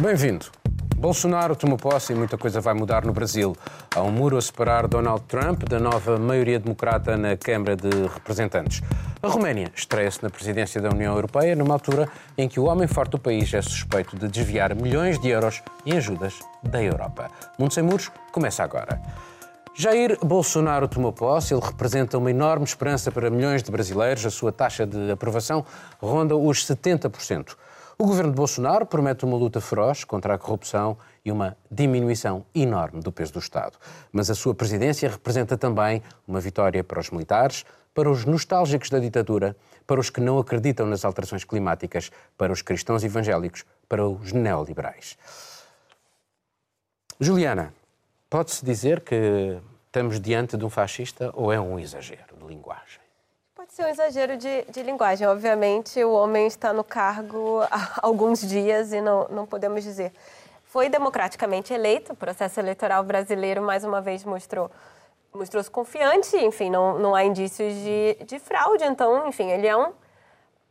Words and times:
Bem-vindo. 0.00 0.46
Bolsonaro 0.96 1.56
tomou 1.56 1.76
posse 1.76 2.12
e 2.12 2.16
muita 2.16 2.38
coisa 2.38 2.60
vai 2.60 2.72
mudar 2.72 3.04
no 3.04 3.12
Brasil. 3.12 3.56
Há 3.92 4.00
um 4.00 4.12
muro 4.12 4.36
a 4.36 4.40
separar 4.40 4.86
Donald 4.86 5.22
Trump 5.22 5.64
da 5.64 5.80
nova 5.80 6.16
maioria 6.16 6.60
democrata 6.60 7.16
na 7.16 7.36
Câmara 7.36 7.74
de 7.74 7.88
Representantes. 8.14 8.80
A 9.20 9.26
Roménia 9.26 9.72
estreia-se 9.74 10.22
na 10.22 10.30
presidência 10.30 10.80
da 10.80 10.90
União 10.90 11.12
Europeia 11.12 11.56
numa 11.56 11.74
altura 11.74 12.08
em 12.36 12.48
que 12.48 12.60
o 12.60 12.66
homem 12.66 12.86
forte 12.86 13.10
do 13.10 13.18
país 13.18 13.52
é 13.52 13.60
suspeito 13.60 14.16
de 14.16 14.28
desviar 14.28 14.72
milhões 14.72 15.18
de 15.18 15.30
euros 15.30 15.60
em 15.84 15.96
ajudas 15.96 16.38
da 16.62 16.80
Europa. 16.80 17.28
Mundo 17.58 17.74
Sem 17.74 17.82
Muros 17.82 18.08
começa 18.30 18.62
agora. 18.62 19.02
Jair 19.74 20.16
Bolsonaro 20.24 20.86
tomou 20.86 21.12
posse, 21.12 21.54
ele 21.54 21.60
representa 21.64 22.18
uma 22.18 22.30
enorme 22.30 22.64
esperança 22.64 23.10
para 23.10 23.30
milhões 23.30 23.64
de 23.64 23.72
brasileiros. 23.72 24.24
A 24.24 24.30
sua 24.30 24.52
taxa 24.52 24.86
de 24.86 25.10
aprovação 25.10 25.64
ronda 26.00 26.36
os 26.36 26.64
70%. 26.64 27.56
O 28.00 28.06
governo 28.06 28.30
de 28.30 28.36
Bolsonaro 28.36 28.86
promete 28.86 29.24
uma 29.24 29.36
luta 29.36 29.60
feroz 29.60 30.04
contra 30.04 30.32
a 30.32 30.38
corrupção 30.38 30.96
e 31.24 31.32
uma 31.32 31.56
diminuição 31.68 32.46
enorme 32.54 33.02
do 33.02 33.10
peso 33.10 33.32
do 33.32 33.40
Estado. 33.40 33.76
Mas 34.12 34.30
a 34.30 34.36
sua 34.36 34.54
presidência 34.54 35.10
representa 35.10 35.58
também 35.58 36.00
uma 36.24 36.38
vitória 36.38 36.84
para 36.84 37.00
os 37.00 37.10
militares, 37.10 37.64
para 37.92 38.08
os 38.08 38.24
nostálgicos 38.24 38.88
da 38.88 39.00
ditadura, 39.00 39.56
para 39.84 39.98
os 39.98 40.10
que 40.10 40.20
não 40.20 40.38
acreditam 40.38 40.86
nas 40.86 41.04
alterações 41.04 41.42
climáticas, 41.42 42.12
para 42.36 42.52
os 42.52 42.62
cristãos 42.62 43.02
evangélicos, 43.02 43.64
para 43.88 44.08
os 44.08 44.30
neoliberais. 44.30 45.18
Juliana, 47.18 47.74
pode-se 48.30 48.64
dizer 48.64 49.00
que 49.00 49.58
estamos 49.86 50.20
diante 50.20 50.56
de 50.56 50.64
um 50.64 50.70
fascista 50.70 51.32
ou 51.34 51.52
é 51.52 51.60
um 51.60 51.80
exagero 51.80 52.36
de 52.40 52.46
linguagem? 52.46 53.07
Um 53.78 53.86
exagero 53.86 54.36
de, 54.36 54.62
de, 54.62 54.82
linguagem. 54.82 55.24
Obviamente, 55.28 56.02
o 56.02 56.12
homem 56.12 56.48
está 56.48 56.72
no 56.72 56.82
cargo 56.82 57.60
há 57.70 58.00
alguns 58.02 58.40
dias 58.40 58.92
e 58.92 59.00
não, 59.00 59.28
não 59.28 59.46
podemos 59.46 59.84
dizer. 59.84 60.12
Foi 60.64 60.88
democraticamente 60.88 61.72
eleito, 61.72 62.12
o 62.12 62.16
processo 62.16 62.58
eleitoral 62.58 63.04
brasileiro, 63.04 63.62
mais 63.62 63.84
uma 63.84 64.00
vez, 64.00 64.24
mostrou 64.24 64.68
mostrou-se 65.32 65.70
confiante, 65.70 66.36
enfim, 66.38 66.70
não, 66.70 66.98
não 66.98 67.14
há 67.14 67.22
indícios 67.22 67.72
de, 67.74 68.16
de 68.24 68.38
fraude. 68.40 68.82
Então, 68.82 69.28
enfim, 69.28 69.48
ele 69.48 69.68
é 69.68 69.76
um, 69.76 69.92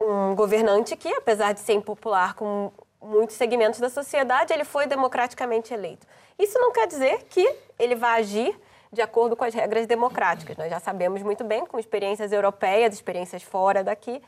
um 0.02 0.36
governante 0.36 0.96
que, 0.98 1.08
apesar 1.14 1.54
de 1.54 1.62
ser 1.62 1.74
impopular 1.74 2.36
com 2.36 2.72
muitos 3.02 3.38
segmentos 3.38 3.80
da 3.80 3.90
sociedade, 3.90 4.52
ele 4.52 4.66
foi 4.66 4.86
democraticamente 4.86 5.74
eleito. 5.74 6.06
Isso 6.38 6.60
não 6.60 6.74
quer 6.74 6.88
dizer 6.88 7.24
que 7.30 7.56
ele 7.80 7.96
vai 7.96 8.20
agir 8.20 8.54
de 8.92 9.02
acordo 9.02 9.36
com 9.36 9.44
as 9.44 9.54
regras 9.54 9.86
democráticas. 9.86 10.56
Nós 10.58 10.70
já 10.70 10.80
sabemos 10.80 11.22
muito 11.22 11.44
bem, 11.44 11.66
com 11.66 11.78
experiências 11.78 12.32
europeias, 12.32 12.94
experiências 12.94 13.44
fora 13.44 13.84
daqui, 13.84 14.22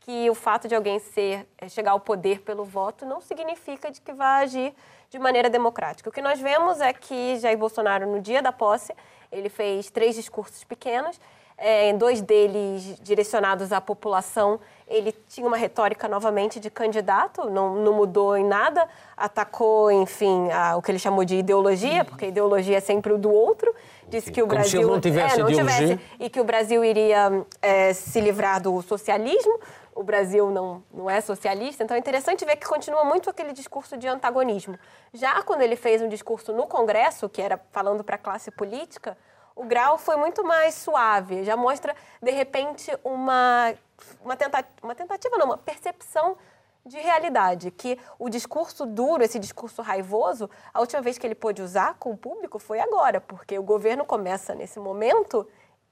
que 0.00 0.28
o 0.28 0.34
fato 0.34 0.68
de 0.68 0.74
alguém 0.74 0.98
ser 0.98 1.46
eh, 1.58 1.68
chegar 1.68 1.92
ao 1.92 2.00
poder 2.00 2.40
pelo 2.40 2.64
voto 2.64 3.06
não 3.06 3.20
significa 3.20 3.90
de 3.90 4.00
que 4.00 4.12
vai 4.12 4.44
agir 4.44 4.74
de 5.08 5.18
maneira 5.18 5.48
democrática. 5.48 6.08
O 6.08 6.12
que 6.12 6.22
nós 6.22 6.40
vemos 6.40 6.80
é 6.80 6.92
que 6.92 7.36
Jair 7.36 7.56
Bolsonaro, 7.56 8.06
no 8.06 8.20
dia 8.20 8.42
da 8.42 8.50
posse, 8.50 8.92
ele 9.30 9.48
fez 9.48 9.90
três 9.90 10.14
discursos 10.14 10.64
pequenos, 10.64 11.20
é, 11.56 11.92
dois 11.92 12.20
deles 12.20 12.98
direcionados 13.00 13.72
à 13.72 13.80
população. 13.80 14.58
Ele 14.92 15.12
tinha 15.28 15.46
uma 15.46 15.56
retórica 15.56 16.06
novamente 16.06 16.60
de 16.60 16.70
candidato, 16.70 17.48
não, 17.48 17.74
não 17.76 17.94
mudou 17.94 18.36
em 18.36 18.44
nada, 18.44 18.86
atacou, 19.16 19.90
enfim, 19.90 20.50
a, 20.50 20.76
o 20.76 20.82
que 20.82 20.90
ele 20.90 20.98
chamou 20.98 21.24
de 21.24 21.36
ideologia, 21.36 22.04
porque 22.04 22.26
ideologia 22.26 22.76
é 22.76 22.80
sempre 22.80 23.12
o 23.12 23.18
do 23.18 23.32
outro. 23.32 23.74
Disse 24.08 24.30
que 24.30 24.42
o 24.42 24.46
Como 24.46 24.58
Brasil 24.58 24.86
não 24.86 25.00
tivesse 25.00 25.40
é, 25.40 25.42
não 25.42 25.46
tivesse, 25.46 26.00
e 26.20 26.28
que 26.28 26.38
o 26.38 26.44
Brasil 26.44 26.84
iria 26.84 27.44
é, 27.62 27.94
se 27.94 28.20
livrar 28.20 28.60
do 28.60 28.82
socialismo. 28.82 29.58
O 29.94 30.02
Brasil 30.02 30.50
não, 30.50 30.82
não 30.92 31.08
é 31.08 31.20
socialista, 31.20 31.84
então 31.84 31.94
é 31.94 32.00
interessante 32.00 32.44
ver 32.44 32.56
que 32.56 32.66
continua 32.66 33.04
muito 33.04 33.28
aquele 33.28 33.52
discurso 33.52 33.96
de 33.96 34.08
antagonismo. 34.08 34.78
Já 35.12 35.42
quando 35.42 35.62
ele 35.62 35.76
fez 35.76 36.00
um 36.00 36.08
discurso 36.08 36.52
no 36.52 36.66
Congresso, 36.66 37.28
que 37.28 37.42
era 37.42 37.60
falando 37.70 38.02
para 38.02 38.16
a 38.16 38.18
classe 38.18 38.50
política, 38.50 39.16
o 39.54 39.64
grau 39.64 39.98
foi 39.98 40.16
muito 40.16 40.44
mais 40.44 40.74
suave, 40.74 41.44
já 41.44 41.56
mostra, 41.56 41.94
de 42.20 42.30
repente, 42.30 42.90
uma, 43.04 43.74
uma, 44.20 44.36
uma 44.82 44.94
tentativa, 44.94 45.36
não, 45.38 45.46
uma 45.46 45.58
percepção 45.58 46.36
de 46.84 46.98
realidade, 46.98 47.70
que 47.70 47.98
o 48.18 48.28
discurso 48.28 48.84
duro, 48.84 49.22
esse 49.22 49.38
discurso 49.38 49.82
raivoso, 49.82 50.50
a 50.74 50.80
última 50.80 51.00
vez 51.00 51.16
que 51.16 51.26
ele 51.26 51.34
pôde 51.34 51.62
usar 51.62 51.94
com 51.94 52.10
o 52.10 52.16
público 52.16 52.58
foi 52.58 52.80
agora, 52.80 53.20
porque 53.20 53.58
o 53.58 53.62
governo 53.62 54.04
começa 54.04 54.54
nesse 54.54 54.80
momento 54.80 55.48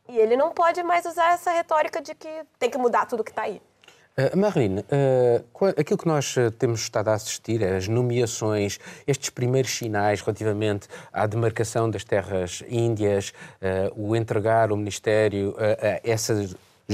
e 0.08 0.18
ele 0.18 0.36
não 0.36 0.50
pode 0.50 0.82
mais 0.82 1.06
usar 1.06 1.34
essa 1.34 1.52
retórica 1.52 2.02
de 2.02 2.14
que 2.14 2.28
tem 2.58 2.68
que 2.68 2.78
mudar 2.78 3.06
tudo 3.06 3.22
que 3.22 3.30
está 3.30 3.42
aí. 3.42 3.62
Uh, 4.18 4.36
Marlene, 4.36 4.80
uh, 4.80 5.66
aquilo 5.78 5.96
que 5.96 6.06
nós 6.06 6.36
uh, 6.36 6.50
temos 6.50 6.80
estado 6.80 7.08
a 7.08 7.14
assistir, 7.14 7.64
as 7.64 7.86
nomeações, 7.86 8.78
estes 9.06 9.30
primeiros 9.30 9.70
sinais 9.70 10.20
relativamente 10.20 10.88
à 11.12 11.26
demarcação 11.26 11.88
das 11.88 12.02
terras 12.02 12.62
índias, 12.68 13.32
uh, 13.62 14.08
o 14.08 14.16
entregar 14.16 14.72
o 14.72 14.76
Ministério, 14.76 15.50
uh, 15.50 15.52
uh, 15.52 16.00
essa 16.02 16.34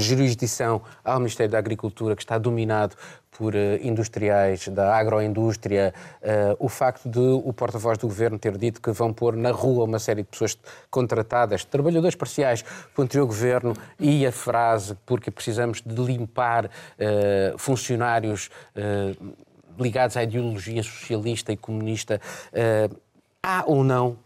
jurisdição 0.01 0.81
ao 1.03 1.19
Ministério 1.19 1.51
da 1.51 1.57
Agricultura, 1.57 2.15
que 2.15 2.21
está 2.21 2.37
dominado 2.37 2.95
por 3.37 3.53
uh, 3.53 3.57
industriais 3.81 4.67
da 4.67 4.95
agroindústria, 4.95 5.93
uh, 6.21 6.55
o 6.59 6.67
facto 6.67 7.07
de 7.07 7.19
o 7.19 7.53
porta-voz 7.53 7.97
do 7.97 8.07
governo 8.07 8.39
ter 8.39 8.57
dito 8.57 8.81
que 8.81 8.91
vão 8.91 9.13
pôr 9.13 9.35
na 9.35 9.51
rua 9.51 9.83
uma 9.83 9.99
série 9.99 10.23
de 10.23 10.29
pessoas 10.29 10.57
contratadas, 10.89 11.63
trabalhadores 11.63 12.15
parciais 12.15 12.65
do 12.95 13.01
anterior 13.01 13.27
governo, 13.27 13.73
e 13.99 14.25
a 14.25 14.31
frase 14.31 14.97
porque 15.05 15.29
precisamos 15.29 15.81
de 15.85 16.01
limpar 16.01 16.65
uh, 16.65 17.57
funcionários 17.57 18.49
ligados 19.79 20.17
à 20.17 20.23
ideologia 20.23 20.81
socialista 20.81 21.51
e 21.51 21.57
comunista. 21.57 22.19
Há 23.43 23.63
ou 23.65 23.83
não 23.83 24.17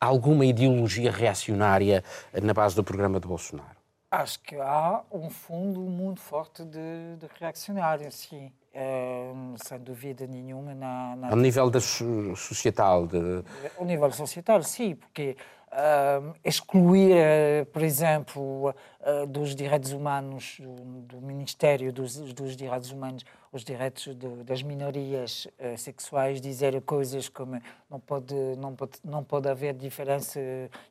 alguma 0.00 0.44
ideologia 0.44 1.10
reacionária 1.10 2.04
na 2.40 2.54
base 2.54 2.76
do 2.76 2.84
programa 2.84 3.18
de 3.18 3.26
Bolsonaro? 3.26 3.77
Acho 4.10 4.40
que 4.40 4.56
há 4.56 5.02
um 5.12 5.28
fundo 5.28 5.80
muito 5.80 6.20
forte 6.20 6.64
de, 6.64 7.16
de 7.18 7.26
reaccionário, 7.38 8.10
sim. 8.10 8.50
É, 8.72 9.30
sem 9.56 9.78
dúvida 9.80 10.26
nenhuma. 10.26 10.74
Na, 10.74 11.16
na... 11.16 11.28
Ao 11.30 11.36
nível 11.36 11.68
da 11.68 11.80
so 11.80 12.34
societal? 12.34 13.06
De... 13.06 13.44
Ao 13.78 13.84
nível 13.84 14.10
societal, 14.12 14.62
sim, 14.62 14.94
porque 14.94 15.36
uh, 15.72 16.34
excluir, 16.42 17.12
uh, 17.12 17.66
por 17.66 17.82
exemplo, 17.82 18.74
uh, 19.08 19.26
dos 19.26 19.54
direitos 19.54 19.92
humanos, 19.92 20.58
do, 20.60 21.18
do 21.18 21.20
Ministério 21.20 21.92
dos, 21.92 22.16
dos, 22.32 22.56
Direitos 22.56 22.90
Humanos, 22.90 23.24
os 23.50 23.64
direitos 23.64 24.14
do, 24.14 24.44
das 24.44 24.62
minorias 24.62 25.48
sexuais, 25.76 26.40
dizer 26.40 26.80
coisas 26.82 27.28
como 27.28 27.60
não 27.88 27.98
pode, 27.98 28.34
não 28.58 28.74
pode, 28.74 28.92
não 29.02 29.24
pode 29.24 29.48
haver 29.48 29.72
diferença, 29.74 30.38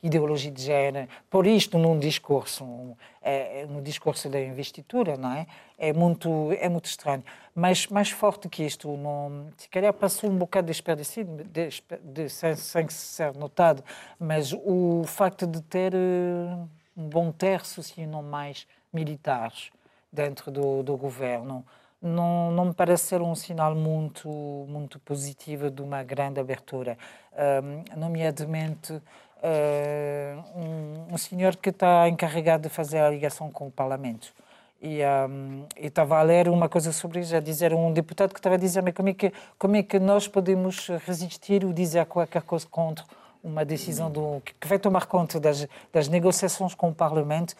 ideologia 0.01 0.51
de 0.51 0.63
género, 0.63 1.07
por 1.29 1.45
isto 1.45 1.77
num 1.77 1.99
discurso, 1.99 2.63
um, 2.63 2.95
é, 3.21 3.65
no 3.67 3.81
discurso 3.81 4.29
da 4.29 4.41
investidura, 4.41 5.17
não 5.17 5.31
é? 5.31 5.45
É 5.77 5.93
muito, 5.93 6.51
é 6.59 6.67
muito 6.67 6.85
estranho. 6.85 7.23
Mas 7.53 7.87
mais 7.87 8.09
forte 8.09 8.49
que 8.49 8.63
isto, 8.63 8.95
não, 8.97 9.49
se 9.57 9.69
calhar 9.69 9.93
passou 9.93 10.29
um 10.29 10.37
bocado 10.37 10.67
desperdiçado, 10.67 11.43
de, 11.43 11.69
de, 12.03 12.29
sem, 12.29 12.55
sem 12.55 12.89
ser 12.89 13.35
notado, 13.35 13.83
mas 14.19 14.53
o 14.53 15.03
facto 15.05 15.45
de 15.45 15.61
ter 15.61 15.93
uh, 15.93 16.69
um 16.97 17.07
bom 17.07 17.31
terço, 17.31 17.83
se 17.83 18.05
não 18.07 18.23
mais, 18.23 18.67
militares 18.91 19.69
dentro 20.11 20.51
do, 20.51 20.81
do 20.81 20.97
governo, 20.97 21.63
não, 22.01 22.51
não 22.51 22.65
me 22.65 22.73
parece 22.73 23.05
ser 23.05 23.21
um 23.21 23.35
sinal 23.35 23.75
muito, 23.75 24.29
muito 24.67 24.99
positivo 24.99 25.69
de 25.69 25.81
uma 25.81 26.03
grande 26.03 26.39
abertura. 26.39 26.97
Um, 27.33 27.99
nomeadamente, 27.99 28.93
uh, 28.93 30.43
um, 30.55 31.13
um 31.13 31.17
senhor 31.17 31.55
que 31.55 31.69
está 31.69 32.07
encarregado 32.07 32.63
de 32.63 32.69
fazer 32.69 32.99
a 32.99 33.09
ligação 33.09 33.51
com 33.51 33.67
o 33.67 33.71
Parlamento. 33.71 34.33
E 34.79 34.99
um, 35.03 35.65
estava 35.75 36.19
a 36.19 36.21
ler 36.21 36.47
uma 36.49 36.69
coisa 36.69 36.91
sobre 36.91 37.19
isso, 37.19 37.35
a 37.35 37.39
dizer 37.39 37.73
um 37.73 37.91
deputado 37.91 38.31
que 38.31 38.39
estava 38.39 38.55
a 38.55 38.59
dizer 38.59 38.93
como 38.93 39.09
é 39.09 39.13
que, 39.13 39.33
como 39.57 39.75
é 39.75 39.83
que 39.83 39.99
nós 39.99 40.27
podemos 40.27 40.87
resistir 41.05 41.65
ou 41.65 41.73
dizer 41.73 42.05
qualquer 42.05 42.43
coisa 42.43 42.67
contra 42.69 43.03
uma 43.43 43.63
decisão 43.63 44.11
do, 44.11 44.41
que 44.59 44.67
vai 44.67 44.79
tomar 44.79 45.05
conta 45.05 45.39
das, 45.39 45.67
das 45.91 46.07
negociações 46.07 46.73
com 46.75 46.89
o 46.89 46.93
Parlamento, 46.93 47.55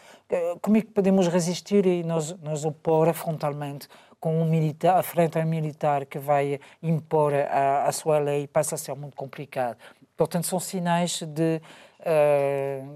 como 0.62 0.77
é 0.77 0.81
que 0.81 0.88
podemos 0.88 1.27
resistir 1.27 1.85
e 1.85 2.03
nos, 2.03 2.33
nos 2.39 2.65
opor 2.65 3.13
frontalmente 3.13 3.88
com 4.19 4.41
um 4.41 4.45
militar, 4.45 5.01
frente 5.03 5.38
a 5.38 5.41
um 5.41 5.45
militar 5.45 6.06
que 6.06 6.18
vai 6.18 6.59
impor 6.81 7.33
a, 7.33 7.85
a 7.85 7.91
sua 7.91 8.19
lei, 8.19 8.47
passa 8.47 8.75
a 8.75 8.77
ser 8.77 8.95
muito 8.95 9.15
complicado. 9.15 9.77
Portanto, 10.15 10.47
são 10.47 10.59
sinais 10.59 11.21
de, 11.21 11.62
uh, 12.01 12.95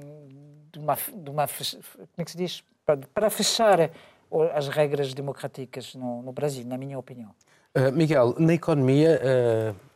de, 0.71 0.79
uma, 0.79 0.95
de 0.95 1.29
uma. 1.29 1.47
Como 1.47 2.07
é 2.17 2.25
que 2.25 2.31
se 2.31 2.37
diz? 2.37 2.63
Para 3.13 3.29
fechar 3.29 3.91
as 4.55 4.67
regras 4.67 5.13
democráticas 5.13 5.93
no, 5.93 6.23
no, 6.23 6.31
Brasil, 6.31 6.65
na 6.65 6.77
minha 6.77 6.97
opinião. 6.97 7.29
Uh, 7.77 7.91
Miguel, 7.91 8.35
na 8.39 8.53
economia. 8.53 9.21
Uh 9.23 9.90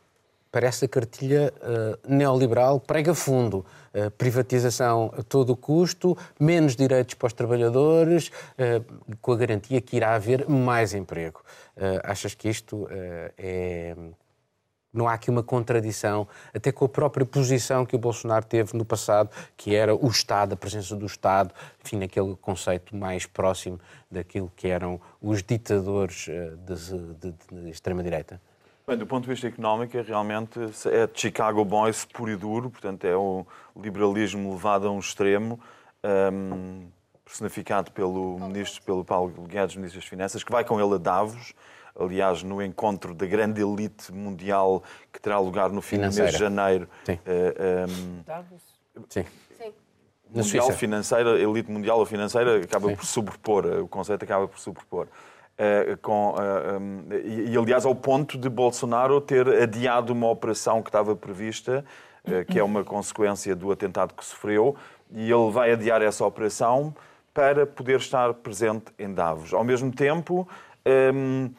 parece 0.56 0.86
a 0.86 0.88
cartilha 0.88 1.52
uh, 1.60 1.98
neoliberal 2.10 2.80
prega 2.80 3.14
fundo. 3.14 3.58
Uh, 3.92 4.10
privatização 4.12 5.12
a 5.14 5.22
todo 5.22 5.54
custo, 5.54 6.16
menos 6.40 6.74
direitos 6.74 7.12
para 7.12 7.26
os 7.26 7.34
trabalhadores, 7.34 8.28
uh, 8.28 9.16
com 9.20 9.32
a 9.32 9.36
garantia 9.36 9.82
que 9.82 9.98
irá 9.98 10.14
haver 10.14 10.48
mais 10.48 10.94
emprego. 10.94 11.42
achas 12.02 12.34
que 12.34 12.48
isto 12.48 12.88
é 13.36 13.94
não 14.94 15.06
há 15.06 15.12
aqui 15.12 15.28
uma 15.28 15.42
contradição, 15.42 16.26
até 16.54 16.72
com 16.72 16.86
a 16.86 16.88
própria 16.88 17.26
posição 17.26 17.84
que 17.84 17.94
o 17.94 17.98
Bolsonaro 17.98 18.46
teve 18.46 18.74
no 18.74 18.82
passado, 18.82 19.28
que 19.54 19.74
era 19.74 19.94
o 19.94 20.08
Estado, 20.08 20.54
a 20.54 20.56
presença 20.56 20.96
do 20.96 21.04
Estado, 21.04 21.52
enfim, 21.84 21.98
naquele 21.98 22.34
conceito 22.36 22.96
mais 22.96 23.26
próximo 23.26 23.78
daquilo 24.10 24.50
que 24.56 24.68
eram 24.68 24.98
os 25.20 25.42
ditadores 25.42 26.28
de, 26.64 27.30
de, 27.30 27.62
de 27.62 27.68
extrema-direita? 27.68 28.40
Bem, 28.88 28.96
do 28.96 29.04
ponto 29.04 29.24
de 29.24 29.30
vista 29.30 29.48
económico, 29.48 29.96
é 29.96 30.00
realmente 30.00 30.60
é 30.60 31.10
Chicago 31.12 31.64
Boys 31.64 32.04
puro 32.04 32.30
e 32.30 32.36
duro, 32.36 32.70
portanto 32.70 33.04
é 33.04 33.16
o 33.16 33.44
liberalismo 33.76 34.52
levado 34.52 34.86
a 34.86 34.92
um 34.92 35.00
extremo, 35.00 35.58
um, 36.32 36.86
personificado 37.24 37.90
pelo 37.90 38.38
ministro, 38.38 38.80
pelo 38.84 39.04
Paulo 39.04 39.32
Guedes, 39.48 39.74
ministro 39.74 39.98
das 40.00 40.08
Finanças, 40.08 40.44
que 40.44 40.52
vai 40.52 40.62
com 40.64 40.80
ele 40.80 40.94
a 40.94 40.98
Davos, 40.98 41.52
aliás, 41.98 42.44
no 42.44 42.62
encontro 42.62 43.12
da 43.12 43.26
grande 43.26 43.60
elite 43.60 44.12
mundial 44.12 44.84
que 45.12 45.20
terá 45.20 45.40
lugar 45.40 45.70
no 45.70 45.82
fim 45.82 45.96
Financeira. 45.96 46.30
do 46.30 46.30
mês 46.30 46.32
de 46.34 46.38
janeiro. 46.38 46.88
Sim. 47.04 47.14
Uh, 47.14 47.18
eh, 47.26 47.86
um, 47.88 48.22
Davos? 48.24 48.62
Sim. 49.08 49.24
Sim. 49.58 49.72
Mundial 50.30 50.70
financeira, 50.70 51.30
elite 51.40 51.72
mundial 51.72 51.98
ou 51.98 52.06
financeira, 52.06 52.62
acaba 52.62 52.88
Sim. 52.90 52.94
por 52.94 53.04
sobrepor, 53.04 53.66
o 53.82 53.88
conceito 53.88 54.22
acaba 54.22 54.46
por 54.46 54.60
sobrepor. 54.60 55.08
Uh, 55.58 55.96
com, 56.02 56.32
uh, 56.32 56.78
um, 56.78 57.04
e, 57.10 57.52
e, 57.52 57.56
aliás, 57.56 57.86
ao 57.86 57.94
ponto 57.94 58.36
de 58.36 58.46
Bolsonaro 58.48 59.20
ter 59.22 59.48
adiado 59.62 60.12
uma 60.12 60.28
operação 60.28 60.82
que 60.82 60.90
estava 60.90 61.16
prevista, 61.16 61.82
uh, 62.24 62.44
que 62.44 62.58
é 62.58 62.62
uma 62.62 62.84
consequência 62.84 63.56
do 63.56 63.72
atentado 63.72 64.12
que 64.12 64.22
sofreu, 64.22 64.76
e 65.10 65.30
ele 65.30 65.50
vai 65.50 65.72
adiar 65.72 66.02
essa 66.02 66.26
operação 66.26 66.94
para 67.32 67.66
poder 67.66 67.98
estar 67.98 68.34
presente 68.34 68.86
em 68.98 69.12
Davos. 69.12 69.54
Ao 69.54 69.64
mesmo 69.64 69.90
tempo, 69.90 70.46
um, 71.14 71.50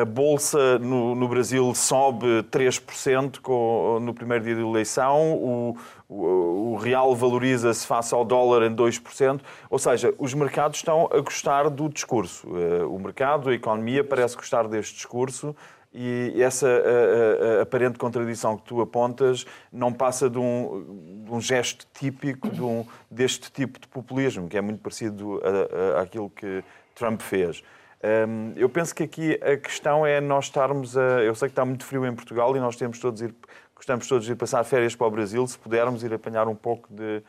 a, 0.00 0.04
Bolsa 0.04 0.78
no, 0.78 1.14
no, 1.14 1.28
Brasil 1.28 1.74
sobe 1.74 2.42
3% 2.50 3.40
com, 3.40 3.98
no 4.00 4.14
primeiro 4.14 4.44
dia 4.44 4.54
de 4.54 4.60
eleição, 4.60 5.34
o, 5.34 5.76
o, 6.08 6.72
o 6.72 6.76
real 6.76 7.14
valoriza-se 7.14 7.86
face 7.86 8.14
ao 8.14 8.24
dólar 8.24 8.62
em 8.62 8.74
2%, 8.74 9.40
ou 9.68 9.78
seja, 9.78 10.14
os 10.18 10.34
mercados 10.34 10.78
estão 10.78 11.08
a 11.12 11.20
gostar 11.20 11.68
do 11.68 11.88
discurso. 11.88 12.48
Eh, 12.56 12.84
o 12.84 12.98
mercado, 12.98 13.50
a 13.50 13.54
economia 13.54 14.02
parece 14.02 14.36
gostar 14.36 14.68
deste 14.68 14.94
discurso 14.94 15.54
e 15.94 16.42
essa 16.42 16.66
a, 16.66 17.58
a, 17.58 17.62
aparente 17.62 17.98
contradição 17.98 18.56
que 18.56 18.64
tu 18.64 18.80
apontas 18.80 19.44
não 19.70 19.92
passa 19.92 20.30
de 20.30 20.38
um, 20.38 21.22
de 21.24 21.30
um 21.30 21.40
gesto 21.40 21.86
típico 21.92 22.48
de 22.48 22.62
um, 22.62 22.86
deste 23.10 23.52
tipo 23.52 23.78
de 23.78 23.86
populismo, 23.86 24.48
que 24.48 24.56
é 24.56 24.60
muito 24.60 24.80
parecido 24.80 25.40
àquilo 26.00 26.30
que 26.30 26.64
Trump 26.94 27.20
fez. 27.20 27.62
Um, 28.02 28.52
eu 28.56 28.68
penso 28.68 28.92
que 28.92 29.04
aqui 29.04 29.34
a 29.40 29.56
questão 29.56 30.04
é 30.04 30.20
nós 30.20 30.46
estarmos 30.46 30.96
a. 30.96 31.22
Eu 31.22 31.34
sei 31.36 31.48
que 31.48 31.52
está 31.52 31.64
muito 31.64 31.84
frio 31.84 32.04
em 32.04 32.14
Portugal 32.14 32.56
e 32.56 32.60
nós 32.60 32.74
temos 32.74 32.98
todos 32.98 33.22
ir, 33.22 33.32
gostamos 33.76 34.08
todos 34.08 34.26
de 34.26 34.32
ir 34.32 34.34
passar 34.34 34.64
férias 34.64 34.96
para 34.96 35.06
o 35.06 35.10
Brasil, 35.10 35.46
se 35.46 35.56
pudermos 35.56 36.02
ir 36.02 36.12
apanhar 36.12 36.48
um 36.48 36.54
pouco 36.54 36.92
de. 36.92 37.22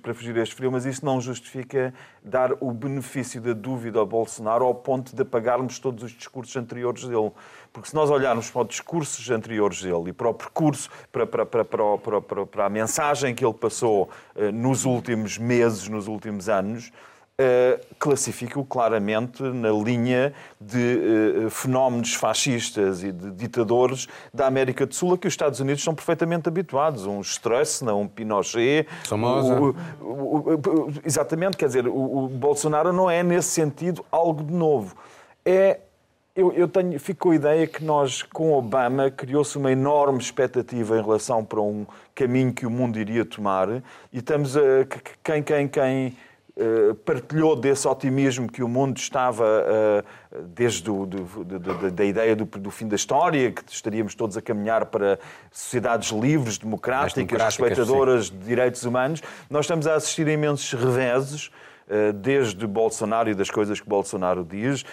Para 0.00 0.14
fugir 0.14 0.32
deste 0.32 0.54
frio, 0.54 0.72
mas 0.72 0.86
isso 0.86 1.04
não 1.04 1.20
justifica 1.20 1.92
dar 2.24 2.50
o 2.60 2.72
benefício 2.72 3.42
da 3.42 3.52
dúvida 3.52 3.98
ao 3.98 4.06
Bolsonaro 4.06 4.64
ao 4.64 4.74
ponto 4.74 5.14
de 5.14 5.20
apagarmos 5.20 5.78
todos 5.78 6.02
os 6.02 6.12
discursos 6.12 6.56
anteriores 6.56 7.04
dele. 7.04 7.30
Porque 7.74 7.90
se 7.90 7.94
nós 7.94 8.08
olharmos 8.08 8.50
para 8.50 8.62
os 8.62 8.68
discursos 8.68 9.30
anteriores 9.30 9.82
dele 9.82 10.08
e 10.08 10.12
para 10.14 10.30
o 10.30 10.34
percurso, 10.34 10.88
para, 11.12 11.26
para, 11.26 11.44
para, 11.44 11.64
para, 11.66 12.46
para 12.46 12.64
a 12.64 12.70
mensagem 12.70 13.34
que 13.34 13.44
ele 13.44 13.52
passou 13.52 14.08
uh, 14.34 14.50
nos 14.50 14.86
últimos 14.86 15.36
meses, 15.36 15.86
nos 15.88 16.08
últimos 16.08 16.48
anos, 16.48 16.90
Uh, 17.38 17.78
classifico 17.98 18.64
claramente 18.64 19.42
na 19.42 19.70
linha 19.70 20.32
de 20.58 21.44
uh, 21.44 21.50
fenómenos 21.50 22.14
fascistas 22.14 23.02
e 23.02 23.12
de 23.12 23.30
ditadores 23.32 24.08
da 24.32 24.46
América 24.46 24.86
do 24.86 24.94
Sul 24.94 25.12
a 25.12 25.18
que 25.18 25.26
os 25.26 25.34
Estados 25.34 25.60
Unidos 25.60 25.82
estão 25.82 25.94
perfeitamente 25.94 26.48
habituados. 26.48 27.04
Um 27.04 27.20
Stroessner, 27.20 27.94
um 27.94 28.08
Pinochet. 28.08 28.88
Somoza. 29.04 29.60
O, 29.60 29.76
o, 30.00 30.54
o, 30.54 30.92
exatamente, 31.04 31.58
quer 31.58 31.66
dizer, 31.66 31.86
o, 31.86 32.26
Bolsonaro 32.28 32.90
não 32.90 33.10
é, 33.10 33.22
nesse 33.22 33.48
sentido, 33.48 34.02
algo 34.10 34.42
de 34.42 34.54
novo. 34.54 34.96
É 35.44 35.80
eu, 36.34 36.52
eu 36.52 36.68
tenho, 36.68 36.98
fico 37.00 37.20
com 37.20 37.30
a 37.32 37.34
ideia 37.34 37.66
que 37.66 37.82
nós, 37.82 38.22
com 38.22 38.52
Obama, 38.52 39.10
criou-se 39.10 39.56
uma 39.56 39.72
enorme 39.72 40.18
expectativa 40.18 40.98
em 40.98 41.02
relação 41.02 41.42
para 41.42 41.60
um 41.60 41.86
caminho 42.14 42.52
que 42.52 42.66
o 42.66 42.70
mundo 42.70 42.98
iria 42.98 43.24
tomar 43.24 43.68
e 44.12 44.18
estamos 44.18 44.54
a. 44.56 44.60
Quem, 45.24 45.42
quem, 45.42 45.68
quem 45.68 46.06
eh, 46.06 46.12
partilhou 47.04 47.54
desse 47.54 47.86
otimismo 47.86 48.50
que 48.50 48.62
o 48.62 48.68
mundo 48.68 48.96
estava, 48.96 49.44
eh, 49.44 50.04
desde 50.48 50.90
o, 50.90 51.04
do, 51.04 51.44
do, 51.44 51.90
da 51.90 52.04
ideia 52.04 52.34
do, 52.34 52.70
fim 52.70 52.88
da 52.88 52.96
história, 52.96 53.52
que 53.52 53.62
estaríamos 53.70 54.14
todos 54.14 54.36
a 54.36 54.42
caminhar 54.42 54.86
para 54.86 55.18
sociedades 55.52 56.10
livres, 56.10 56.56
democráticas, 56.56 57.42
respeitadoras 57.42 58.28
sim. 58.28 58.38
de 58.38 58.46
direitos 58.46 58.84
humanos, 58.84 59.22
nós 59.50 59.66
estamos 59.66 59.86
a 59.86 59.94
assistir 59.94 60.26
a 60.28 60.32
imensos 60.32 60.72
reveses 60.72 61.50
eh, 61.90 62.12
desde 62.12 62.66
Bolsonaro 62.66 63.28
e 63.28 63.34
das 63.34 63.50
coisas 63.50 63.78
que 63.78 63.88
Bolsonaro 63.88 64.42
diz, 64.42 64.84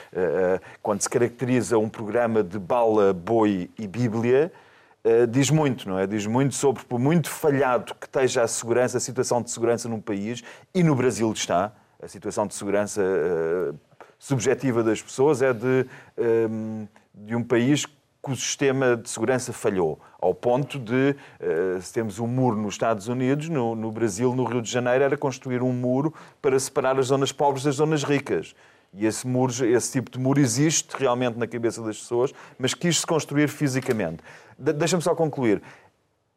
quando 0.81 1.01
se 1.01 1.09
caracteriza 1.09 1.77
um 1.77 1.87
programa 1.87 2.43
de 2.43 2.59
bala, 2.59 3.13
boi 3.13 3.69
e 3.79 3.87
Bíblia, 3.87 4.51
Uh, 5.05 5.27
diz 5.27 5.49
muito, 5.49 5.89
não 5.89 5.99
é? 5.99 6.07
Diz 6.07 6.25
muito 6.25 6.55
sobre, 6.55 6.85
por 6.85 6.97
muito 6.97 7.29
falhado 7.29 7.93
que 7.95 8.05
esteja 8.05 8.43
a 8.43 8.47
segurança, 8.47 8.97
a 8.97 9.01
situação 9.01 9.41
de 9.41 9.51
segurança 9.51 9.89
num 9.89 9.99
país, 9.99 10.41
e 10.73 10.81
no 10.81 10.95
Brasil 10.95 11.29
está, 11.33 11.73
a 12.01 12.07
situação 12.07 12.47
de 12.47 12.53
segurança 12.53 13.01
uh, 13.01 13.77
subjetiva 14.17 14.81
das 14.81 15.01
pessoas 15.01 15.41
é 15.41 15.51
de, 15.51 15.85
um, 16.17 16.23
ehm, 16.23 16.87
de 17.13 17.35
um 17.35 17.43
país 17.43 17.85
que 17.85 18.31
o 18.31 18.35
sistema 18.37 18.95
de 18.95 19.09
segurança 19.09 19.51
falhou, 19.51 19.99
ao 20.17 20.33
ponto 20.33 20.79
de, 20.79 21.13
uh, 21.41 21.81
se 21.81 21.91
temos 21.91 22.19
um 22.19 22.27
muro 22.27 22.55
nos 22.55 22.75
Estados 22.75 23.09
Unidos, 23.09 23.49
no, 23.49 23.75
no 23.75 23.91
Brasil, 23.91 24.33
no 24.33 24.45
Rio 24.45 24.61
de 24.61 24.71
Janeiro, 24.71 25.03
era 25.03 25.17
construir 25.17 25.61
um 25.61 25.73
muro 25.73 26.13
para 26.41 26.57
separar 26.57 26.97
as 26.97 27.07
zonas 27.07 27.33
pobres 27.33 27.65
das 27.65 27.75
zonas 27.75 28.05
ricas. 28.05 28.55
E 28.93 29.05
esse, 29.05 29.27
muro, 29.27 29.51
esse 29.65 29.91
tipo 29.91 30.11
de 30.11 30.19
muro 30.19 30.39
existe 30.39 30.95
realmente 30.95 31.37
na 31.37 31.47
cabeça 31.47 31.81
das 31.81 31.97
pessoas, 31.97 32.31
mas 32.57 32.73
quis-se 32.73 33.05
construir 33.05 33.49
fisicamente. 33.49 34.23
De 34.57 34.73
Deixa-me 34.73 35.01
só 35.01 35.15
concluir. 35.15 35.61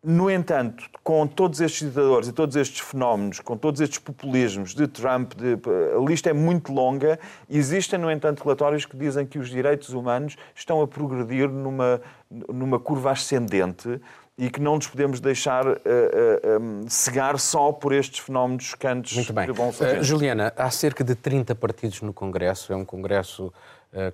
No 0.09 0.31
entanto, 0.31 0.85
com 1.03 1.27
todos 1.27 1.61
estes 1.61 1.89
ditadores 1.89 2.29
e 2.29 2.33
todos 2.33 2.55
estes 2.55 2.79
fenómenos, 2.79 3.41
com 3.41 3.57
todos 3.57 3.81
estes 3.81 3.99
populismos 3.99 4.73
de 4.73 4.87
Trump, 4.87 5.33
de, 5.35 5.59
a 5.97 5.99
lista 5.99 6.31
é 6.31 6.33
muito 6.33 6.73
longa. 6.73 7.19
Existem, 7.51 7.99
no 7.99 8.09
entanto, 8.09 8.45
relatórios 8.45 8.87
que 8.87 8.97
dizem 8.97 9.27
que 9.27 9.37
os 9.37 9.49
direitos 9.49 9.89
humanos 9.89 10.37
estão 10.55 10.81
a 10.81 10.87
progredir 10.87 11.49
numa, 11.49 12.01
numa 12.31 12.79
curva 12.79 13.11
ascendente 13.11 14.01
e 14.39 14.51
que 14.51 14.61
não 14.61 14.77
nos 14.77 14.87
podemos 14.87 15.19
deixar 15.19 15.67
uh, 15.67 15.73
uh, 15.73 16.61
um, 16.61 16.89
cegar 16.89 17.37
só 17.39 17.73
por 17.73 17.93
estes 17.93 18.21
fenómenos 18.21 18.65
chocantes 18.65 19.17
Muito 19.17 19.33
bem. 19.33 19.47
que 19.47 19.53
vão 19.53 19.73
surgir. 19.73 19.99
Uh, 19.99 20.05
Juliana, 20.05 20.53
há 20.57 20.71
cerca 20.71 21.03
de 21.03 21.15
30 21.17 21.55
partidos 21.55 22.03
no 22.03 22.13
Congresso, 22.13 22.73
é 22.73 22.77
um 22.77 22.85
Congresso 22.85 23.53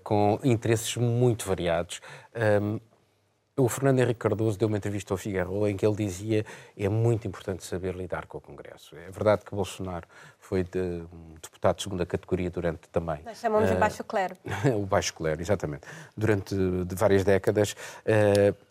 com 0.04 0.38
interesses 0.44 0.96
muito 0.96 1.44
variados. 1.44 2.00
Um, 2.62 2.78
o 3.56 3.68
Fernando 3.68 3.98
Henrique 3.98 4.20
Cardoso 4.20 4.58
deu 4.58 4.66
uma 4.66 4.78
entrevista 4.78 5.12
ao 5.12 5.18
Figaro 5.18 5.68
em 5.68 5.76
que 5.76 5.84
ele 5.84 5.94
dizia 5.94 6.44
é 6.76 6.88
muito 6.88 7.28
importante 7.28 7.64
saber 7.64 7.94
lidar 7.94 8.26
com 8.26 8.38
o 8.38 8.40
Congresso. 8.40 8.96
É 8.96 9.10
verdade 9.10 9.44
que 9.44 9.54
Bolsonaro 9.54 10.06
foi 10.38 10.64
de, 10.64 10.78
um 11.12 11.34
deputado 11.34 11.76
de 11.76 11.82
segunda 11.82 12.06
categoria 12.06 12.50
durante 12.50 12.88
também... 12.88 13.20
Nós 13.24 13.38
chamamos 13.38 13.68
de 13.68 13.76
baixo 13.76 14.02
clero. 14.04 14.36
o 14.74 14.86
baixo 14.86 15.12
clero, 15.12 15.40
exatamente. 15.40 15.82
Durante 16.16 16.54
de 16.54 16.94
várias 16.94 17.24
décadas. 17.24 17.76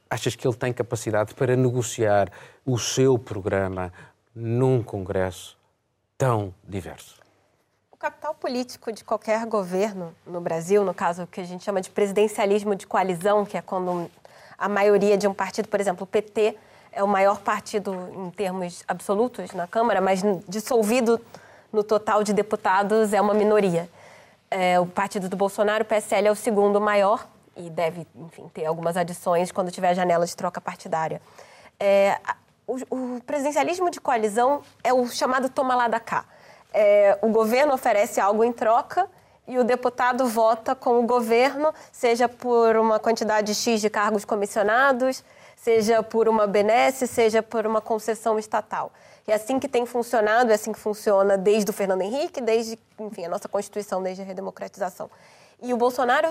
Achas 0.09 0.35
que 0.35 0.45
ele 0.45 0.57
tem 0.57 0.73
capacidade 0.73 1.33
para 1.35 1.55
negociar 1.55 2.31
o 2.65 2.77
seu 2.77 3.17
programa 3.17 3.93
num 4.35 4.81
Congresso 4.83 5.57
tão 6.17 6.53
diverso? 6.67 7.21
O 7.91 7.97
capital 7.97 8.33
político 8.33 8.91
de 8.91 9.03
qualquer 9.03 9.45
governo 9.45 10.13
no 10.25 10.41
Brasil, 10.41 10.83
no 10.83 10.93
caso 10.93 11.27
que 11.27 11.39
a 11.39 11.43
gente 11.43 11.63
chama 11.63 11.79
de 11.81 11.89
presidencialismo 11.89 12.75
de 12.75 12.87
coalizão, 12.87 13.45
que 13.45 13.55
é 13.55 13.61
quando 13.61 14.09
a 14.61 14.69
maioria 14.69 15.17
de 15.17 15.27
um 15.27 15.33
partido, 15.33 15.67
por 15.67 15.79
exemplo, 15.79 16.03
o 16.03 16.07
PT, 16.07 16.55
é 16.91 17.03
o 17.03 17.07
maior 17.07 17.39
partido 17.39 17.95
em 18.13 18.29
termos 18.29 18.83
absolutos 18.87 19.51
na 19.53 19.65
Câmara, 19.65 19.99
mas 19.99 20.21
dissolvido 20.47 21.19
no 21.73 21.83
total 21.83 22.23
de 22.23 22.31
deputados 22.31 23.11
é 23.11 23.19
uma 23.19 23.33
minoria. 23.33 23.89
É, 24.51 24.79
o 24.79 24.85
partido 24.85 25.27
do 25.27 25.35
Bolsonaro, 25.35 25.83
o 25.83 25.85
PSL, 25.85 26.27
é 26.27 26.31
o 26.31 26.35
segundo 26.35 26.79
maior 26.79 27.27
e 27.57 27.71
deve, 27.71 28.05
enfim, 28.15 28.47
ter 28.53 28.65
algumas 28.65 28.95
adições 28.95 29.51
quando 29.51 29.71
tiver 29.71 29.89
a 29.89 29.93
janela 29.95 30.27
de 30.27 30.35
troca 30.35 30.61
partidária. 30.61 31.19
É, 31.79 32.19
o, 32.67 32.77
o, 32.89 33.21
presidencialismo 33.25 33.89
de 33.89 33.99
coalizão 33.99 34.61
é 34.83 34.93
o 34.93 35.07
chamado 35.07 35.49
toma 35.49 35.73
lá 35.73 35.87
da 35.87 35.99
cá. 35.99 36.25
É, 36.71 37.17
o 37.21 37.29
governo 37.29 37.73
oferece 37.73 38.21
algo 38.21 38.43
em 38.43 38.53
troca 38.53 39.09
e 39.47 39.57
o 39.57 39.63
deputado 39.63 40.25
vota 40.27 40.75
com 40.75 40.99
o 40.99 41.03
governo, 41.03 41.73
seja 41.91 42.29
por 42.29 42.75
uma 42.75 42.99
quantidade 42.99 43.53
X 43.53 43.81
de 43.81 43.89
cargos 43.89 44.23
comissionados, 44.23 45.23
seja 45.55 46.01
por 46.01 46.27
uma 46.27 46.47
benesse, 46.47 47.07
seja 47.07 47.43
por 47.43 47.65
uma 47.65 47.81
concessão 47.81 48.39
estatal. 48.39 48.91
É 49.27 49.33
assim 49.33 49.59
que 49.59 49.67
tem 49.67 49.85
funcionado, 49.85 50.51
é 50.51 50.55
assim 50.55 50.71
que 50.71 50.79
funciona 50.79 51.37
desde 51.37 51.69
o 51.69 51.73
Fernando 51.73 52.01
Henrique, 52.01 52.41
desde, 52.41 52.77
enfim, 52.99 53.25
a 53.25 53.29
nossa 53.29 53.47
Constituição, 53.47 54.01
desde 54.01 54.21
a 54.21 54.25
redemocratização. 54.25 55.09
E 55.61 55.73
o 55.73 55.77
Bolsonaro 55.77 56.29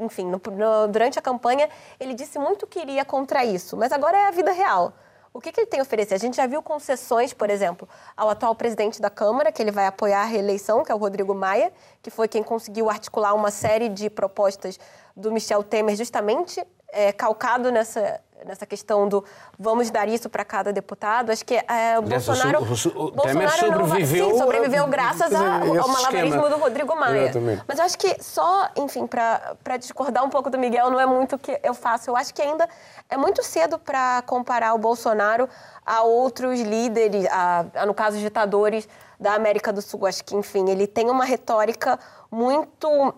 enfim, 0.00 0.24
no, 0.24 0.40
no, 0.52 0.88
durante 0.88 1.18
a 1.18 1.22
campanha, 1.22 1.68
ele 1.98 2.14
disse 2.14 2.38
muito 2.38 2.66
que 2.66 2.80
iria 2.80 3.04
contra 3.04 3.44
isso, 3.44 3.76
mas 3.76 3.92
agora 3.92 4.16
é 4.16 4.26
a 4.26 4.30
vida 4.30 4.52
real. 4.52 4.92
O 5.38 5.40
que, 5.40 5.52
que, 5.52 5.60
ele 5.60 5.68
tem 5.68 5.78
a 5.78 5.84
oferecer? 5.84 6.14
A 6.14 6.18
gente 6.18 6.36
já 6.36 6.48
viu 6.48 6.60
concessões, 6.60 7.32
por 7.32 7.48
exemplo, 7.48 7.88
ao 8.16 8.28
atual 8.28 8.56
presidente 8.56 9.00
da 9.00 9.08
Câmara, 9.08 9.52
que 9.52 9.62
ele 9.62 9.70
vai 9.70 9.86
apoiar 9.86 10.22
a 10.22 10.24
reeleição, 10.24 10.82
que 10.82 10.90
é 10.90 10.94
o 10.96 10.98
Rodrigo 10.98 11.32
Maia, 11.32 11.72
que 12.02 12.10
foi 12.10 12.26
quem 12.26 12.42
conseguiu 12.42 12.90
articular 12.90 13.32
uma 13.34 13.52
série 13.52 13.88
de 13.88 14.10
propostas 14.10 14.80
do 15.16 15.30
Michel 15.30 15.62
Temer, 15.62 15.94
justamente 15.94 16.60
é, 16.88 17.12
calcado 17.12 17.70
nessa, 17.70 18.20
nessa 18.46 18.66
questão 18.66 19.08
do 19.08 19.24
vamos 19.58 19.90
dar 19.90 20.08
isso 20.08 20.28
para 20.28 20.44
cada 20.44 20.72
deputado. 20.72 21.30
Acho 21.30 21.44
que 21.44 21.54
é, 21.54 21.98
o 21.98 22.02
Bolsonaro, 22.02 22.58
o, 22.58 22.62
o, 22.62 23.10
Bolsonaro 23.10 23.50
sobreviveu, 23.50 24.26
não, 24.26 24.32
sim, 24.34 24.38
sobreviveu 24.38 24.86
graças 24.86 25.34
a, 25.34 25.58
ao 25.58 25.88
malabarismo 25.88 26.48
do 26.48 26.56
Rodrigo 26.56 26.94
Maia. 26.96 27.24
Exatamente. 27.24 27.62
Mas 27.66 27.78
eu 27.78 27.84
acho 27.84 27.98
que 27.98 28.22
só, 28.22 28.68
enfim, 28.76 29.06
para 29.06 29.76
discordar 29.78 30.24
um 30.24 30.30
pouco 30.30 30.50
do 30.50 30.58
Miguel, 30.58 30.90
não 30.90 31.00
é 31.00 31.06
muito 31.06 31.36
o 31.36 31.38
que 31.38 31.58
eu 31.62 31.74
faço. 31.74 32.10
Eu 32.10 32.16
acho 32.16 32.32
que 32.34 32.42
ainda 32.42 32.68
é 33.08 33.16
muito 33.16 33.42
cedo 33.42 33.78
para 33.78 34.22
comparar 34.22 34.74
o 34.74 34.78
Bolsonaro 34.78 35.48
a 35.84 36.02
outros 36.02 36.60
líderes, 36.60 37.26
a, 37.30 37.64
a, 37.74 37.86
no 37.86 37.94
caso, 37.94 38.18
ditadores 38.18 38.88
da 39.18 39.34
América 39.34 39.72
do 39.72 39.82
Sul. 39.82 40.06
Acho 40.06 40.24
que, 40.24 40.36
enfim, 40.36 40.68
ele 40.68 40.86
tem 40.86 41.10
uma 41.10 41.24
retórica 41.24 41.98
muito 42.30 43.14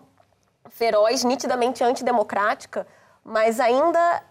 feroz, 0.70 1.24
nitidamente 1.24 1.82
antidemocrática, 1.82 2.86
mas 3.24 3.60
ainda 3.60 4.22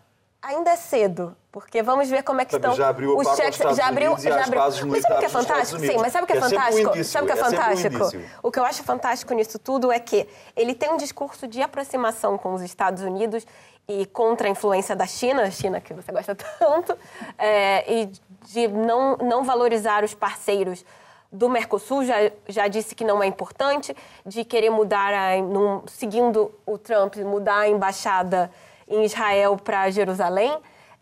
ainda 0.41 0.71
é 0.71 0.75
cedo, 0.75 1.35
porque 1.51 1.83
vamos 1.83 2.09
ver 2.09 2.23
como 2.23 2.41
é 2.41 2.45
que 2.45 2.55
estão 2.55 2.73
já 2.75 2.89
abriu 2.89 3.17
os 3.17 3.27
cheques, 3.35 3.57
já 3.75 3.87
abriu, 3.87 4.17
já 4.17 4.43
abriu. 4.43 4.61
Mas 4.87 5.01
sabe 5.01 5.15
o 5.15 5.19
que 5.19 5.25
é 5.25 5.29
fantástico? 5.29 5.79
Sim, 5.79 5.97
mas 5.97 6.13
sabe 6.13 6.23
o 6.23 6.27
que 6.27 6.33
é, 6.33 6.37
é 6.37 6.41
fantástico? 6.41 6.97
Um 6.97 7.03
sabe 7.03 7.23
o 7.23 7.27
que 7.27 7.33
é, 7.33 7.35
é 7.35 7.43
fantástico? 7.43 8.17
Um 8.17 8.47
o 8.47 8.51
que 8.51 8.59
eu 8.59 8.65
acho 8.65 8.83
fantástico 8.83 9.33
nisso 9.33 9.59
tudo 9.59 9.91
é 9.91 9.99
que 9.99 10.27
ele 10.55 10.73
tem 10.73 10.89
um 10.89 10.97
discurso 10.97 11.47
de 11.47 11.61
aproximação 11.61 12.37
com 12.37 12.53
os 12.53 12.61
Estados 12.61 13.03
Unidos 13.03 13.45
e 13.87 14.05
contra 14.05 14.47
a 14.47 14.51
influência 14.51 14.95
da 14.95 15.05
China, 15.05 15.43
a 15.43 15.51
China 15.51 15.81
que 15.81 15.93
você 15.93 16.11
gosta 16.11 16.35
tanto, 16.59 16.97
é, 17.37 17.91
e 17.91 18.11
de 18.45 18.67
não, 18.67 19.17
não 19.17 19.43
valorizar 19.43 20.03
os 20.03 20.13
parceiros 20.13 20.85
do 21.31 21.49
Mercosul, 21.49 22.05
já, 22.05 22.15
já 22.47 22.67
disse 22.67 22.95
que 22.95 23.03
não 23.03 23.21
é 23.21 23.27
importante, 23.27 23.95
de 24.25 24.43
querer 24.43 24.69
mudar, 24.71 25.13
a, 25.13 25.37
num, 25.41 25.83
seguindo 25.87 26.51
o 26.65 26.77
Trump, 26.77 27.17
mudar 27.17 27.59
a 27.59 27.69
embaixada 27.69 28.49
em 28.89 29.05
Israel 29.05 29.55
para 29.57 29.89
Jerusalém. 29.89 30.57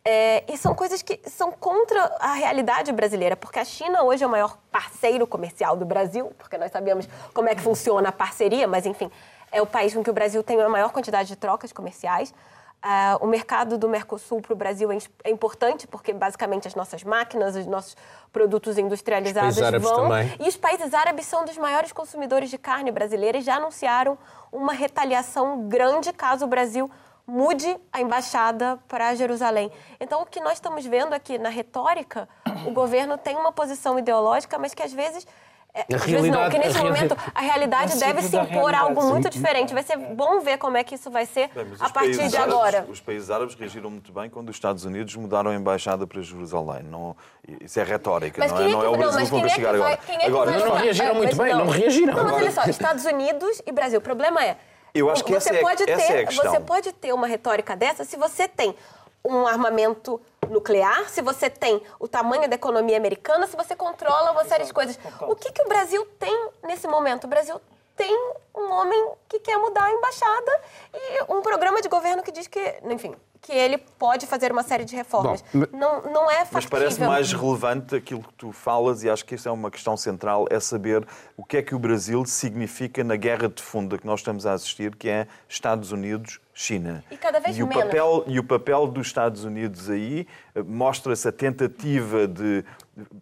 É, 0.09 0.43
e 0.47 0.57
são 0.57 0.73
coisas 0.73 1.01
que 1.01 1.19
são 1.29 1.51
contra 1.51 2.01
a 2.21 2.33
realidade 2.33 2.91
brasileira, 2.93 3.35
porque 3.35 3.59
a 3.59 3.65
China 3.65 4.03
hoje 4.03 4.23
é 4.23 4.27
o 4.27 4.29
maior 4.29 4.57
parceiro 4.71 5.27
comercial 5.27 5.75
do 5.75 5.85
Brasil, 5.85 6.31
porque 6.37 6.57
nós 6.57 6.71
sabemos 6.71 7.09
como 7.33 7.49
é 7.49 7.55
que 7.55 7.61
funciona 7.61 8.07
a 8.07 8.11
parceria, 8.11 8.67
mas 8.67 8.85
enfim, 8.85 9.11
é 9.51 9.61
o 9.61 9.65
país 9.65 9.93
com 9.93 10.01
que 10.01 10.09
o 10.09 10.13
Brasil 10.13 10.41
tem 10.43 10.61
a 10.61 10.69
maior 10.69 10.91
quantidade 10.91 11.27
de 11.27 11.35
trocas 11.35 11.73
comerciais. 11.73 12.33
Uh, 12.77 13.25
o 13.25 13.27
mercado 13.27 13.77
do 13.77 13.89
Mercosul 13.89 14.39
para 14.39 14.53
o 14.53 14.55
Brasil 14.55 14.89
é, 14.91 14.97
é, 15.23 15.31
importante 15.31 15.87
porque 15.87 16.13
basicamente 16.13 16.67
as 16.67 16.75
nossas 16.75 17.03
máquinas, 17.03 17.55
os 17.55 17.65
nossos 17.65 17.97
produtos 18.31 18.77
industrializados 18.77 19.57
os 19.57 19.81
vão. 19.81 20.03
Também. 20.03 20.33
E 20.39 20.47
os 20.47 20.55
países 20.55 20.93
árabes 20.93 21.25
são 21.25 21.43
dos 21.43 21.57
maiores 21.57 21.91
consumidores 21.91 22.49
de 22.49 22.57
carne 22.57 22.91
brasileira 22.91 23.39
e 23.39 23.41
já 23.41 23.55
anunciaram 23.55 24.17
uma 24.51 24.73
retaliação 24.73 25.67
grande 25.67 26.13
caso 26.13 26.45
o 26.45 26.47
Brasil 26.47 26.89
mude 27.27 27.77
a 27.91 28.01
embaixada 28.01 28.79
para 28.87 29.13
Jerusalém. 29.13 29.69
Então, 29.99 30.21
o 30.21 30.25
que 30.25 30.39
nós 30.39 30.53
estamos 30.53 30.85
vendo 30.85 31.13
aqui 31.13 31.37
na 31.37 31.49
retórica, 31.49 32.27
o 32.65 32.71
governo 32.71 33.17
tem 33.17 33.35
uma 33.35 33.51
posição 33.51 33.99
ideológica, 33.99 34.57
mas 34.57 34.73
que 34.73 34.81
às 34.81 34.93
vezes 34.93 35.27
é, 35.73 35.95
às 35.95 36.05
vezes 36.05 36.31
não, 36.31 36.41
porque 36.41 36.57
nesse 36.57 36.79
momento 36.79 37.15
a 37.35 37.41
realidade 37.41 37.99
deve 37.99 38.23
se 38.23 38.35
impor 38.35 38.73
algo 38.73 39.03
muito 39.03 39.29
diferente. 39.29 39.75
Vai 39.75 39.83
ser 39.83 39.95
bom 39.95 40.39
ver 40.39 40.57
como 40.57 40.75
é 40.75 40.83
que 40.83 40.95
isso 40.95 41.11
vai 41.11 41.27
ser 41.27 41.49
bem, 41.53 41.67
a 41.79 41.89
partir 41.89 42.29
de 42.29 42.37
agora. 42.37 42.87
os 42.89 42.99
países 42.99 43.29
árabes 43.29 43.53
reagiram 43.53 43.91
muito 43.91 44.11
bem 44.11 44.27
quando 44.27 44.49
os 44.49 44.55
Estados 44.55 44.85
Unidos 44.85 45.15
mudaram 45.15 45.51
a 45.51 45.55
embaixada 45.55 46.07
para 46.07 46.19
Jerusalém. 46.21 46.81
Não, 46.81 47.15
isso 47.61 47.79
é 47.79 47.83
retórica, 47.83 48.41
mas 48.41 48.51
não 48.51 48.59
é, 48.59 48.69
não 48.69 48.83
é 48.83 48.89
o 48.89 48.97
Brasil 48.97 49.25
que 49.25 49.29
vão 49.29 49.49
chegar 49.49 49.75
agora. 49.75 49.99
É 50.07 50.25
agora 50.25 50.51
não, 50.51 50.65
não 50.65 50.75
reagiram 50.77 51.15
muito 51.15 51.35
bem, 51.35 51.53
não, 51.53 51.67
reagiram. 51.67 52.13
Não, 52.15 52.23
mas 52.23 52.33
olha 52.33 52.51
só, 52.51 52.63
Estados 52.63 53.05
Unidos 53.05 53.61
e 53.63 53.71
Brasil. 53.71 53.99
O 53.99 54.01
problema 54.01 54.43
é, 54.43 54.57
eu 54.93 55.09
acho 55.09 55.23
que 55.23 55.33
você 55.33 55.49
essa, 55.49 55.59
pode 55.59 55.83
é, 55.83 55.85
ter, 55.85 55.91
essa 55.91 56.13
é 56.13 56.21
a 56.21 56.25
questão. 56.25 56.51
Você 56.51 56.59
pode 56.59 56.91
ter 56.93 57.13
uma 57.13 57.27
retórica 57.27 57.75
dessa 57.75 58.03
se 58.03 58.17
você 58.17 58.47
tem 58.47 58.75
um 59.23 59.45
armamento 59.45 60.21
nuclear, 60.49 61.09
se 61.09 61.21
você 61.21 61.49
tem 61.49 61.81
o 61.99 62.07
tamanho 62.07 62.47
da 62.47 62.55
economia 62.55 62.97
americana, 62.97 63.45
se 63.47 63.55
você 63.55 63.75
controla 63.75 64.31
uma 64.31 64.45
série 64.45 64.65
de 64.65 64.73
coisas. 64.73 64.97
O 65.21 65.35
que, 65.35 65.51
que 65.51 65.61
o 65.61 65.67
Brasil 65.67 66.05
tem 66.17 66.49
nesse 66.63 66.87
momento? 66.87 67.25
O 67.25 67.27
Brasil 67.27 67.59
tem 67.95 68.15
um 68.55 68.71
homem 68.71 69.11
que 69.27 69.39
quer 69.39 69.57
mudar 69.57 69.83
a 69.83 69.91
embaixada 69.91 70.61
e 70.93 71.33
um 71.33 71.41
programa 71.41 71.81
de 71.81 71.89
governo 71.89 72.23
que 72.23 72.31
diz 72.31 72.47
que, 72.47 72.79
enfim, 72.83 73.15
que 73.41 73.51
ele 73.51 73.77
pode 73.77 74.25
fazer 74.25 74.51
uma 74.51 74.63
série 74.63 74.85
de 74.85 74.95
reformas. 74.95 75.43
Bom, 75.53 75.65
não, 75.71 76.01
não 76.03 76.31
é 76.31 76.45
factível. 76.45 76.53
Mas 76.53 76.65
parece 76.65 77.01
mais 77.01 77.33
relevante 77.33 77.95
aquilo 77.95 78.21
que 78.21 78.33
tu 78.33 78.51
falas, 78.51 79.03
e 79.03 79.09
acho 79.09 79.25
que 79.25 79.35
isso 79.35 79.47
é 79.47 79.51
uma 79.51 79.71
questão 79.71 79.95
central, 79.95 80.45
é 80.49 80.59
saber 80.59 81.05
o 81.35 81.43
que 81.43 81.57
é 81.57 81.61
que 81.61 81.75
o 81.75 81.79
Brasil 81.79 82.25
significa 82.25 83.03
na 83.03 83.15
guerra 83.15 83.47
de 83.47 83.61
fundo 83.61 83.97
que 83.97 84.05
nós 84.05 84.19
estamos 84.19 84.45
a 84.45 84.53
assistir, 84.53 84.95
que 84.95 85.09
é 85.09 85.27
Estados 85.47 85.91
Unidos 85.91 86.39
China. 86.53 87.03
E 87.11 87.17
cada 87.17 87.39
vez 87.39 87.55
e 87.55 87.61
o 87.61 87.67
menos. 87.67 87.83
Papel, 87.83 88.23
e 88.25 88.39
o 88.39 88.43
papel 88.43 88.87
dos 88.87 89.05
Estados 89.05 89.43
Unidos 89.43 89.91
aí 89.91 90.27
eh, 90.55 90.63
mostra-se 90.63 91.27
a 91.27 91.31
tentativa 91.31 92.27
de. 92.27 92.65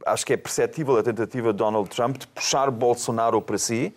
Acho 0.05 0.25
que 0.25 0.31
é 0.31 0.37
perceptível 0.37 0.97
a 0.97 1.03
tentativa 1.03 1.51
de 1.51 1.57
Donald 1.57 1.89
Trump 1.89 2.17
de 2.17 2.27
puxar 2.27 2.71
Bolsonaro 2.71 3.41
para 3.41 3.57
si 3.57 3.93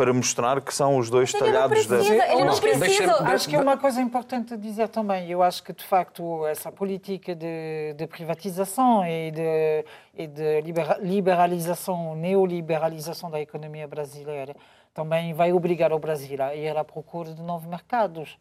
para 0.00 0.14
mostrar 0.14 0.62
que 0.62 0.72
são 0.74 0.96
os 0.96 1.10
dois 1.10 1.30
talhados 1.30 1.84
da. 1.84 1.98
Ele 1.98 2.44
não 2.44 2.58
precisa. 2.58 3.22
Acho 3.22 3.46
que 3.46 3.54
é 3.54 3.60
uma 3.60 3.76
coisa 3.76 4.00
importante 4.00 4.56
dizer 4.56 4.88
também. 4.88 5.30
Eu 5.30 5.42
acho 5.42 5.62
que, 5.62 5.74
de 5.74 5.84
facto, 5.84 6.46
essa 6.46 6.72
política 6.72 7.34
de, 7.34 7.92
de 7.94 8.06
privatização 8.06 9.06
e 9.06 9.30
de, 9.30 9.84
e 10.16 10.26
de 10.26 10.62
liberalização, 11.02 12.16
neoliberalização 12.16 13.30
da 13.30 13.42
economia 13.42 13.86
brasileira 13.86 14.56
também 14.94 15.34
vai 15.34 15.52
obrigar 15.52 15.92
o 15.92 15.98
Brasil 15.98 16.42
a 16.42 16.54
ir 16.54 16.74
à 16.74 16.82
procura 16.82 17.34
de 17.34 17.42
novos 17.42 17.68
mercados 17.68 18.38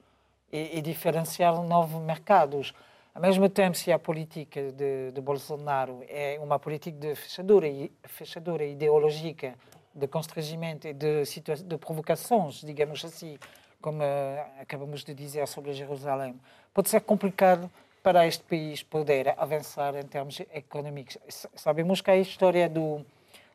e, 0.54 0.78
e 0.78 0.82
diferenciar 0.82 1.62
novos 1.62 2.02
mercados. 2.02 2.74
Ao 3.14 3.22
mesmo 3.22 3.50
tempo, 3.50 3.76
se 3.76 3.92
a 3.92 4.00
política 4.00 4.72
de, 4.72 5.12
de 5.12 5.20
Bolsonaro 5.20 6.06
é 6.08 6.40
uma 6.42 6.58
política 6.58 6.98
de 6.98 7.16
fechadura, 7.16 7.68
fechadura 8.06 8.64
ideológica 8.64 9.56
de 9.94 10.08
constrangimento 10.08 10.88
e 10.88 10.94
de, 10.94 11.24
de 11.66 11.78
provocações, 11.78 12.62
digamos 12.62 13.04
assim, 13.04 13.38
como 13.82 14.04
uh, 14.04 14.62
acabamos 14.62 15.04
de 15.04 15.14
dizer 15.14 15.48
sobre 15.48 15.74
Jerusalém, 15.74 16.40
pode 16.74 16.90
ser 16.90 17.02
complicado 17.02 17.70
para 18.04 18.26
este 18.26 18.44
país 18.44 18.82
poder 18.84 19.34
avançar 19.38 19.96
em 19.96 20.04
termos 20.04 20.40
econômicos. 20.54 21.18
Sabemos 21.56 22.02
que 22.02 22.12
a 22.12 22.18
história 22.18 22.70
do, 22.70 23.06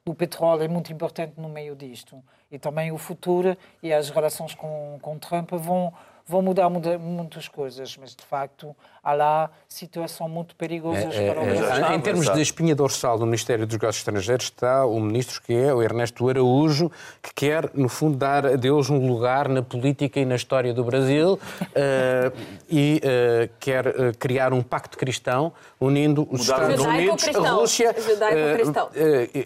do 0.04 0.14
petróleo 0.14 0.62
é 0.62 0.68
muito 0.68 0.92
importante 0.92 1.34
no 1.38 1.48
meio 1.48 1.74
disto. 1.74 2.22
E 2.50 2.58
também 2.58 2.92
o 2.92 2.98
futuro 2.98 3.56
e 3.82 3.92
as 3.92 4.10
relações 4.10 4.54
com, 4.54 4.98
com 5.00 5.18
Trump 5.18 5.50
vão, 5.52 5.92
vão 6.26 6.40
mudar, 6.40 6.70
mudar 6.70 6.98
muitas 6.98 7.48
coisas, 7.48 7.96
mas 8.00 8.14
de 8.14 8.24
facto 8.24 8.74
há 9.02 9.12
lá 9.12 9.50
situação 9.68 10.26
muito 10.26 10.56
perigosas 10.56 11.14
é, 11.14 11.30
para 11.30 11.42
o 11.42 11.44
Brasil. 11.44 11.86
É, 11.86 11.94
em 11.94 12.00
termos 12.00 12.30
de 12.30 12.40
espinha 12.40 12.74
dorsal 12.74 13.18
do 13.18 13.26
Ministério 13.26 13.66
dos 13.66 13.74
Negócios 13.74 13.98
Estrangeiros 13.98 14.46
está 14.46 14.86
o 14.86 14.98
ministro 14.98 15.42
que 15.42 15.52
é 15.52 15.74
o 15.74 15.82
Ernesto 15.82 16.26
Araújo, 16.26 16.90
que 17.22 17.34
quer, 17.34 17.70
no 17.74 17.90
fundo, 17.90 18.16
dar 18.16 18.46
a 18.46 18.56
Deus 18.56 18.88
um 18.88 19.06
lugar 19.06 19.48
na 19.48 19.62
política 19.62 20.18
e 20.18 20.24
na 20.24 20.36
história 20.36 20.72
do 20.72 20.82
Brasil 20.82 21.34
uh, 21.34 22.38
e 22.70 23.02
uh, 23.04 23.50
quer 23.60 23.88
uh, 23.88 23.92
criar 24.18 24.54
um 24.54 24.62
pacto 24.62 24.96
cristão 24.96 25.52
unindo 25.78 26.26
os 26.30 26.48
Mudar 26.48 26.70
Estados 26.70 26.86
Unidos, 26.86 27.28
a 27.28 27.50
Rússia, 27.50 27.94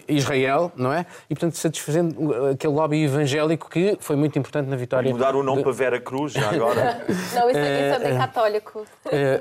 Israel, 0.07 0.71
não 0.77 0.93
é? 0.93 1.05
E, 1.29 1.35
portanto, 1.35 1.57
satisfazendo 1.57 2.47
aquele 2.51 2.73
lobby 2.73 3.03
evangélico 3.03 3.69
que 3.69 3.97
foi 3.99 4.15
muito 4.15 4.39
importante 4.39 4.69
na 4.69 4.77
vitória. 4.77 5.11
Mudar 5.11 5.35
o 5.35 5.43
nome 5.43 5.57
de... 5.57 5.63
para 5.63 5.73
Vera 5.73 5.99
Cruz, 5.99 6.31
já 6.31 6.49
agora. 6.49 6.68
não, 7.35 7.49
isso, 7.49 7.59
isso 7.59 7.59
é 7.59 7.99
bem 7.99 8.17
católico. 8.17 8.85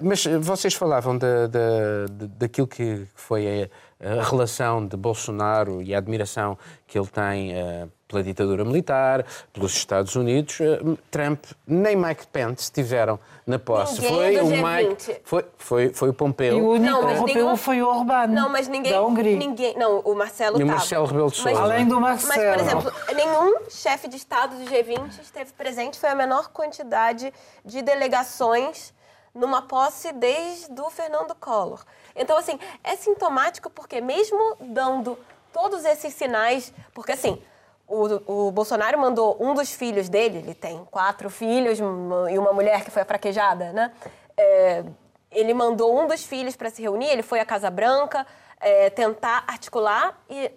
Mas 0.02 0.24
vocês 0.40 0.74
falavam 0.74 1.16
da, 1.16 1.46
da, 1.46 2.06
daquilo 2.38 2.66
que 2.66 3.06
foi 3.14 3.70
a, 4.00 4.18
a, 4.20 4.22
relação 4.22 4.86
de 4.86 4.96
Bolsonaro 4.96 5.82
e 5.82 5.94
a 5.94 5.98
admiração 5.98 6.58
que 6.86 6.98
ele 6.98 7.08
tem 7.08 7.52
uh, 7.52 7.90
pela 8.08 8.22
ditadura 8.22 8.64
militar, 8.64 9.24
pelos 9.52 9.74
Estados 9.74 10.16
Unidos. 10.16 10.58
Uh, 10.60 10.98
Trump 11.10 11.44
nem 11.66 11.94
Mike 11.94 12.26
Pence 12.28 12.72
tiveram 12.72 13.20
na 13.46 13.58
posse. 13.58 14.00
Ninguém 14.00 14.38
foi 14.38 14.40
o 14.40 14.66
Mike, 14.66 15.20
foi, 15.22 15.44
foi, 15.58 15.92
foi 15.92 16.08
o 16.08 16.14
Pompeu. 16.14 16.56
E 16.56 16.60
o 16.60 16.70
único 16.70 16.90
não, 16.90 17.02
mas 17.02 17.18
Pompeu 17.18 17.56
foi 17.56 17.82
o 17.82 17.88
Orbán. 17.88 18.26
Não, 18.28 18.48
mas 18.48 18.66
ninguém, 18.66 18.92
da 18.92 19.02
Hungria. 19.02 19.36
ninguém, 19.36 19.76
não, 19.76 20.00
o 20.00 20.14
Marcelo 20.14 20.58
E 20.58 20.64
o 20.64 20.66
Marcelo 20.66 21.06
Rebelo 21.06 21.30
de 21.30 21.36
Sousa. 21.36 21.60
Além 21.60 21.86
do 21.86 22.00
Marcelo. 22.00 22.62
Mas, 22.62 22.72
por 22.72 22.82
exemplo, 22.82 23.14
nenhum 23.14 23.70
chefe 23.70 24.08
de 24.08 24.16
Estado 24.16 24.56
do 24.56 24.64
G20 24.64 25.20
esteve 25.20 25.52
presente. 25.52 25.98
Foi 25.98 26.08
a 26.08 26.14
menor 26.14 26.48
quantidade 26.48 27.32
de 27.64 27.82
delegações 27.82 28.94
numa 29.34 29.62
posse 29.62 30.12
desde 30.12 30.80
o 30.80 30.90
Fernando 30.90 31.34
Collor. 31.34 31.84
Então, 32.16 32.36
assim, 32.38 32.58
é 32.82 32.96
sintomático 32.96 33.70
porque 33.70 34.00
mesmo 34.00 34.56
dando 34.60 35.16
todos 35.52 35.84
esses 35.84 36.14
sinais, 36.14 36.72
porque 36.92 37.12
assim, 37.12 37.40
o, 37.88 38.48
o, 38.48 38.50
Bolsonaro 38.52 38.98
mandou 38.98 39.36
um 39.40 39.54
dos 39.54 39.72
filhos 39.72 40.08
dele, 40.08 40.38
ele 40.38 40.54
tem 40.54 40.84
quatro 40.90 41.30
filhos 41.30 41.78
e 41.78 42.38
uma 42.38 42.52
mulher 42.52 42.84
que 42.84 42.90
foi 42.90 43.02
afraquejada, 43.02 43.72
né? 43.72 43.92
É, 44.36 44.84
ele 45.30 45.52
mandou 45.54 45.98
um 45.98 46.06
dos 46.06 46.24
filhos 46.24 46.54
para 46.54 46.70
se 46.70 46.82
reunir, 46.82 47.08
ele 47.08 47.22
foi 47.22 47.40
à 47.40 47.44
Casa 47.44 47.70
Branca 47.70 48.26
é, 48.60 48.90
tentar 48.90 49.44
articular 49.46 50.20
e. 50.28 50.50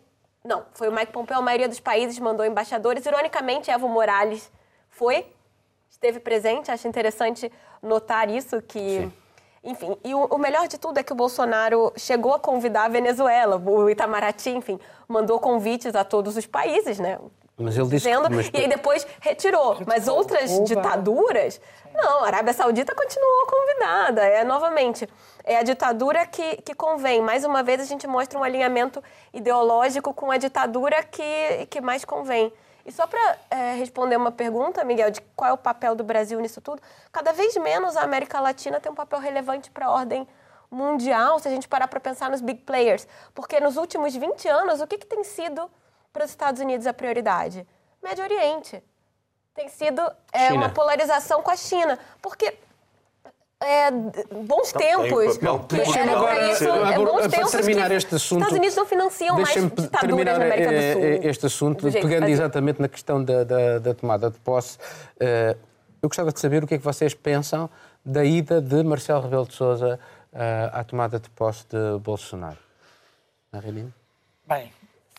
Não, 0.44 0.66
foi 0.74 0.90
o 0.90 0.92
Mike 0.92 1.12
Pompeo, 1.12 1.38
a 1.38 1.42
maioria 1.42 1.70
dos 1.70 1.80
países 1.80 2.18
mandou 2.18 2.44
embaixadores. 2.44 3.06
Ironicamente, 3.06 3.70
Evo 3.70 3.88
Morales 3.88 4.52
foi, 4.90 5.28
esteve 5.88 6.20
presente. 6.20 6.72
Acho 6.72 6.88
interessante 6.88 7.52
notar 7.82 8.30
isso, 8.30 8.62
que. 8.62 8.80
Sim. 8.80 9.14
Enfim, 9.64 9.96
e 10.04 10.14
o, 10.16 10.26
o, 10.26 10.38
melhor 10.40 10.68
de 10.68 10.78
tudo 10.78 10.98
é 10.98 11.04
que 11.04 11.14
o 11.14 11.16
Bolsonaro 11.16 11.94
chegou 11.96 12.34
a 12.34 12.40
convidar 12.40 12.86
a 12.86 12.90
Venezuela, 12.90 13.58
o 13.58 13.90
Itamaraty, 13.90 14.50
enfim, 14.50 14.80
mandou 15.08 15.40
convites 15.40 15.96
a 15.96 16.04
todos 16.04 16.36
os 16.36 16.48
países, 16.48 16.98
né? 16.98 17.20
Mas 17.58 17.78
ele 17.78 17.88
disse 17.90 18.10
dizendo, 18.10 18.28
que, 18.28 18.36
mas... 18.36 18.50
E 18.52 18.58
aí 18.58 18.68
depois 18.68 19.06
retirou. 19.20 19.78
Mas 19.86 20.08
outras 20.08 20.52
Cuba. 20.52 20.66
ditaduras, 20.66 21.62
não, 21.94 22.24
a 22.24 22.28
Arábia 22.28 22.54
Saudita 22.54 22.96
continuou 22.96 23.46
convidada. 23.46 24.22
É, 24.24 24.44
novamente, 24.44 25.08
é 25.44 25.58
a 25.58 25.64
ditadura 25.64 26.26
que, 26.26 26.58
que 26.64 26.74
convém. 26.74 27.22
Mais 27.22 27.46
uma 27.46 27.62
vez, 27.62 27.82
a 27.82 27.86
gente 27.86 28.08
mostra 28.08 28.40
um 28.40 28.44
alinhamento 28.44 29.04
ideológico 29.34 30.14
com 30.14 30.32
a 30.32 30.38
ditadura 30.38 31.04
que, 31.04 31.68
que 31.70 31.82
mais 31.82 32.04
convém. 32.04 32.52
E 32.86 32.92
só 32.92 33.06
para 33.06 33.38
é, 33.50 33.74
responder 33.76 34.16
uma 34.16 34.32
pergunta, 34.32 34.84
Miguel, 34.84 35.12
de 35.12 35.22
qual 35.36 35.50
é 35.50 35.54
o 35.54 35.58
papel 35.58 35.96
do 35.96 36.04
Brasil 36.04 36.40
nisso 36.40 36.62
tudo, 36.62 36.82
cada 37.12 37.32
vez 37.32 37.56
menos 37.58 37.96
a 37.96 38.02
América 38.02 38.40
Latina 38.40 38.80
tem 38.80 38.92
um 38.92 38.96
papel 38.96 39.20
relevante 39.20 39.70
para 39.70 39.86
a 39.86 39.92
ordem 39.92 40.28
mundial, 40.70 41.38
se 41.38 41.48
a 41.48 41.52
gente 41.52 41.68
parar 41.68 41.88
para 41.88 42.00
pensar 42.00 42.30
nos 42.30 42.42
big 42.42 42.62
players. 42.62 43.08
Porque 43.36 43.60
nos 43.60 43.78
últimos 43.78 44.16
20 44.16 44.48
anos, 44.48 44.82
o 44.82 44.88
que, 44.88 44.98
que 44.98 45.06
tem 45.06 45.24
sido 45.24 45.70
para 46.14 46.24
os 46.24 46.30
Estados 46.30 46.62
Unidos 46.62 46.88
a 46.88 46.94
prioridade? 46.94 47.68
Médio 48.02 48.24
Oriente. 48.24 48.82
Tem 49.54 49.68
sido 49.68 50.02
é, 50.32 50.54
uma 50.54 50.70
polarização 50.70 51.44
com 51.44 51.52
a 51.52 51.58
China. 51.58 52.00
Porque 52.22 52.58
é, 53.62 53.92
bons 53.92 54.72
tempos. 54.74 55.40
Não, 55.40 55.60
Deixa-me 55.60 56.10
agora, 56.10 56.52
isso, 56.52 56.68
agora, 56.68 56.94
é 56.94 56.98
bons 56.98 57.28
para 57.28 57.48
terminar 57.48 57.92
este 57.92 58.16
assunto. 58.16 58.42
Os 58.42 58.48
Estados 58.48 58.58
Unidos 58.58 58.76
não 58.76 58.86
financiam 58.88 59.36
mais 59.40 59.54
ditaduras 59.54 60.02
terminar 60.02 60.40
na 60.40 60.46
América 60.46 60.70
do 60.70 60.76
eh, 60.76 60.94
Sul. 60.94 61.02
Eh, 61.04 61.20
este 61.24 61.46
assunto, 61.46 61.92
pegando 61.92 62.28
exatamente 62.28 62.82
na 62.82 62.90
questão 62.90 63.24
da, 63.24 63.44
da, 63.44 63.80
da 63.80 63.94
tomada 63.94 64.32
de 64.32 64.40
posse, 64.40 64.78
uh, 64.78 65.58
eu 66.02 66.10
gostava 66.10 66.32
de 66.32 66.40
saber 66.40 66.64
o 66.64 66.68
que 66.68 66.74
é 66.74 66.78
que 66.80 66.84
vocês 66.84 67.14
pensam 67.14 67.70
da 68.04 68.26
ida 68.26 68.60
de 68.60 68.84
Marcelo 68.84 69.22
Rebelo 69.22 69.48
de 69.48 69.54
Sousa 69.54 70.00
uh, 70.34 70.38
à 70.74 70.84
tomada 70.84 71.20
de 71.20 71.30
posse 71.30 71.66
de 71.70 72.00
Bolsonaro. 72.00 72.58
Marilene? 73.54 73.94
Bem, 74.48 74.72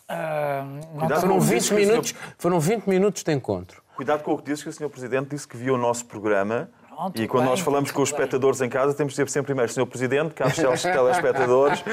uh, 0.09 1.19
foram, 1.21 1.39
20 1.39 1.73
minutos, 1.75 2.09
senhor... 2.09 2.35
foram 2.37 2.59
20 2.59 2.87
minutos 2.87 3.23
de 3.23 3.31
encontro. 3.31 3.81
Cuidado 3.95 4.21
com 4.21 4.33
o 4.33 4.37
que 4.37 4.51
disse, 4.51 4.63
que 4.63 4.69
o 4.69 4.73
Sr. 4.73 4.89
Presidente 4.89 5.29
disse 5.29 5.47
que 5.47 5.55
viu 5.55 5.75
o 5.75 5.77
nosso 5.77 6.05
programa 6.05 6.69
Pronto, 6.95 7.21
e 7.21 7.27
quando 7.27 7.43
bem, 7.43 7.49
nós 7.51 7.59
falamos 7.59 7.91
com 7.91 8.01
os 8.01 8.09
espectadores 8.09 8.59
bem. 8.59 8.67
em 8.67 8.69
casa, 8.69 8.93
temos 8.93 9.13
de 9.13 9.23
dizer 9.23 9.31
sempre 9.31 9.47
primeiro, 9.47 9.71
Sr. 9.71 9.85
Presidente, 9.85 10.33
caros 10.33 10.57
os 10.57 10.81
telespectadores. 10.81 11.83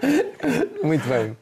Muito 0.82 1.06
bem. 1.08 1.36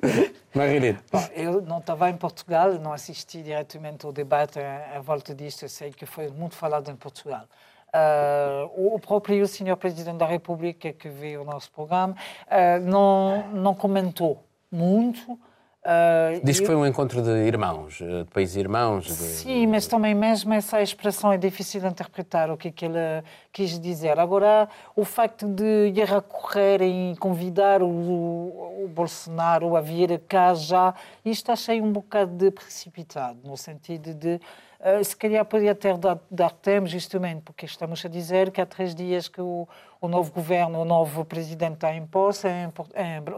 Margarida. 0.54 0.98
Eu 1.34 1.60
não 1.60 1.78
estava 1.78 2.10
em 2.10 2.16
Portugal, 2.16 2.72
não 2.74 2.92
assisti 2.92 3.42
diretamente 3.42 4.06
ao 4.06 4.12
debate 4.12 4.58
à 4.58 5.00
volta 5.00 5.34
disto, 5.34 5.64
eu 5.64 5.68
sei 5.68 5.92
que 5.92 6.06
foi 6.06 6.28
muito 6.28 6.56
falado 6.56 6.90
em 6.90 6.96
Portugal. 6.96 7.44
Uh, 7.88 8.94
o 8.94 8.98
próprio 8.98 9.46
Sr. 9.46 9.76
Presidente 9.76 10.18
da 10.18 10.26
República, 10.26 10.92
que 10.92 11.08
veio 11.08 11.40
ao 11.40 11.46
nosso 11.46 11.70
programa, 11.70 12.14
uh, 12.46 12.80
não, 12.84 13.48
não 13.48 13.74
comentou 13.74 14.44
muito 14.70 15.38
Uh, 15.84 16.44
Diz 16.44 16.60
que 16.60 16.66
foi 16.66 16.74
um 16.74 16.84
encontro 16.84 17.22
de 17.22 17.30
irmãos, 17.30 18.00
eh, 18.02 18.24
de 18.24 18.30
países 18.30 18.56
irmãos. 18.56 19.06
De... 19.06 19.12
Sim, 19.12 19.66
mas 19.68 19.86
também 19.86 20.14
mesmo 20.14 20.52
essa 20.52 20.82
expressão 20.82 21.32
é 21.32 21.38
difícil 21.38 21.80
de 21.80 21.86
interpretar 21.86 22.50
o 22.50 22.56
que 22.56 22.68
é 22.68 22.70
que 22.70 22.84
ele 22.84 23.22
quis 23.52 23.80
dizer. 23.80 24.18
Agora, 24.18 24.68
o 24.94 25.04
facto 25.04 25.46
de 25.46 25.92
ir 25.94 26.12
a 26.12 26.20
correr 26.20 26.82
e 26.82 27.16
convidar 27.18 27.82
o, 27.82 27.86
o 27.88 28.90
Bolsonaro 28.92 29.76
a 29.76 29.80
vir 29.80 30.20
cá 30.28 30.52
já, 30.52 30.94
isto 31.24 31.50
achei 31.52 31.80
um 31.80 31.92
bocado 31.92 32.32
de 32.32 32.50
precipitado, 32.50 33.38
no 33.44 33.56
sentido 33.56 34.12
de 34.14 34.40
Uh, 34.78 35.02
se 35.02 35.16
calhar 35.16 35.44
podia 35.44 35.74
ter 35.74 35.98
dado, 35.98 36.20
dar 36.30 36.52
tempo, 36.52 36.86
justamente, 36.86 37.42
porque 37.42 37.66
estamos 37.66 38.04
a 38.04 38.08
dizer 38.08 38.52
que 38.52 38.60
há 38.60 38.66
três 38.66 38.94
dias 38.94 39.26
que 39.26 39.40
o, 39.40 39.66
o 40.00 40.08
novo 40.08 40.32
governo, 40.32 40.80
o 40.80 40.84
novo 40.84 41.24
presidente 41.24 41.74
está 41.74 41.92
em 41.94 42.06
posse 42.06 42.46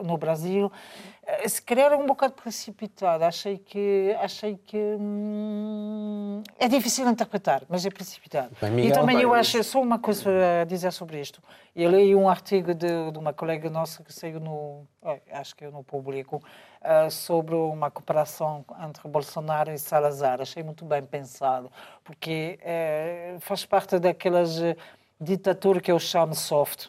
no 0.05 0.17
Brasil. 0.17 0.67
Uh, 0.67 1.49
se 1.49 1.63
calhar 1.63 1.93
é 1.93 1.97
um 1.97 2.07
bocado 2.07 2.35
precipitado. 2.35 3.25
Achei 3.25 3.59
que. 3.59 4.17
Achei 4.21 4.57
que 4.57 4.77
hum, 4.77 6.43
é 6.59 6.69
difícil 6.69 7.09
interpretar, 7.09 7.63
mas 7.69 7.85
é 7.87 7.91
precipitado. 7.91 8.51
Bem, 8.61 8.71
Miguel, 8.71 8.91
e 8.91 8.93
também 8.93 9.21
eu 9.21 9.33
acho, 9.33 9.63
só 9.63 9.81
uma 9.81 9.99
coisa 9.99 10.31
a 10.63 10.65
dizer 10.65 10.93
sobre 10.93 11.21
isto. 11.21 11.43
Eu 11.75 11.91
li 11.91 12.15
um 12.15 12.29
artigo 12.29 12.75
de, 12.75 13.11
de 13.13 13.19
uma 13.19 13.33
colega 13.33 13.71
nossa 13.71 14.03
que 14.03 14.13
saiu 14.13 14.41
no. 14.41 14.87
Acho 15.33 15.57
que 15.57 15.65
é 15.65 15.71
no 15.71 15.83
público 15.83 16.43
uh, 16.83 17.11
sobre 17.11 17.55
uma 17.55 17.91
cooperação 17.91 18.65
entre 18.87 19.09
Bolsonaro 19.09 19.71
e 19.71 19.79
Salazar. 19.79 20.41
Achei 20.41 20.63
muito 20.63 20.85
bem 20.85 21.03
pensado, 21.03 21.71
porque 22.05 22.59
uh, 22.61 23.41
faz 23.41 23.65
parte 23.65 23.99
daquelas 23.99 24.59
uh, 24.59 24.77
ditaduras 25.21 25.83
que 25.83 25.93
eu 25.93 25.99
chamo 25.99 26.35
soft, 26.35 26.89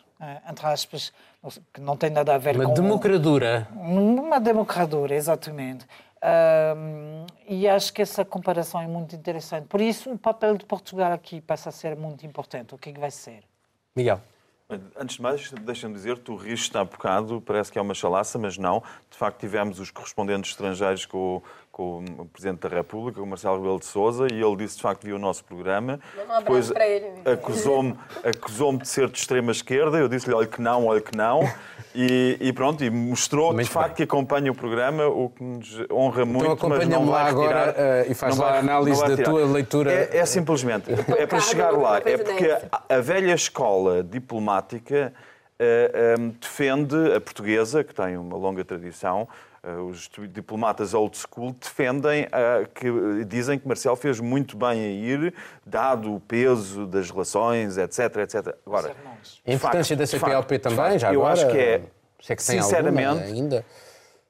entre 0.49 0.65
aspas, 0.65 1.11
que 1.73 1.81
não 1.81 1.97
tem 1.97 2.09
nada 2.09 2.35
a 2.35 2.37
ver 2.37 2.55
uma 2.55 2.63
com... 2.63 2.69
Uma 2.69 2.75
democradura. 2.75 3.67
Uma 3.75 4.39
democradura, 4.39 5.15
exatamente. 5.15 5.85
e 7.47 7.67
acho 7.67 7.91
que 7.91 8.01
essa 8.01 8.23
comparação 8.23 8.79
é 8.79 8.87
muito 8.87 9.15
interessante. 9.15 9.67
Por 9.67 9.81
isso, 9.81 10.11
o 10.11 10.17
papel 10.17 10.55
de 10.55 10.65
Portugal 10.65 11.11
aqui 11.11 11.41
passa 11.41 11.69
a 11.69 11.71
ser 11.71 11.95
muito 11.95 12.25
importante. 12.25 12.75
O 12.75 12.77
que 12.77 12.89
é 12.89 12.93
que 12.93 12.99
vai 12.99 13.11
ser? 13.11 13.43
Miguel. 13.95 14.21
Antes 14.95 15.17
de 15.17 15.21
mais, 15.21 15.51
deixa-me 15.51 15.93
dizer, 15.93 16.17
tu 16.19 16.33
riste 16.35 16.77
há 16.77 16.85
bocado, 16.85 17.41
parece 17.41 17.69
que 17.69 17.77
é 17.77 17.81
uma 17.81 17.93
chalaça, 17.93 18.39
mas 18.39 18.57
não. 18.57 18.81
De 19.09 19.17
facto, 19.17 19.39
tivemos 19.39 19.81
os 19.81 19.91
correspondentes 19.91 20.51
estrangeiros 20.51 21.05
com, 21.05 21.41
com 21.71 22.03
o 22.17 22.25
Presidente 22.25 22.59
da 22.59 22.69
República, 22.69 23.21
o 23.21 23.25
Marcelo 23.25 23.57
Rebelo 23.57 23.79
de 23.79 23.85
Sousa, 23.85 24.27
e 24.31 24.41
ele 24.41 24.55
disse, 24.57 24.75
de 24.75 24.81
facto, 24.81 25.05
viu 25.05 25.15
o 25.15 25.19
nosso 25.19 25.43
programa. 25.43 25.99
Um 26.17 26.39
Depois 26.39 26.71
acusou-me 27.25 27.95
acusou 28.23 28.77
de 28.77 28.87
ser 28.87 29.07
de 29.09 29.17
extrema-esquerda, 29.17 29.97
eu 29.97 30.07
disse-lhe, 30.07 30.35
olha 30.35 30.47
que 30.47 30.61
não, 30.61 30.87
olha 30.87 31.01
que 31.01 31.15
não. 31.15 31.41
E, 31.93 32.37
e, 32.39 32.53
pronto, 32.53 32.83
e 32.83 32.89
mostrou 32.89 33.53
muito 33.53 33.67
de 33.67 33.71
facto 33.71 33.89
bem. 33.89 33.95
que 33.97 34.03
acompanha 34.03 34.51
o 34.51 34.55
programa, 34.55 35.07
o 35.07 35.29
que 35.29 35.43
nos 35.43 35.79
honra 35.91 36.21
então 36.21 36.25
muito. 36.25 36.51
Então 36.51 36.53
acompanha-me 36.53 37.09
lá 37.09 37.25
agora 37.25 37.75
uh, 38.07 38.11
e 38.11 38.13
faz 38.13 38.37
lá 38.37 38.51
a 38.51 38.59
análise 38.59 39.01
da 39.03 39.23
tua 39.23 39.45
leitura. 39.45 39.91
É, 39.91 40.17
é 40.17 40.25
simplesmente, 40.25 40.89
é 41.17 41.25
para 41.25 41.39
chegar 41.39 41.71
lá, 41.71 41.97
é 41.97 42.17
porque 42.17 42.49
a, 42.71 42.95
a 42.95 43.01
velha 43.01 43.33
escola 43.33 44.03
diplomática 44.03 45.13
uh, 45.59 46.21
um, 46.21 46.29
defende 46.29 46.95
a 47.13 47.19
portuguesa, 47.19 47.83
que 47.83 47.93
tem 47.93 48.15
uma 48.17 48.37
longa 48.37 48.63
tradição, 48.63 49.23
uh, 49.23 49.27
os 49.87 50.09
diplomatas 50.29 50.93
old 50.93 51.15
school 51.15 51.55
defendem, 51.59 52.27
que 52.73 53.25
dizem 53.25 53.59
que 53.59 53.67
Marcel 53.67 53.95
fez 53.95 54.19
muito 54.19 54.57
bem 54.57 54.69
a 54.69 54.89
ir, 54.89 55.33
dado 55.65 56.15
o 56.15 56.19
peso 56.19 56.87
das 56.87 57.11
relações, 57.11 57.77
etc, 57.77 58.17
etc. 58.17 58.55
Agora, 58.65 58.95
a 59.45 59.51
importância 59.51 59.95
da 59.95 60.07
CPLP 60.07 60.57
também, 60.57 60.77
facto, 60.77 60.99
já 60.99 61.13
eu 61.13 61.21
agora? 61.21 61.41
Eu 61.41 61.45
acho 61.45 61.51
que 61.51 61.59
é, 61.59 61.81
se 62.19 62.33
é 62.33 62.35
que 62.35 62.43
sinceramente, 62.43 63.23
ainda. 63.23 63.65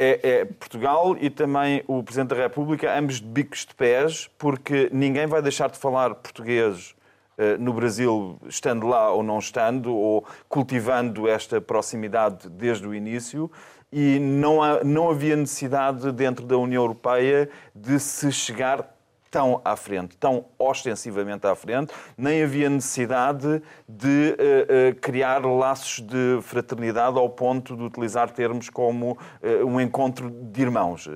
É, 0.04 0.20
é, 0.24 0.46
Portugal 0.46 1.16
e 1.20 1.30
também 1.30 1.84
o 1.88 2.02
Presidente 2.02 2.30
da 2.30 2.36
República, 2.36 2.98
ambos 2.98 3.22
de 3.22 3.28
bicos 3.28 3.68
de 3.68 3.76
pés, 3.76 4.28
porque 4.36 4.90
ninguém 4.92 5.28
vai 5.28 5.44
deixar 5.44 5.70
de 5.70 5.78
falar 5.78 6.16
português 6.16 6.96
uh, 7.38 7.62
no 7.62 7.72
Brasil, 7.72 8.40
estando 8.48 8.88
lá 8.88 9.12
ou 9.12 9.22
não 9.22 9.38
estando, 9.38 9.96
ou 9.96 10.26
cultivando 10.50 11.30
esta 11.30 11.62
proximidade 11.62 12.50
desde 12.50 12.88
o 12.88 12.96
início. 12.96 13.52
E 13.92 14.20
não, 14.20 14.64
há, 14.64 14.84
não 14.84 15.10
havia 15.10 15.36
necessidade 15.36 16.12
dentro 16.12 16.46
da 16.46 16.58
União 16.58 16.82
Europeia 16.82 17.50
de 17.76 18.00
se 18.00 18.32
chegar 18.32 18.88
tão 19.32 19.62
à 19.64 19.78
frente, 19.78 20.18
tão 20.18 20.46
ostensivamente 20.60 21.48
à 21.48 21.56
frente, 21.56 21.94
nem 22.18 22.44
havia 22.44 22.70
necessidade 22.70 23.64
de 23.88 24.36
uh, 24.38 24.92
uh, 24.92 24.96
criar 25.00 25.46
laços 25.46 26.02
de 26.02 26.40
fraternidade 26.42 27.18
ao 27.18 27.30
ponto 27.30 27.76
de 27.78 27.82
utilizar 27.82 28.30
termos 28.30 28.70
como 28.70 29.14
uh, 29.14 29.66
um 29.66 29.80
encontro 29.80 30.30
de 30.30 30.62
irmãos. 30.62 31.10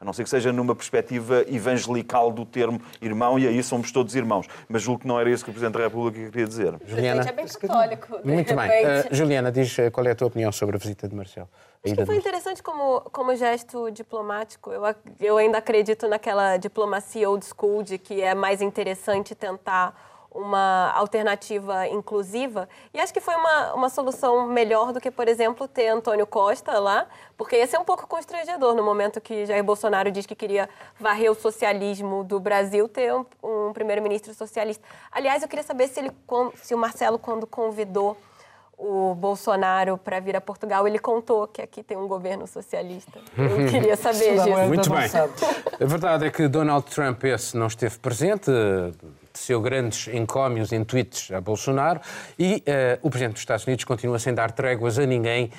a 0.00 0.04
não 0.04 0.12
ser 0.12 0.24
que 0.24 0.30
seja 0.30 0.52
numa 0.52 0.74
perspectiva 0.74 1.44
evangelical 1.48 2.32
do 2.32 2.44
termo 2.44 2.80
irmão, 3.00 3.38
e 3.38 3.46
aí 3.46 3.62
somos 3.62 3.92
todos 3.92 4.16
irmãos. 4.16 4.48
Mas 4.68 4.82
julgo 4.82 5.02
que 5.02 5.06
não 5.06 5.20
era 5.20 5.30
isso 5.30 5.44
que 5.44 5.50
o 5.50 5.52
Presidente 5.52 5.78
da 5.78 5.84
República 5.84 6.26
queria 6.26 6.46
dizer. 6.46 6.74
Juliana. 6.84 7.22
É 7.22 7.32
bem 7.32 7.46
católico. 7.46 8.18
Muito 8.24 8.56
bem. 8.56 8.70
Juliana, 9.12 9.52
diz 9.52 9.76
qual 9.92 10.06
é 10.06 10.10
a 10.10 10.14
tua 10.14 10.26
opinião 10.26 10.50
sobre 10.50 10.74
a 10.74 10.78
visita 10.78 11.06
de 11.06 11.14
Marcelo. 11.14 11.48
Acho 11.82 11.94
que 11.94 12.04
foi 12.04 12.16
interessante 12.16 12.62
como, 12.62 13.00
como 13.10 13.34
gesto 13.34 13.90
diplomático. 13.90 14.70
Eu, 14.70 14.82
eu 15.18 15.36
ainda 15.38 15.58
acredito 15.58 16.06
naquela 16.06 16.58
diplomacia 16.58 17.28
old 17.28 17.44
school 17.44 17.82
de 17.82 17.96
que 17.96 18.20
é 18.20 18.34
mais 18.34 18.60
interessante 18.60 19.34
tentar 19.34 19.94
uma 20.30 20.92
alternativa 20.94 21.88
inclusiva. 21.88 22.68
E 22.94 23.00
acho 23.00 23.12
que 23.12 23.20
foi 23.20 23.34
uma, 23.34 23.74
uma 23.74 23.88
solução 23.88 24.46
melhor 24.46 24.92
do 24.92 25.00
que, 25.00 25.10
por 25.10 25.26
exemplo, 25.26 25.66
ter 25.66 25.88
Antônio 25.88 26.26
Costa 26.26 26.78
lá, 26.78 27.08
porque 27.36 27.56
esse 27.56 27.74
é 27.74 27.78
um 27.78 27.84
pouco 27.84 28.06
constrangedor 28.06 28.74
no 28.74 28.82
momento 28.82 29.20
que 29.20 29.44
Jair 29.46 29.64
Bolsonaro 29.64 30.10
diz 30.10 30.26
que 30.26 30.34
queria 30.34 30.68
varrer 31.00 31.32
o 31.32 31.34
socialismo 31.34 32.22
do 32.22 32.38
Brasil, 32.38 32.88
ter 32.88 33.12
um, 33.12 33.24
um 33.42 33.72
primeiro-ministro 33.72 34.32
socialista. 34.32 34.86
Aliás, 35.10 35.42
eu 35.42 35.48
queria 35.48 35.64
saber 35.64 35.88
se, 35.88 35.98
ele, 35.98 36.12
se 36.62 36.74
o 36.74 36.78
Marcelo, 36.78 37.18
quando 37.18 37.46
convidou 37.46 38.16
o 38.80 39.14
Bolsonaro 39.14 39.98
para 39.98 40.18
vir 40.20 40.34
a 40.34 40.40
Portugal, 40.40 40.88
ele 40.88 40.98
contou 40.98 41.46
que 41.46 41.60
aqui 41.60 41.82
tem 41.82 41.96
um 41.96 42.08
governo 42.08 42.46
socialista. 42.46 43.20
Eu 43.36 43.66
queria 43.70 43.94
saber 43.94 44.36
disso. 44.36 44.48
É 44.48 44.66
Muito 44.66 44.90
bem. 44.90 45.08
A 45.80 45.84
verdade 45.84 46.24
é 46.26 46.30
que 46.30 46.48
Donald 46.48 46.86
Trump 46.90 47.22
esse 47.24 47.56
não 47.56 47.66
esteve 47.66 47.98
presente, 47.98 48.50
teceu 49.32 49.60
grandes 49.60 50.08
encómios 50.08 50.72
em 50.72 50.82
tweets 50.82 51.30
a 51.30 51.40
Bolsonaro 51.40 52.00
e 52.38 52.64
uh, 52.66 52.98
o 53.02 53.10
Presidente 53.10 53.34
dos 53.34 53.42
Estados 53.42 53.66
Unidos 53.66 53.84
continua 53.84 54.18
sem 54.18 54.34
dar 54.34 54.50
tréguas 54.50 54.98
a 54.98 55.04
ninguém 55.04 55.50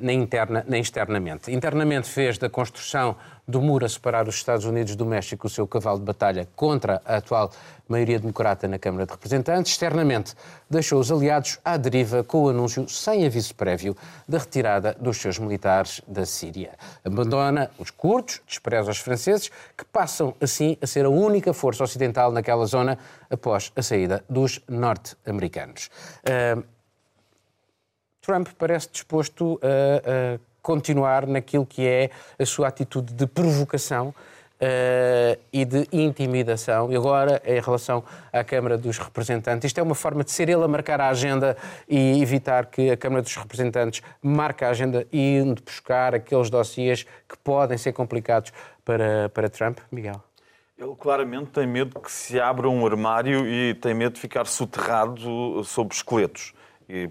nem 0.00 0.22
interna 0.22 0.64
nem 0.68 0.80
externamente. 0.80 1.52
Internamente 1.52 2.08
fez 2.08 2.38
da 2.38 2.48
construção 2.48 3.16
do 3.48 3.60
muro 3.60 3.84
a 3.84 3.88
separar 3.88 4.26
os 4.26 4.34
Estados 4.34 4.64
Unidos 4.64 4.96
do 4.96 5.06
México 5.06 5.46
o 5.46 5.50
seu 5.50 5.66
cavalo 5.66 5.98
de 5.98 6.04
batalha 6.04 6.48
contra 6.56 7.00
a 7.04 7.16
atual 7.16 7.50
maioria 7.88 8.18
democrata 8.18 8.66
na 8.66 8.78
Câmara 8.78 9.06
de 9.06 9.12
Representantes. 9.12 9.72
Externamente 9.72 10.34
deixou 10.68 10.98
os 10.98 11.12
aliados 11.12 11.58
à 11.64 11.76
deriva 11.76 12.24
com 12.24 12.44
o 12.44 12.48
anúncio, 12.48 12.88
sem 12.88 13.24
aviso 13.24 13.54
prévio, 13.54 13.96
da 14.28 14.38
retirada 14.38 14.96
dos 14.98 15.18
seus 15.18 15.38
militares 15.38 16.00
da 16.08 16.26
Síria. 16.26 16.72
Abandona 17.04 17.70
os 17.78 17.90
curdos, 17.90 18.40
despreza 18.46 18.90
os 18.90 18.98
franceses, 18.98 19.48
que 19.76 19.84
passam 19.84 20.34
assim 20.40 20.76
a 20.82 20.86
ser 20.86 21.04
a 21.04 21.10
única 21.10 21.52
força 21.52 21.84
ocidental 21.84 22.32
naquela 22.32 22.66
zona 22.66 22.98
após 23.30 23.72
a 23.76 23.82
saída 23.82 24.24
dos 24.28 24.60
norte-americanos. 24.68 25.88
Uh, 26.24 26.75
Trump 28.26 28.48
parece 28.58 28.88
disposto 28.90 29.60
a, 29.62 30.34
a 30.36 30.40
continuar 30.60 31.28
naquilo 31.28 31.64
que 31.64 31.86
é 31.86 32.10
a 32.36 32.44
sua 32.44 32.66
atitude 32.66 33.14
de 33.14 33.26
provocação 33.26 34.12
Uh, 34.58 35.36
e 35.52 35.66
de 35.66 35.86
intimidação. 35.92 36.90
E 36.90 36.96
agora, 36.96 37.42
em 37.44 37.60
relação 37.60 38.02
à 38.32 38.42
Câmara 38.42 38.78
dos 38.78 38.96
Representantes, 38.96 39.66
isto 39.66 39.78
é 39.78 39.82
uma 39.82 39.94
forma 39.94 40.24
de 40.24 40.30
ser 40.30 40.48
ele 40.48 40.64
a 40.64 40.66
marcar 40.66 40.98
a 40.98 41.10
agenda 41.10 41.54
e 41.86 42.22
evitar 42.22 42.64
que 42.64 42.90
a 42.90 42.96
Câmara 42.96 43.20
dos 43.20 43.36
Representantes 43.36 44.00
marque 44.22 44.64
a 44.64 44.70
agenda 44.70 45.06
e 45.12 45.42
buscar 45.62 46.14
aqueles 46.14 46.48
dossiês 46.48 47.02
que 47.28 47.36
podem 47.44 47.76
ser 47.76 47.92
complicados 47.92 48.50
para, 48.82 49.28
para 49.28 49.50
Trump. 49.50 49.78
Miguel. 49.92 50.24
Ele 50.78 50.94
claramente 50.98 51.50
tem 51.50 51.66
medo 51.66 52.00
que 52.00 52.10
se 52.10 52.40
abra 52.40 52.66
um 52.66 52.86
armário 52.86 53.46
e 53.46 53.74
tem 53.74 53.92
medo 53.92 54.14
de 54.14 54.20
ficar 54.20 54.46
soterrado 54.46 55.62
sob 55.64 55.92
esqueletos 55.92 56.54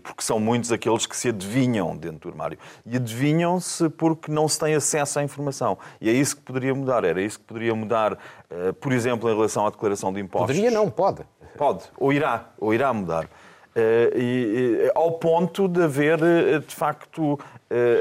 porque 0.03 0.21
são 0.21 0.39
muitos 0.39 0.71
aqueles 0.71 1.05
que 1.05 1.15
se 1.15 1.29
adivinham 1.29 1.95
dentro 1.95 2.19
do 2.19 2.29
armário. 2.29 2.57
E 2.85 2.95
adivinham-se 2.95 3.89
porque 3.89 4.31
não 4.31 4.47
se 4.47 4.59
tem 4.59 4.73
acesso 4.73 5.19
à 5.19 5.23
informação. 5.23 5.77
E 5.99 6.09
é 6.09 6.13
isso 6.13 6.35
que 6.37 6.41
poderia 6.41 6.73
mudar. 6.73 7.03
Era 7.03 7.21
isso 7.21 7.39
que 7.39 7.45
poderia 7.45 7.75
mudar, 7.75 8.17
eh, 8.49 8.71
por 8.73 8.91
exemplo, 8.91 9.29
em 9.29 9.35
relação 9.35 9.65
à 9.65 9.69
declaração 9.69 10.13
de 10.13 10.19
impostos. 10.19 10.55
Poderia 10.55 10.71
não, 10.71 10.89
pode. 10.89 11.23
Pode, 11.57 11.83
ou 11.97 12.11
irá, 12.11 12.49
ou 12.57 12.73
irá 12.73 12.93
mudar. 12.93 13.29
Eh, 13.75 14.13
e, 14.15 14.91
ao 14.95 15.13
ponto 15.13 15.67
de 15.67 15.83
haver, 15.83 16.21
eh, 16.21 16.59
de 16.59 16.75
facto, 16.75 17.39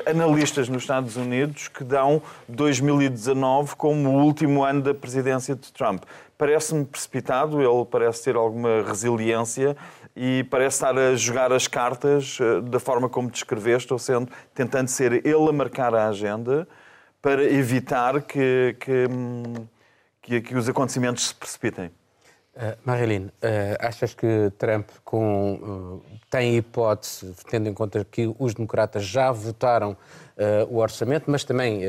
analistas 0.06 0.68
nos 0.68 0.82
Estados 0.82 1.16
Unidos 1.16 1.66
que 1.66 1.82
dão 1.82 2.22
2019 2.48 3.74
como 3.74 4.10
o 4.10 4.22
último 4.22 4.62
ano 4.62 4.82
da 4.82 4.94
presidência 4.94 5.56
de 5.56 5.72
Trump. 5.72 6.04
Parece-me 6.38 6.84
precipitado, 6.84 7.60
ele 7.60 7.84
parece 7.86 8.24
ter 8.24 8.36
alguma 8.36 8.82
resiliência 8.82 9.74
e 10.16 10.44
parece 10.44 10.76
estar 10.76 10.96
a 10.96 11.16
jogar 11.16 11.52
as 11.52 11.66
cartas 11.66 12.38
eh, 12.40 12.60
da 12.60 12.78
forma 12.78 13.08
como 13.08 13.30
descreveste, 13.30 13.92
ou 13.92 13.98
sendo, 13.98 14.30
tentando 14.54 14.88
ser 14.88 15.26
ele 15.26 15.48
a 15.48 15.52
marcar 15.52 15.94
a 15.94 16.08
agenda 16.08 16.68
para 17.20 17.42
evitar 17.42 18.22
que, 18.22 18.76
que, 18.78 19.08
hum, 19.10 19.66
que, 20.22 20.40
que 20.40 20.54
os 20.54 20.68
acontecimentos 20.68 21.28
se 21.28 21.34
precipitem. 21.34 21.90
Uh, 22.54 22.78
Marilyn, 22.84 23.26
uh, 23.26 23.30
achas 23.80 24.14
que 24.14 24.52
Trump 24.56 24.88
com, 25.04 25.54
uh, 25.54 26.18
tem 26.30 26.56
hipótese, 26.56 27.34
tendo 27.50 27.68
em 27.68 27.74
conta 27.74 28.06
que 28.08 28.32
os 28.38 28.54
democratas 28.54 29.04
já 29.04 29.32
votaram 29.32 29.96
o 30.68 30.78
orçamento, 30.78 31.30
mas 31.30 31.44
também 31.44 31.82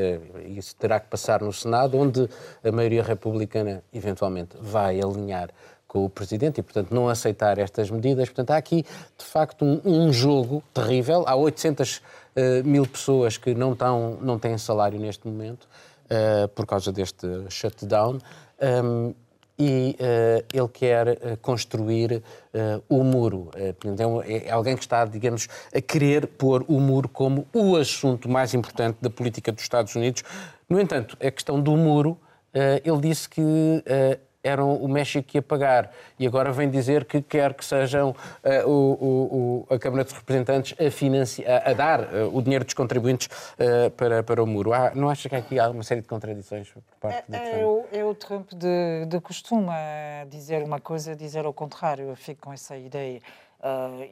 isso 0.56 0.76
terá 0.76 1.00
que 1.00 1.08
passar 1.08 1.40
no 1.40 1.52
Senado, 1.52 1.98
onde 1.98 2.28
a 2.62 2.70
maioria 2.70 3.02
republicana 3.02 3.82
eventualmente 3.92 4.56
vai 4.60 5.00
alinhar 5.00 5.50
com 5.96 6.04
o 6.04 6.10
Presidente 6.10 6.58
e, 6.58 6.62
portanto, 6.62 6.94
não 6.94 7.08
aceitar 7.08 7.58
estas 7.58 7.90
medidas. 7.90 8.28
Portanto, 8.28 8.50
há 8.50 8.58
aqui, 8.58 8.84
de 9.16 9.24
facto, 9.24 9.64
um, 9.64 9.80
um 9.82 10.12
jogo 10.12 10.62
terrível. 10.74 11.24
Há 11.26 11.34
800 11.34 11.96
uh, 11.96 12.00
eh, 12.36 12.62
mil 12.62 12.86
pessoas 12.86 13.38
que 13.38 13.54
não, 13.54 13.72
estão, 13.72 14.18
não 14.20 14.38
têm 14.38 14.58
salário 14.58 15.00
neste 15.00 15.26
momento 15.26 15.66
uh, 16.04 16.48
por 16.48 16.66
causa 16.66 16.92
deste 16.92 17.26
shutdown. 17.48 18.18
Um, 18.60 19.14
e 19.58 19.96
uh, 19.98 20.44
ele 20.52 20.68
quer 20.68 21.08
uh, 21.08 21.36
construir 21.40 22.22
uh, 22.52 22.82
o 22.90 23.02
muro. 23.02 23.48
É, 23.54 23.74
é, 24.28 24.50
alguém 24.50 24.76
que 24.76 24.82
está, 24.82 25.02
digamos, 25.06 25.48
a 25.74 25.80
querer 25.80 26.26
pôr 26.26 26.62
o 26.68 26.78
muro 26.78 27.08
como 27.08 27.46
o 27.54 27.74
assunto 27.74 28.28
mais 28.28 28.52
importante 28.52 28.98
da 29.00 29.08
política 29.08 29.50
dos 29.50 29.62
Estados 29.62 29.96
Unidos. 29.96 30.22
No 30.68 30.78
entanto, 30.78 31.16
a 31.22 31.30
questão 31.30 31.58
do 31.58 31.74
muro, 31.74 32.18
ele 32.84 33.00
disse 33.00 33.28
que 33.28 33.42
eram 34.46 34.74
o 34.76 34.88
México 34.88 35.26
que 35.26 35.38
ia 35.38 35.42
pagar. 35.42 35.90
E 36.18 36.26
agora 36.26 36.52
vem 36.52 36.70
dizer 36.70 37.04
que 37.04 37.20
quer 37.20 37.54
que 37.54 37.64
sejam 37.64 38.10
uh, 38.10 38.68
o, 38.68 39.64
o, 39.68 39.74
a 39.74 39.78
Câmara 39.78 40.04
dos 40.04 40.12
Representantes 40.12 40.74
a, 40.78 40.90
financiar, 40.90 41.68
a, 41.68 41.72
dar 41.72 42.00
uh, 42.00 42.36
o 42.36 42.40
dinheiro 42.40 42.64
dos 42.64 42.74
contribuintes 42.74 43.26
uh, 43.26 43.90
para, 43.96 44.22
para 44.22 44.42
o 44.42 44.46
muro. 44.46 44.72
Há, 44.72 44.94
não 44.94 45.08
acha 45.08 45.28
que 45.28 45.34
aqui 45.34 45.58
há 45.58 45.68
uma 45.68 45.82
série 45.82 46.00
de 46.00 46.08
contradições 46.08 46.70
por 46.70 46.82
parte 47.00 47.24
é, 47.32 47.36
é, 47.36 47.50
Trump? 47.50 47.86
É, 47.92 48.04
o 48.04 48.14
Trump 48.14 48.52
de, 48.52 49.06
de 49.06 49.20
costume 49.20 49.66
dizer 50.28 50.62
uma 50.62 50.80
coisa 50.80 51.16
dizer 51.16 51.44
ao 51.44 51.52
contrário. 51.52 52.08
Eu 52.08 52.16
fico 52.16 52.42
com 52.42 52.52
essa 52.52 52.76
ideia. 52.76 53.20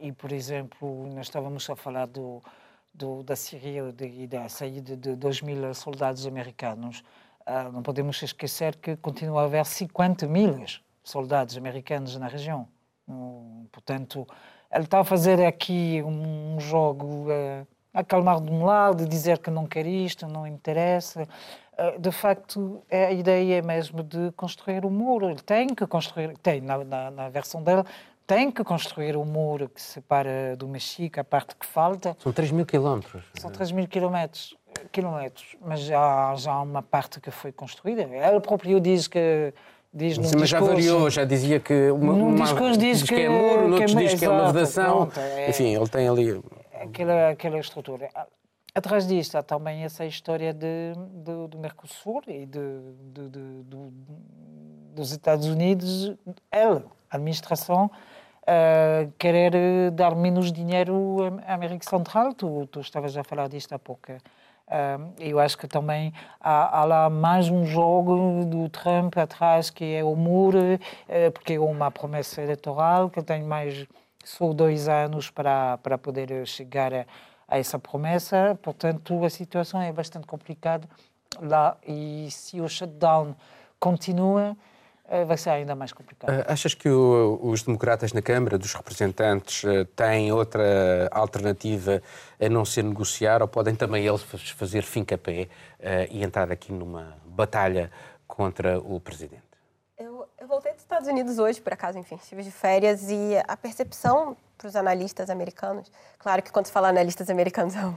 e, 0.00 0.10
por 0.12 0.32
exemplo, 0.32 1.08
nós 1.14 1.26
estávamos 1.26 1.68
a 1.70 1.76
falar 1.76 2.06
do, 2.06 2.42
do 2.92 3.22
da 3.22 3.36
Síria 3.36 3.94
e 4.00 4.26
da 4.26 4.48
saída 4.48 4.96
de 4.96 5.14
2 5.14 5.42
mil 5.42 5.74
soldados 5.74 6.26
americanos. 6.26 7.02
Ah, 7.46 7.70
não 7.70 7.82
podemos 7.82 8.22
esquecer 8.22 8.76
que 8.76 8.96
continua 8.96 9.42
a 9.42 9.44
haver 9.44 9.66
50 9.66 10.26
mil 10.26 10.64
soldados 11.02 11.56
americanos 11.56 12.16
na 12.16 12.26
região. 12.26 12.66
portanto, 13.70 14.26
ele 14.72 14.84
está 14.84 15.00
a 15.00 15.04
fazer 15.04 15.44
aqui 15.44 16.02
um 16.02 16.58
jogo 16.58 17.28
uh, 17.28 17.66
a 17.92 18.00
acalmar 18.00 18.40
de 18.40 18.50
um 18.50 18.64
lado, 18.64 19.06
dizer 19.06 19.38
que 19.38 19.50
não 19.50 19.66
quer 19.66 19.86
isto, 19.86 20.26
não 20.26 20.46
interessa. 20.46 21.28
Uh, 21.78 22.00
de 22.00 22.10
facto, 22.10 22.82
é 22.88 23.06
a 23.06 23.12
ideia 23.12 23.62
mesmo 23.62 24.02
de 24.02 24.32
construir 24.32 24.84
o 24.84 24.88
um 24.88 24.90
muro. 24.90 25.28
Ele 25.28 25.42
tem 25.42 25.68
que 25.68 25.86
construir, 25.86 26.36
tem 26.38 26.62
na, 26.62 26.82
na, 26.82 27.10
na 27.10 27.28
versão 27.28 27.62
dele, 27.62 27.84
tem 28.26 28.50
que 28.50 28.64
construir 28.64 29.16
o 29.16 29.20
um 29.20 29.26
muro 29.26 29.68
que 29.68 29.82
separa 29.82 30.56
do 30.56 30.66
México, 30.66 31.20
a 31.20 31.24
parte 31.24 31.54
que 31.54 31.66
falta. 31.66 32.16
São 32.18 32.32
3 32.32 32.50
mil 32.52 32.64
quilómetros. 32.64 33.22
São 33.34 33.50
3 33.50 33.70
mil 33.70 33.86
quilómetros 33.86 34.56
quilómetros, 34.92 35.56
mas 35.60 35.80
já, 35.80 36.34
já 36.36 36.52
há 36.52 36.62
uma 36.62 36.82
parte 36.82 37.20
que 37.20 37.30
foi 37.30 37.52
construída. 37.52 38.02
Ela 38.02 38.40
própria 38.40 38.80
diz 38.80 39.06
que 39.06 39.52
diz 39.92 40.16
Sim, 40.16 40.36
mas 40.38 40.48
já 40.48 40.60
variou, 40.60 41.08
já 41.10 41.24
dizia 41.24 41.60
que 41.60 41.90
uma, 41.90 42.12
num 42.12 42.34
discurso 42.34 42.78
diz, 42.78 42.98
diz 42.98 43.08
que, 43.08 43.14
que, 43.14 43.22
é 43.22 43.28
muro, 43.28 43.68
no 43.68 43.76
outro 43.76 43.98
é, 43.98 44.02
diz 44.02 44.18
que 44.18 44.24
é 44.24 44.28
uma 44.28 44.52
é, 45.16 45.50
Enfim, 45.50 45.76
ele 45.76 45.88
tem 45.88 46.08
ali 46.08 46.42
aquela 46.80 47.30
aquela 47.30 47.58
estrutura. 47.58 48.08
Atrás 48.74 49.06
disto 49.06 49.36
há 49.36 49.42
também 49.42 49.84
essa 49.84 50.04
história 50.04 50.52
de, 50.52 50.94
de 50.96 51.48
do 51.48 51.58
Mercosul 51.58 52.22
e 52.26 52.44
de, 52.44 52.80
de, 53.12 53.28
dos 54.94 55.12
Estados 55.12 55.46
Unidos, 55.46 56.12
ela, 56.50 56.84
a 57.10 57.16
administração, 57.16 57.90
uh, 58.42 59.12
querer 59.18 59.90
dar 59.92 60.14
menos 60.14 60.52
dinheiro 60.52 61.40
à 61.46 61.54
América 61.54 61.88
Central. 61.88 62.34
Tu, 62.34 62.66
tu 62.68 62.80
estavas 62.80 63.16
a 63.16 63.24
falar 63.24 63.48
disto 63.48 63.72
há 63.74 63.78
pouco. 63.78 64.12
Eu 65.18 65.38
acho 65.38 65.56
que 65.56 65.66
também 65.66 66.12
há, 66.40 66.80
há, 66.80 66.84
lá 66.84 67.10
mais 67.10 67.48
um 67.48 67.64
jogo 67.64 68.44
do 68.44 68.68
Trump 68.68 69.16
atrás, 69.16 69.70
que 69.70 69.94
é 69.94 70.02
o 70.02 70.16
muro, 70.16 70.58
eh, 71.08 71.30
porque 71.30 71.54
é 71.54 71.60
uma 71.60 71.90
promessa 71.90 72.42
eleitoral 72.42 73.08
que 73.10 73.22
tem 73.22 73.42
mais 73.42 73.86
só 74.24 74.52
dois 74.52 74.88
anos 74.88 75.30
para, 75.30 75.78
para 75.78 75.98
poder 75.98 76.46
chegar 76.46 76.92
a, 76.92 77.06
a 77.46 77.58
essa 77.58 77.78
promessa. 77.78 78.58
Portanto, 78.62 79.24
a 79.24 79.30
situação 79.30 79.80
é 79.80 79.92
bastante 79.92 80.26
complicada 80.26 80.88
lá 81.40 81.76
e 81.86 82.28
se 82.30 82.60
o 82.60 82.68
shutdown 82.68 83.34
continua, 83.78 84.56
vai 85.26 85.36
ser 85.36 85.50
ainda 85.50 85.74
mais 85.74 85.92
complicado. 85.92 86.30
Eh, 86.30 86.44
achas 86.48 86.74
que 86.74 86.88
o, 86.88 87.38
os 87.42 87.62
democratas 87.62 88.12
na 88.12 88.22
Câmara 88.22 88.56
dos 88.56 88.72
Representantes 88.72 89.62
eh, 89.64 89.84
têm 89.94 90.32
outra 90.32 91.08
alternativa 91.10 92.02
a 92.40 92.48
não 92.48 92.64
ser 92.64 92.84
negociar 92.84 93.42
ou 93.42 93.48
podem 93.48 93.74
também 93.74 94.06
eles 94.06 94.22
fazer 94.22 94.82
fim-capé 94.82 95.48
uh, 95.78 96.10
e 96.10 96.24
entrar 96.24 96.50
aqui 96.50 96.72
numa 96.72 97.16
batalha 97.24 97.90
contra 98.26 98.78
o 98.78 98.98
Presidente? 98.98 99.42
Eu, 99.96 100.26
eu 100.40 100.48
voltei 100.48 100.72
dos 100.72 100.82
Estados 100.82 101.06
Unidos 101.06 101.38
hoje, 101.38 101.60
por 101.60 101.72
acaso, 101.72 101.98
enfim, 101.98 102.16
estive 102.16 102.42
de 102.42 102.50
férias 102.50 103.10
e 103.10 103.36
a 103.46 103.56
percepção 103.56 104.36
para 104.56 104.68
os 104.68 104.76
analistas 104.76 105.30
americanos, 105.30 105.90
claro 106.18 106.42
que 106.42 106.50
quando 106.50 106.66
se 106.66 106.72
fala 106.72 106.88
analistas 106.88 107.28
americanos 107.30 107.76
é, 107.76 107.94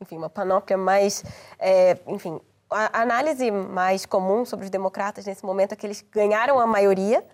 enfim, 0.00 0.16
uma 0.16 0.30
panóplia 0.30 0.76
mais, 0.76 1.22
é, 1.58 1.98
enfim, 2.06 2.40
a 2.70 3.02
análise 3.02 3.50
mais 3.50 4.04
comum 4.04 4.44
sobre 4.44 4.64
os 4.64 4.70
democratas 4.70 5.24
nesse 5.26 5.44
momento 5.44 5.72
é 5.72 5.76
que 5.76 5.86
eles 5.86 6.04
ganharam 6.12 6.58
a 6.58 6.66
maioria 6.66 7.24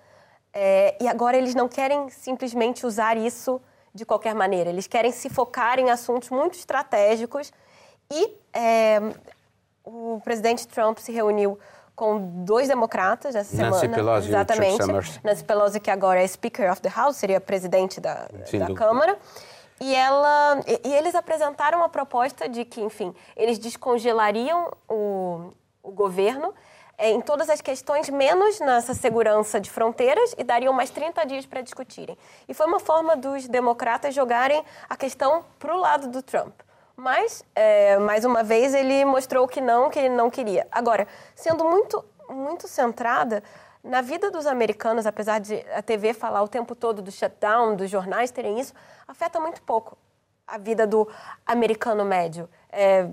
é, 0.52 0.96
e 1.00 1.08
agora 1.08 1.36
eles 1.36 1.54
não 1.54 1.68
querem 1.68 2.10
simplesmente 2.10 2.86
usar 2.86 3.16
isso 3.16 3.60
de 3.94 4.04
qualquer 4.04 4.34
maneira. 4.34 4.70
Eles 4.70 4.86
querem 4.86 5.10
se 5.10 5.30
focar 5.30 5.78
em 5.78 5.90
assuntos 5.90 6.30
muito 6.30 6.54
estratégicos 6.54 7.52
e 8.10 8.36
é, 8.52 9.00
o 9.84 10.20
presidente 10.22 10.66
Trump 10.68 10.98
se 10.98 11.12
reuniu 11.12 11.58
com 11.94 12.44
dois 12.44 12.68
democratas 12.68 13.34
essa 13.34 13.56
Nancy 13.56 13.80
semana. 13.80 13.96
Pelosi 13.96 14.28
exatamente. 14.28 14.82
e 14.82 15.02
Chuck. 15.02 15.20
Nancy 15.24 15.44
Pelosi, 15.44 15.80
que 15.80 15.90
agora 15.90 16.22
é 16.22 16.26
Speaker 16.26 16.70
of 16.70 16.80
the 16.80 16.88
House, 16.88 17.16
seria 17.16 17.40
presidente 17.40 18.00
da, 18.00 18.28
Sim, 18.46 18.58
da 18.58 18.74
Câmara. 18.74 19.18
E, 19.82 19.96
ela, 19.96 20.60
e, 20.64 20.88
e 20.88 20.94
eles 20.94 21.12
apresentaram 21.12 21.78
uma 21.78 21.88
proposta 21.88 22.48
de 22.48 22.64
que, 22.64 22.80
enfim, 22.80 23.12
eles 23.36 23.58
descongelariam 23.58 24.70
o, 24.88 25.50
o 25.82 25.90
governo 25.90 26.54
eh, 26.96 27.10
em 27.10 27.20
todas 27.20 27.50
as 27.50 27.60
questões, 27.60 28.08
menos 28.08 28.60
nessa 28.60 28.94
segurança 28.94 29.60
de 29.60 29.68
fronteiras, 29.68 30.36
e 30.38 30.44
dariam 30.44 30.72
mais 30.72 30.88
30 30.90 31.26
dias 31.26 31.46
para 31.46 31.62
discutirem. 31.62 32.16
E 32.48 32.54
foi 32.54 32.66
uma 32.66 32.78
forma 32.78 33.16
dos 33.16 33.48
democratas 33.48 34.14
jogarem 34.14 34.64
a 34.88 34.96
questão 34.96 35.44
para 35.58 35.74
o 35.74 35.80
lado 35.80 36.06
do 36.06 36.22
Trump. 36.22 36.54
Mas, 36.94 37.42
eh, 37.56 37.98
mais 37.98 38.24
uma 38.24 38.44
vez, 38.44 38.74
ele 38.74 39.04
mostrou 39.04 39.48
que 39.48 39.60
não, 39.60 39.90
que 39.90 39.98
ele 39.98 40.10
não 40.10 40.30
queria. 40.30 40.64
Agora, 40.70 41.08
sendo 41.34 41.64
muito, 41.64 42.04
muito 42.28 42.68
centrada 42.68 43.42
na 43.82 44.00
vida 44.00 44.30
dos 44.30 44.46
americanos, 44.46 45.06
apesar 45.06 45.40
de 45.40 45.54
a 45.74 45.82
TV 45.82 46.14
falar 46.14 46.42
o 46.42 46.48
tempo 46.48 46.74
todo 46.74 47.02
do 47.02 47.10
shutdown, 47.10 47.74
dos 47.74 47.90
jornais 47.90 48.30
terem 48.30 48.58
isso, 48.60 48.72
afeta 49.08 49.40
muito 49.40 49.60
pouco 49.62 49.96
a 50.46 50.56
vida 50.58 50.86
do 50.86 51.08
americano 51.46 52.04
médio. 52.04 52.48
É, 52.70 53.08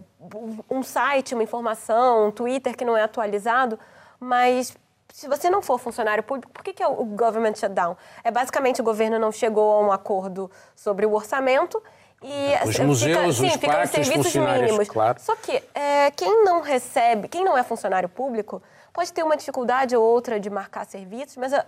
um 0.70 0.84
site, 0.84 1.34
uma 1.34 1.44
informação, 1.44 2.28
um 2.28 2.32
Twitter 2.32 2.76
que 2.78 2.86
não 2.86 2.96
é 2.96 3.04
atualizado, 3.04 3.80
mas 4.20 4.76
se 5.12 5.28
você 5.28 5.50
não 5.50 5.62
for 5.62 5.80
funcionário 5.80 6.22
público, 6.24 6.52
por 6.52 6.64
que, 6.64 6.72
que 6.74 6.84
é 6.84 6.88
o 6.88 7.04
government 7.06 7.56
shutdown? 7.56 7.98
É 8.24 8.30
basicamente 8.30 8.80
o 8.82 8.84
governo 8.84 9.18
não 9.18 9.32
chegou 9.32 9.72
a 9.74 9.80
um 9.80 9.92
acordo 9.92 10.52
sobre 10.76 11.06
o 11.06 11.14
orçamento 11.14 11.82
e 12.22 12.54
Os 12.64 12.72
fica- 12.74 12.84
museus, 12.84 13.38
sim, 13.38 13.48
os 13.48 13.54
ficam 13.54 13.70
parques, 13.74 14.00
os 14.00 14.06
serviços 14.08 14.36
mínimos. 14.36 14.88
claro. 14.88 15.20
Só 15.20 15.36
que 15.36 15.64
é, 15.74 16.12
quem 16.12 16.44
não 16.44 16.62
recebe, 16.62 17.28
quem 17.28 17.44
não 17.44 17.58
é 17.58 17.64
funcionário 17.64 18.08
público, 18.10 18.62
pode 19.00 19.14
ter 19.14 19.24
uma 19.24 19.38
dificuldade 19.38 19.96
ou 19.96 20.04
outra 20.04 20.42
de 20.42 20.50
marcar 20.50 20.86
serviços, 20.86 21.38
mas 21.38 21.54
é, 21.54 21.66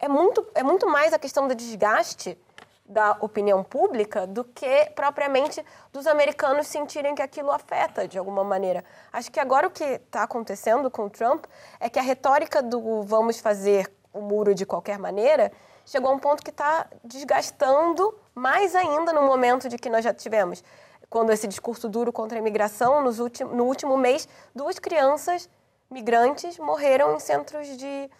é 0.00 0.08
muito, 0.08 0.44
é 0.52 0.64
muito 0.64 0.84
mais 0.88 1.12
a 1.12 1.18
questão 1.18 1.46
do 1.46 1.54
desgaste 1.54 2.36
da 2.84 3.16
opinião 3.20 3.62
pública 3.62 4.26
do 4.26 4.42
que 4.42 4.86
propriamente 4.96 5.64
dos 5.92 6.08
americanos 6.08 6.66
sentirem 6.66 7.14
que 7.14 7.22
aquilo 7.22 7.52
afeta 7.52 8.08
de 8.08 8.18
alguma 8.18 8.42
maneira. 8.42 8.84
Acho 9.12 9.30
que 9.30 9.38
agora 9.38 9.68
o 9.68 9.70
que 9.70 9.84
está 9.84 10.24
acontecendo 10.24 10.90
com 10.90 11.04
o 11.04 11.10
Trump 11.10 11.44
é 11.78 11.88
que 11.88 12.00
a 12.00 12.02
retórica 12.02 12.60
do 12.60 13.04
vamos 13.04 13.38
fazer 13.38 13.88
o 14.12 14.20
muro 14.20 14.52
de 14.52 14.66
qualquer 14.66 14.98
maneira 14.98 15.52
chegou 15.86 16.10
a 16.10 16.14
um 16.14 16.18
ponto 16.18 16.42
que 16.42 16.50
está 16.50 16.88
desgastando 17.04 18.12
mais 18.34 18.74
ainda 18.74 19.12
no 19.12 19.22
momento 19.22 19.68
de 19.68 19.78
que 19.78 19.88
nós 19.88 20.02
já 20.02 20.12
tivemos. 20.12 20.64
Quando 21.08 21.30
esse 21.30 21.46
discurso 21.46 21.88
duro 21.88 22.12
contra 22.12 22.36
a 22.36 22.40
imigração, 22.40 23.04
nos 23.04 23.20
ulti- 23.20 23.44
no 23.44 23.66
último 23.66 23.96
mês, 23.96 24.28
duas 24.52 24.80
crianças 24.80 25.48
migrantes 25.90 26.58
morreram 26.58 27.14
em 27.16 27.20
centros 27.20 27.66
de 27.76 28.10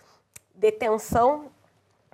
detenção 0.55 1.47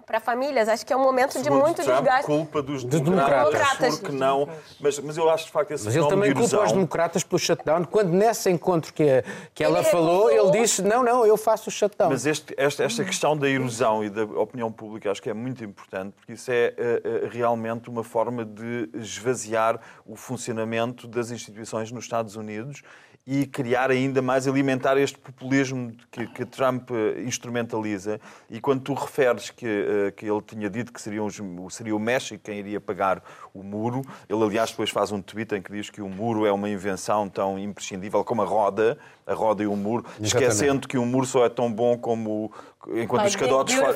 para 0.04 0.20
famílias. 0.20 0.68
Acho 0.68 0.86
que 0.86 0.92
é 0.92 0.96
um 0.96 1.02
momento 1.02 1.36
de 1.36 1.42
Segundo 1.42 1.62
muito 1.62 1.82
Trump, 1.82 1.96
desgaste. 1.98 2.26
culpa 2.26 2.62
dos 2.62 2.84
democratas, 2.84 3.50
democratas. 3.52 3.98
porque 3.98 4.14
não... 4.16 4.48
Mas, 4.78 5.00
mas 5.00 5.16
eu 5.16 5.28
acho, 5.28 5.46
de 5.46 5.50
facto, 5.50 5.72
esse 5.72 5.84
Mas 5.84 5.96
ele 5.96 6.06
também 6.06 6.32
de 6.32 6.38
culpa 6.40 6.62
os 6.62 6.70
democratas 6.70 7.24
pelo 7.24 7.38
shutdown, 7.40 7.84
quando 7.86 8.10
nesse 8.12 8.48
encontro 8.48 8.92
que, 8.94 9.02
a- 9.02 9.24
que 9.52 9.64
ela 9.64 9.80
Ele 9.80 9.88
falou, 9.88 10.28
recusou. 10.28 10.54
ele 10.54 10.60
disse: 10.62 10.80
não, 10.82 11.02
não, 11.02 11.26
eu 11.26 11.36
faço 11.36 11.70
o 11.70 11.72
shutdown. 11.72 12.08
Mas 12.10 12.24
este- 12.24 12.54
esta, 12.56 12.84
esta 12.84 13.04
questão 13.04 13.36
da 13.36 13.48
erosão 13.48 14.04
e 14.04 14.08
da 14.08 14.22
opinião 14.22 14.70
pública 14.70 15.10
acho 15.10 15.20
que 15.20 15.28
é 15.28 15.34
muito 15.34 15.64
importante, 15.64 16.12
porque 16.14 16.34
isso 16.34 16.52
é 16.52 16.72
eh, 16.78 17.28
realmente 17.28 17.90
uma 17.90 18.04
forma 18.04 18.44
de 18.44 18.88
esvaziar 18.94 19.80
o 20.06 20.14
funcionamento 20.14 21.08
das 21.08 21.32
instituições 21.32 21.90
nos 21.90 22.04
Estados 22.04 22.36
Unidos 22.36 22.80
e 23.26 23.44
criar 23.44 23.90
ainda 23.90 24.22
mais, 24.22 24.46
alimentar 24.46 24.96
este 24.96 25.18
populismo 25.18 25.92
que, 26.12 26.28
que 26.28 26.44
Trump 26.44 26.90
eh, 26.92 27.22
instrumentaliza. 27.22 28.20
E 28.48 28.60
quando 28.60 28.82
tu 28.82 28.94
referes 28.94 29.50
que, 29.50 29.66
eh, 29.66 30.10
que 30.12 30.26
ele 30.30 30.40
tinha 30.42 30.70
dito 30.70 30.92
que 30.92 31.02
seria, 31.02 31.24
os- 31.24 31.42
seria 31.70 31.96
o 31.96 31.98
México 31.98 32.40
quem 32.44 32.60
iria 32.60 32.80
pagar 32.80 33.20
o 33.58 33.62
muro, 33.64 34.02
ele 34.28 34.42
aliás 34.42 34.70
depois 34.70 34.90
faz 34.90 35.10
um 35.12 35.20
tweet 35.22 35.54
em 35.54 35.62
que 35.62 35.72
diz 35.72 35.90
que 35.90 36.00
o 36.02 36.08
muro 36.08 36.44
é 36.46 36.52
uma 36.52 36.68
invenção 36.68 37.28
tão 37.28 37.58
imprescindível 37.58 38.24
como 38.24 38.42
a 38.42 38.44
roda, 38.44 38.98
a 39.26 39.34
roda 39.34 39.62
e 39.62 39.66
o 39.66 39.74
muro, 39.76 40.04
esquecendo 40.20 40.86
que 40.88 40.98
o 40.98 41.04
muro 41.06 41.26
só 41.26 41.44
é 41.44 41.48
tão 41.48 41.72
bom 41.72 41.96
como 41.98 42.50
enquanto 42.88 43.22
os 43.26 43.34
cadotes 43.48 43.74
for- 43.86 43.94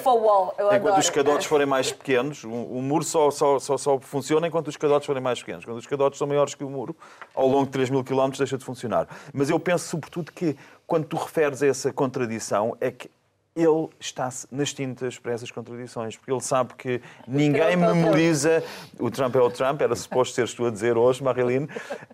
enquanto 0.76 0.98
os 0.98 1.10
cadotes 1.10 1.46
forem 1.46 1.66
mais 1.66 1.92
pequenos, 1.92 2.42
o, 2.44 2.48
o 2.50 2.82
muro 2.82 3.04
só, 3.04 3.30
só, 3.30 3.58
só, 3.58 3.76
só 3.78 3.98
funciona 4.00 4.46
enquanto 4.48 4.68
os 4.68 4.76
cadotes 4.76 5.06
forem 5.06 5.22
mais 5.22 5.38
pequenos. 5.40 5.64
Quando 5.64 5.78
os 5.78 5.86
cadotes 5.86 6.18
são 6.18 6.26
maiores 6.26 6.54
que 6.54 6.64
o 6.64 6.68
muro, 6.70 6.96
ao 7.34 7.46
longo 7.46 7.66
de 7.66 7.70
3 7.70 7.90
mil 7.90 8.02
quilómetros 8.02 8.38
deixa 8.38 8.58
de 8.58 8.64
funcionar. 8.64 9.06
Mas 9.32 9.48
eu 9.50 9.60
penso 9.60 9.86
sobretudo 9.86 10.32
que 10.32 10.56
quando 10.86 11.04
tu 11.04 11.16
referes 11.16 11.62
a 11.62 11.66
essa 11.68 11.92
contradição 11.92 12.76
é 12.80 12.90
que 12.90 13.08
ele 13.54 13.88
está 13.98 14.28
nas 14.50 14.72
tintas 14.72 15.18
para 15.18 15.32
essas 15.32 15.50
contradições, 15.50 16.16
porque 16.16 16.30
ele 16.30 16.40
sabe 16.40 16.74
que 16.74 17.02
ninguém 17.26 17.60
Trump 17.60 17.72
é 17.72 17.76
o 17.76 17.80
Trump. 17.80 17.94
memoriza. 17.96 18.64
O 18.98 19.10
Trump 19.10 19.36
é 19.36 19.40
o 19.40 19.50
Trump, 19.50 19.80
era 19.80 19.96
suposto 19.96 20.34
seres 20.34 20.54
tu 20.54 20.66
a 20.66 20.70
dizer 20.70 20.96
hoje, 20.96 21.22
Marilyn, 21.22 21.66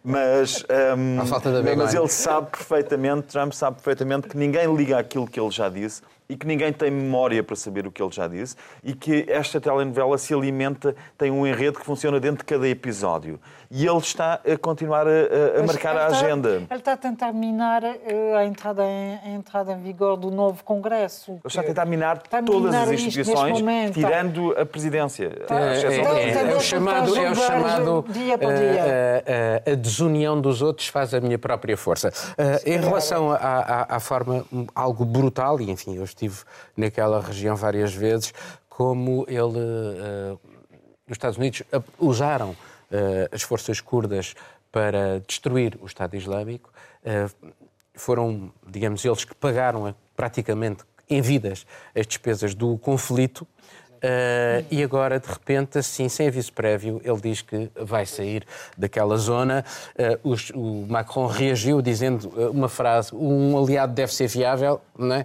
mas, 0.02 0.64
da 1.62 1.76
mas 1.76 1.94
ele 1.94 2.08
sabe 2.08 2.50
perfeitamente, 2.50 3.28
Trump 3.28 3.52
sabe 3.52 3.76
perfeitamente 3.76 4.28
que 4.28 4.36
ninguém 4.36 4.74
liga 4.74 4.98
àquilo 4.98 5.26
que 5.26 5.38
ele 5.38 5.50
já 5.50 5.68
disse 5.68 6.02
e 6.28 6.36
que 6.36 6.46
ninguém 6.46 6.72
tem 6.72 6.90
memória 6.90 7.42
para 7.42 7.54
saber 7.56 7.86
o 7.86 7.90
que 7.92 8.02
ele 8.02 8.10
já 8.12 8.26
disse 8.26 8.56
e 8.82 8.94
que 8.94 9.24
esta 9.28 9.60
telenovela 9.60 10.18
se 10.18 10.34
alimenta, 10.34 10.94
tem 11.16 11.30
um 11.30 11.46
enredo 11.46 11.78
que 11.78 11.84
funciona 11.84 12.18
dentro 12.18 12.38
de 12.38 12.44
cada 12.44 12.66
episódio. 12.68 13.38
E 13.70 13.84
ele 13.86 13.98
está 13.98 14.34
a 14.46 14.56
continuar 14.58 15.06
a, 15.06 15.10
a- 15.10 15.60
a 15.60 15.66
marcar 15.66 15.96
a 15.96 16.06
está- 16.08 16.18
agenda. 16.26 16.48
Ele 16.50 16.66
está 16.78 16.92
a 16.92 16.96
tentar 16.96 17.32
minar 17.32 17.82
eh, 17.84 18.34
a 18.36 18.44
entrada 18.44 18.84
em, 18.84 19.18
a 19.24 19.28
entrada 19.30 19.72
em 19.72 19.82
vigor 19.82 20.16
do 20.16 20.30
novo 20.30 20.62
Congresso. 20.62 21.32
Ele 21.32 21.40
está 21.46 21.60
a 21.60 21.64
tentar 21.64 21.84
minar 21.84 22.16
Está 22.24 22.38
a 22.38 22.42
todas 22.42 22.70
minar 22.72 22.84
as 22.84 22.90
instituições, 22.92 23.60
momento. 23.60 23.94
tirando 23.94 24.54
a 24.58 24.64
presidência. 24.64 25.26
É, 25.50 25.94
é, 25.94 26.00
Então, 26.00 26.16
é, 26.16 26.52
é 26.52 26.56
o 26.56 26.60
chamado, 26.60 27.16
é 27.16 27.30
o 27.30 27.34
chamado 27.34 28.04
dia 28.08 28.38
por 28.38 28.52
eh, 28.52 28.56
dia. 28.72 28.80
eh, 28.86 29.62
eh, 29.66 29.72
a 29.72 29.74
desunião 29.74 30.40
dos 30.40 30.62
outros 30.62 30.86
faz 30.88 31.12
a 31.12 31.20
minha 31.20 31.38
própria 31.38 31.76
força. 31.76 32.12
Eh, 32.38 32.62
em 32.74 32.80
relação 32.80 33.30
à, 33.32 33.98
forma 34.00 34.44
um, 34.52 34.66
algo 34.74 35.04
brutal, 35.04 35.60
e 35.60 35.70
enfim, 35.70 35.96
eu 35.96 36.04
estive 36.16 36.38
naquela 36.76 37.20
região 37.20 37.54
várias 37.54 37.92
vezes, 37.94 38.32
como 38.68 39.24
ele, 39.28 39.58
eh, 39.58 40.36
os 41.06 41.12
Estados 41.12 41.36
Unidos 41.38 41.62
usaram 41.98 42.56
eh, 42.90 43.28
as 43.32 43.42
forças 43.42 43.80
curdas 43.80 44.34
para 44.72 45.20
destruir 45.26 45.78
o 45.80 45.86
Estado 45.86 46.16
Islâmico, 46.16 46.70
eh, 47.04 47.28
foram, 47.94 48.52
digamos, 48.66 49.04
eles 49.04 49.24
que 49.24 49.34
pagaram 49.34 49.94
praticamente 50.16 50.84
em 51.08 51.20
vidas 51.22 51.66
as 51.94 52.06
despesas 52.06 52.54
do 52.54 52.76
conflito. 52.78 53.46
eh, 54.02 54.62
e 54.70 54.82
agora, 54.84 55.18
de 55.18 55.26
repente, 55.26 55.78
assim, 55.78 56.06
sem 56.08 56.28
aviso 56.28 56.52
prévio, 56.52 57.00
ele 57.02 57.18
diz 57.20 57.40
que 57.40 57.70
vai 57.80 58.04
sair 58.04 58.44
daquela 58.76 59.16
zona. 59.16 59.64
Eh, 59.96 60.18
os- 60.22 60.50
o 60.54 60.84
Macron 60.86 61.26
reagiu 61.26 61.80
dizendo 61.80 62.28
uma 62.50 62.68
frase: 62.68 63.14
um 63.14 63.56
aliado 63.58 63.94
deve 63.94 64.12
ser 64.12 64.28
viável, 64.28 64.80
não 64.98 65.14
é? 65.16 65.24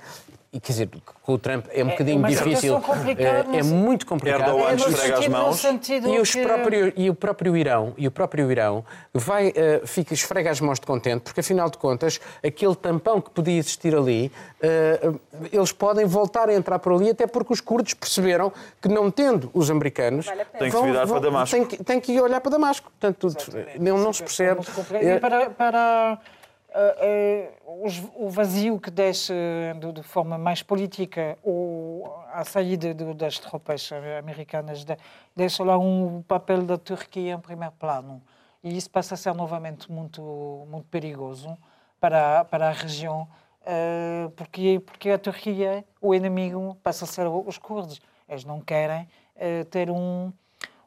E 0.53 0.59
quer 0.59 0.73
dizer, 0.73 0.89
com 1.23 1.33
o 1.33 1.37
Trump 1.39 1.65
é 1.71 1.81
um 1.81 1.87
bocadinho 1.87 2.17
uma 2.17 2.27
difícil. 2.27 2.55
situação 2.77 2.81
complicada, 2.81 3.37
eh, 3.37 3.39
é 3.39 3.57
mas- 3.59 3.67
muito 3.67 4.05
complicado. 4.05 4.41
Erdogan 4.41 4.69
É 4.71 4.75
esfrega 4.75 5.19
as 5.19 5.27
mãos. 5.29 5.63
E, 5.63 6.19
os 6.19 6.33
que- 6.33 6.43
próprio, 6.43 6.93
e 6.97 7.09
o 7.09 7.15
próprio 7.15 7.55
Irão, 7.55 7.93
e 7.97 8.05
o 8.05 8.11
próprio 8.11 8.51
Irão 8.51 8.83
vai, 9.13 9.53
eh, 9.55 9.81
fica, 9.85 10.13
esfrega 10.13 10.51
as 10.51 10.59
mãos 10.59 10.77
de 10.77 10.85
contente, 10.85 11.21
porque 11.21 11.39
afinal 11.39 11.69
de 11.69 11.77
contas, 11.77 12.19
aquele 12.45 12.75
tampão 12.75 13.21
que 13.21 13.29
podia 13.29 13.57
existir 13.57 13.95
ali, 13.95 14.29
eh, 14.61 14.99
eles 15.53 15.71
podem 15.71 16.05
voltar 16.05 16.49
a 16.49 16.53
entrar 16.53 16.79
por 16.79 16.91
ali, 16.91 17.11
até 17.11 17.25
porque 17.25 17.53
os 17.53 17.61
curdos 17.61 17.93
perceberam 17.93 18.51
que 18.81 18.89
não 18.89 19.09
tendo 19.09 19.49
os 19.53 19.71
americanos, 19.71 20.25
Vale. 20.25 20.43
Tem 20.59 20.69
que 20.69 20.75
se 20.77 20.83
virar 20.83 21.07
para 21.07 21.19
Damasco. 21.19 21.55
Tem 21.55 21.65
que, 21.65 21.81
tem 21.81 21.99
que 22.01 22.11
ir 22.11 22.19
olhar 22.21 22.41
para 22.41 22.51
Damasco. 22.51 22.91
Portanto, 22.99 23.29
não, 23.79 23.97
não 23.97 24.11
se 24.11 24.21
percebe. 24.21 24.59
E 25.01 25.17
para, 25.17 25.49
para 25.49 26.19
eh, 26.73 26.95
eh, 26.99 27.53
os- 27.83 28.01
o 28.15 28.29
vazio 28.29 28.79
que 28.79 28.89
deixa 28.91 29.33
de, 29.79 29.91
de 29.91 30.03
forma 30.03 30.37
mais 30.37 30.61
política 30.63 31.37
o, 31.43 32.03
a 32.33 32.43
saída 32.45 32.93
de- 32.93 33.13
das 33.13 33.39
tropas 33.39 33.89
americanas 34.19 34.83
de- 34.85 34.97
deixa 35.35 35.63
lá 35.63 35.77
um 35.77 36.21
papel 36.21 36.61
da 36.63 36.77
Turquia 36.77 37.33
em 37.33 37.39
primeiro 37.39 37.73
plano. 37.79 38.21
E 38.63 38.75
isso 38.77 38.89
passa 38.89 39.15
a 39.15 39.17
ser 39.17 39.33
novamente 39.33 39.91
muito, 39.91 40.21
muito 40.69 40.87
perigoso 40.87 41.57
para, 41.99 42.45
para 42.45 42.69
a 42.69 42.71
região 42.71 43.27
uh, 43.61 44.29
porque, 44.31 44.79
porque 44.85 45.09
a 45.09 45.17
Turquia, 45.17 45.83
o 45.99 46.13
inimigo, 46.13 46.75
passa 46.83 47.05
a 47.05 47.07
ser 47.07 47.27
os 47.27 47.57
curdos. 47.57 47.99
Eles 48.29 48.45
não 48.45 48.61
querem 48.61 49.07
uh, 49.35 49.65
ter 49.65 49.89
um, 49.89 50.31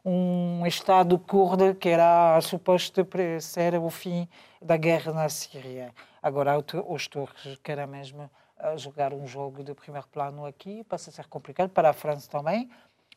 um 0.05 0.67
Estado 0.67 1.19
curdo 1.19 1.75
que 1.75 1.88
era 1.88 2.38
suposto 2.43 3.07
ser 3.40 3.75
o 3.77 3.88
fim 3.88 4.29
da 4.61 4.77
guerra 4.77 5.12
na 5.12 5.29
Síria. 5.29 5.95
Agora, 6.23 6.53
os 6.88 7.09
turcos 7.09 7.59
querem 7.62 7.87
mesmo 7.87 8.31
jogar 8.77 9.14
um 9.14 9.27
jogo 9.27 9.64
de 9.64 9.75
primeiro 9.75 10.07
plano 10.09 10.45
aqui, 10.45 10.85
passa 10.85 11.11
a 11.11 11.12
ser 11.12 11.27
complicado 11.27 11.71
para 11.71 11.90
a 11.90 11.93
França 11.93 12.31
também, 12.31 12.71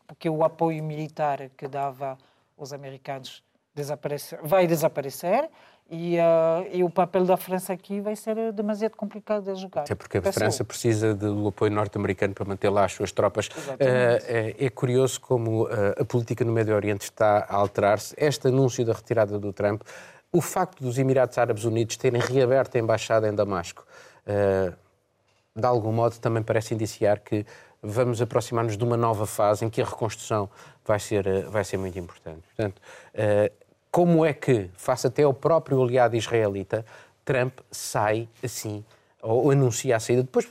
porque 0.05 0.29
o 0.29 0.43
apoio 0.43 0.83
militar 0.83 1.49
que 1.57 1.67
dava 1.67 2.17
os 2.57 2.71
americanos 2.71 3.43
desaparecer, 3.75 4.39
vai 4.41 4.65
desaparecer 4.65 5.49
e, 5.89 6.17
uh, 6.17 6.67
e, 6.73 6.83
o 6.83 6.89
papel 6.89 7.23
da 7.23 7.37
França 7.37 7.71
aqui 7.71 8.01
vai 8.01 8.15
ser 8.15 8.51
demasiado 8.51 8.95
complicado 8.95 9.45
de 9.45 9.55
jogar. 9.55 9.81
Até 9.81 9.95
porque 9.95 10.17
a 10.17 10.21
Peço 10.21 10.37
França 10.37 10.63
precisa 10.65 11.15
do 11.15 11.47
apoio 11.47 11.71
norte-americano 11.71 12.33
para 12.33 12.43
manter 12.45 12.69
lá 12.69 12.83
as 12.83 12.91
suas 12.91 13.11
tropas. 13.13 13.47
Uh, 13.47 13.77
é, 13.79 14.55
é, 14.59 14.69
curioso 14.69 15.21
como 15.21 15.63
uh, 15.63 15.69
a 15.97 16.03
política 16.03 16.43
no 16.43 16.51
Médio 16.51 16.75
Oriente 16.75 17.03
está 17.03 17.45
a 17.47 17.55
alterar-se. 17.55 18.13
Este 18.17 18.49
anúncio 18.49 18.83
da 18.85 18.91
retirada 18.91 19.39
do 19.39 19.53
Trump, 19.53 19.81
o 20.31 20.41
facto 20.41 20.83
dos 20.83 20.97
Emirados 20.97 21.37
Árabes 21.37 21.63
Unidos 21.63 21.95
terem 21.95 22.19
reaberto 22.19 22.75
a 22.75 22.79
embaixada 22.81 23.29
em 23.29 23.33
Damasco, 23.33 23.85
de 25.55 25.65
algum 25.65 25.93
modo 25.93 26.19
também 26.19 26.43
parece 26.43 26.73
indiciar 26.73 27.21
que 27.21 27.45
vamos 27.81 28.21
aproximar-nos 28.21 28.77
de 28.77 28.83
uma 28.83 28.97
nova 28.97 29.25
fase 29.25 29.63
em 29.63 29.69
que 29.69 29.81
a 29.81 29.85
reconstrução 29.85 30.49
vai 30.85 30.99
ser, 30.99 31.47
vai 31.47 31.63
ser 31.63 31.77
muito 31.77 31.97
importante. 31.97 32.41
Portanto, 32.55 32.81
como 33.97 34.23
é 34.23 34.31
que, 34.31 34.69
face 34.75 35.07
até 35.07 35.23
ao 35.23 35.33
próprio 35.33 35.81
aliado 35.81 36.15
israelita, 36.15 36.85
Trump 37.25 37.57
sai 37.71 38.29
assim, 38.43 38.85
ou 39.23 39.49
anuncia 39.49 39.95
a 39.95 39.99
saída, 39.99 40.21
depois 40.21 40.47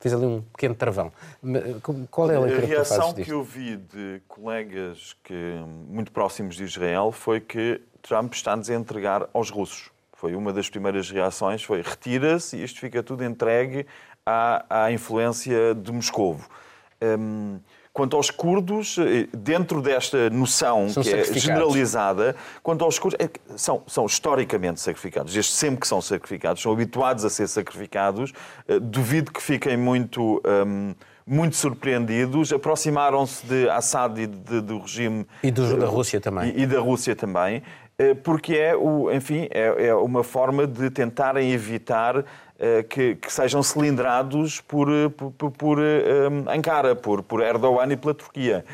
fez 0.00 0.12
ali 0.12 0.26
um 0.26 0.42
pequeno 0.42 0.74
travão. 0.74 1.12
Qual 2.10 2.28
é 2.28 2.34
a 2.34 2.40
leitura 2.40 2.64
A 2.64 2.66
reação 2.66 3.14
que, 3.14 3.22
que 3.22 3.30
eu 3.30 3.44
vi 3.44 3.76
de 3.76 4.20
colegas 4.26 5.16
que, 5.22 5.62
muito 5.88 6.10
próximos 6.10 6.56
de 6.56 6.64
Israel 6.64 7.12
foi 7.12 7.38
que 7.38 7.80
Trump 8.02 8.34
está-nos 8.34 8.68
a 8.68 8.74
entregar 8.74 9.28
aos 9.32 9.50
russos. 9.50 9.92
Foi 10.12 10.34
uma 10.34 10.52
das 10.52 10.68
primeiras 10.68 11.08
reações, 11.12 11.62
foi 11.62 11.82
retira-se 11.82 12.56
e 12.56 12.64
isto 12.64 12.80
fica 12.80 13.04
tudo 13.04 13.22
entregue 13.22 13.86
à, 14.26 14.84
à 14.84 14.90
influência 14.90 15.76
de 15.76 15.92
Moscovo. 15.92 16.50
Um, 17.00 17.60
Quanto 17.92 18.16
aos 18.16 18.30
curdos, 18.30 18.96
eh, 18.98 19.28
dentro 19.36 19.82
desta 19.82 20.30
noção 20.30 20.88
são 20.88 21.02
que 21.02 21.12
é 21.12 21.24
generalizada, 21.24 22.36
quanto 22.62 22.84
aos 22.84 22.98
curdos, 22.98 23.18
é, 23.20 23.28
são, 23.56 23.82
são 23.86 24.06
historicamente 24.06 24.80
sacrificados, 24.80 25.32
desde 25.32 25.50
sempre 25.50 25.80
que 25.80 25.88
são 25.88 26.00
sacrificados, 26.00 26.62
são 26.62 26.72
habituados 26.72 27.24
a 27.24 27.30
ser 27.30 27.48
sacrificados. 27.48 28.32
Eh, 28.68 28.78
duvido 28.78 29.32
que 29.32 29.42
fiquem 29.42 29.76
muito. 29.76 30.40
Um, 30.46 30.94
muito 31.26 31.54
surpreendidos, 31.54 32.52
aproximaram-se 32.52 33.46
de 33.46 33.68
Assad 33.70 34.20
e 34.20 34.26
de, 34.26 34.60
do 34.60 34.80
regime. 34.80 35.24
E 35.44 35.52
do, 35.52 35.76
da 35.76 35.86
Rússia 35.86 36.20
também. 36.20 36.52
E, 36.56 36.62
e, 36.62 36.66
da 36.66 36.80
Rússia 36.80 37.14
também, 37.14 37.62
eh, 38.00 38.14
porque 38.14 38.54
é, 38.54 38.74
o, 38.74 39.12
enfim, 39.12 39.46
é, 39.50 39.88
é 39.88 39.94
uma 39.94 40.24
forma 40.24 40.66
de 40.66 40.88
tentarem 40.88 41.52
evitar 41.52 42.16
eh, 42.16 42.24
que, 42.88 43.14
que, 43.16 43.32
sejam 43.32 43.62
cilindrados 43.62 44.60
por, 44.60 44.88
eh, 44.90 45.08
por, 45.08 45.50
por 45.50 45.78
um, 45.78 45.82
eh, 45.82 46.56
Ankara, 46.56 46.94
por, 46.94 47.22
por 47.22 47.40
Erdogan 47.42 47.90
e 47.92 47.96
pela 47.96 48.14
Turquia. 48.14 48.64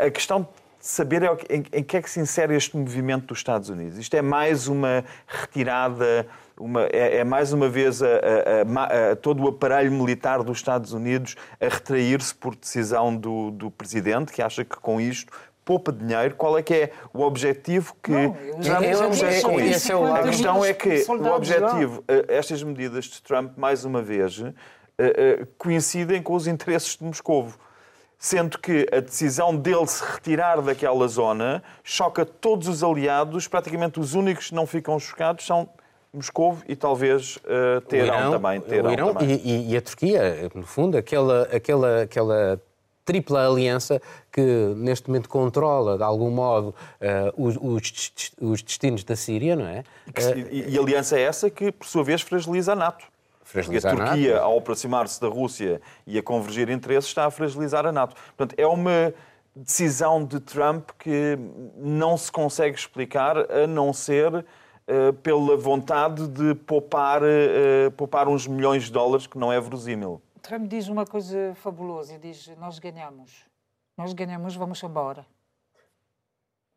A 0.00 0.10
questão 0.10 0.42
de 0.42 0.48
saber 0.80 1.22
é 1.22 1.28
em, 1.50 1.64
em 1.72 1.82
que 1.82 1.96
é 1.96 2.02
que 2.02 2.10
se 2.10 2.20
insere 2.20 2.54
este 2.54 2.76
movimento 2.76 3.26
dos 3.26 3.38
Estados 3.38 3.68
Unidos. 3.68 3.98
Isto 3.98 4.14
é 4.14 4.22
mais 4.22 4.66
uma 4.66 5.04
retirada, 5.26 6.26
uma, 6.56 6.84
é, 6.86 7.18
é, 7.18 7.24
mais 7.24 7.52
uma 7.52 7.68
vez 7.68 8.02
a, 8.02 8.06
a, 8.06 9.12
a, 9.12 9.16
todo 9.16 9.44
o 9.44 9.48
aparelho 9.48 9.92
militar 9.92 10.42
dos 10.42 10.58
Estados 10.58 10.92
Unidos 10.92 11.36
a 11.60 11.68
retrair-se 11.68 12.34
por 12.34 12.56
decisão 12.56 13.14
do, 13.14 13.50
do 13.52 13.70
Presidente, 13.70 14.32
que 14.32 14.42
acha 14.42 14.64
que 14.64 14.76
com 14.76 15.00
isto 15.00 15.32
poupa 15.68 15.92
dinheiro, 15.92 16.34
qual 16.34 16.56
é 16.56 16.62
que 16.62 16.72
é 16.72 16.92
o 17.12 17.20
objetivo 17.20 17.94
que 18.02 18.10
não, 18.10 18.32
Trump 18.62 18.82
é, 18.82 19.38
é, 19.38 19.42
com 19.42 19.60
isso? 19.60 19.92
É 19.92 20.12
a 20.18 20.22
questão 20.22 20.64
é 20.64 20.72
que 20.72 21.04
o 21.06 21.26
objetivo, 21.26 22.02
eh, 22.08 22.24
estas 22.28 22.62
medidas 22.62 23.04
de 23.04 23.20
Trump, 23.20 23.52
mais 23.54 23.84
uma 23.84 24.00
vez, 24.00 24.40
eh, 24.40 24.52
eh, 24.98 25.46
coincidem 25.58 26.22
com 26.22 26.34
os 26.34 26.46
interesses 26.46 26.96
de 26.96 27.04
Moscovo. 27.04 27.58
Sendo 28.18 28.58
que 28.58 28.86
a 28.90 29.00
decisão 29.00 29.54
dele 29.54 29.86
se 29.86 30.02
retirar 30.02 30.62
daquela 30.62 31.06
zona 31.06 31.62
choca 31.84 32.24
todos 32.24 32.66
os 32.66 32.82
aliados, 32.82 33.46
praticamente 33.46 34.00
os 34.00 34.14
únicos 34.14 34.48
que 34.48 34.54
não 34.54 34.66
ficam 34.66 34.98
chocados 34.98 35.44
são 35.44 35.68
Moscovo 36.14 36.62
e 36.66 36.74
talvez 36.74 37.36
uh, 37.36 37.82
Teherão 37.82 38.30
também. 38.30 38.60
Teherão 38.62 38.88
o 38.88 38.92
Irão 38.92 39.14
também. 39.14 39.38
E, 39.44 39.72
e, 39.72 39.76
a 39.76 39.82
Turquia, 39.82 40.50
no 40.54 40.62
fundo, 40.62 40.96
aquela, 40.96 41.42
aquela, 41.52 42.02
aquela 42.02 42.58
tripla 43.08 43.46
aliança 43.46 44.02
que 44.30 44.42
neste 44.76 45.08
momento 45.08 45.30
controla, 45.30 45.96
de 45.96 46.02
algum 46.02 46.30
modo, 46.30 46.74
uh, 47.00 47.42
os, 47.42 47.56
os, 47.56 48.32
os, 48.38 48.62
destinos 48.62 49.02
da 49.02 49.16
Síria, 49.16 49.56
não 49.56 49.66
é? 49.66 49.82
E, 50.52 50.74
e, 50.74 50.78
aliança 50.78 51.18
é 51.18 51.22
essa 51.22 51.48
que, 51.48 51.72
por 51.72 51.86
sua 51.86 52.04
vez, 52.04 52.20
fragiliza 52.20 52.74
a 52.74 52.76
NATO. 52.76 53.06
Fragiliza 53.42 53.88
Porque 53.88 54.02
a 54.02 54.06
Turquia, 54.08 54.32
a 54.32 54.34
NATO. 54.34 54.44
ao 54.44 54.58
aproximar-se 54.58 55.18
da 55.18 55.26
Rússia 55.26 55.80
e 56.06 56.18
a 56.18 56.22
convergir 56.22 56.68
interesses, 56.68 57.08
está 57.08 57.24
a 57.24 57.30
fragilizar 57.30 57.86
a 57.86 57.92
NATO. 57.92 58.14
Portanto, 58.36 58.54
é 58.60 58.66
uma 58.66 59.14
decisão 59.56 60.22
de 60.22 60.38
Trump 60.38 60.90
que 60.98 61.38
não 61.78 62.14
se 62.18 62.30
consegue 62.30 62.78
explicar 62.78 63.38
a 63.50 63.66
não 63.66 63.94
ser 63.94 64.34
uh, 64.34 65.12
pela 65.22 65.56
vontade 65.56 66.28
de 66.28 66.54
poupar, 66.54 67.22
uh, 67.22 67.90
poupar 67.96 68.28
uns 68.28 68.46
milhões 68.46 68.84
de 68.84 68.92
dólares, 68.92 69.26
que 69.26 69.38
não 69.38 69.50
é 69.50 69.58
verosímil. 69.58 70.20
Trump 70.38 70.68
diz 70.68 70.88
uma 70.88 71.04
coisa 71.04 71.54
fabulosa, 71.56 72.18
diz, 72.18 72.48
nós 72.56 72.78
ganhamos, 72.78 73.44
nós 73.96 74.12
ganhamos, 74.12 74.54
vamos 74.54 74.82
embora. 74.82 75.26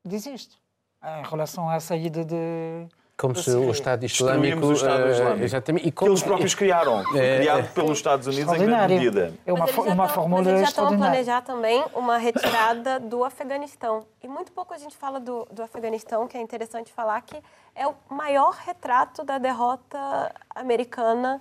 Diz 0.04 0.26
isto, 0.26 0.58
em 1.04 1.30
relação 1.30 1.69
à 1.69 1.80
saída 1.80 2.26
de... 2.26 2.88
Como 3.17 3.36
se 3.36 3.52
o 3.52 3.69
Estado 3.69 4.04
Islâmico... 4.04 4.65
o 4.65 4.74
Estado 4.74 5.04
eh, 5.04 5.12
Islâmico. 5.12 5.43
exatamente. 5.43 5.88
E 5.88 5.91
como... 5.91 6.10
Que 6.10 6.12
eles 6.13 6.24
próprios 6.24 6.56
criaram. 6.56 7.02
É, 7.15 7.38
criado 7.38 7.74
pelos 7.74 7.97
Estados 8.00 8.26
Unidos 8.26 8.52
em 8.56 8.65
grande 8.65 8.93
medida. 8.95 9.34
É 9.45 9.54
uma, 9.54 9.65
uma 9.65 10.08
fórmula 10.08 10.41
Mas 10.41 10.47
eles 10.47 10.62
já 10.62 10.67
estão 10.69 10.88
a 10.88 10.97
planejar 10.97 11.41
também 11.41 11.86
uma 11.93 12.17
retirada 12.17 13.00
do 13.00 13.24
Afeganistão. 13.24 14.08
E 14.24 14.28
muito 14.28 14.52
pouco 14.52 14.74
a 14.74 14.78
gente 14.80 14.97
fala 14.97 15.19
do, 15.19 15.47
do 15.52 15.62
Afeganistão, 15.62 16.28
que 16.28 16.36
é 16.36 16.41
interessante 16.41 16.91
falar 16.91 17.21
que 17.21 17.39
é 17.76 17.86
o 17.86 17.93
maior 18.10 18.54
retrato 18.54 19.24
da 19.24 19.38
derrota 19.38 20.34
americana 20.56 21.39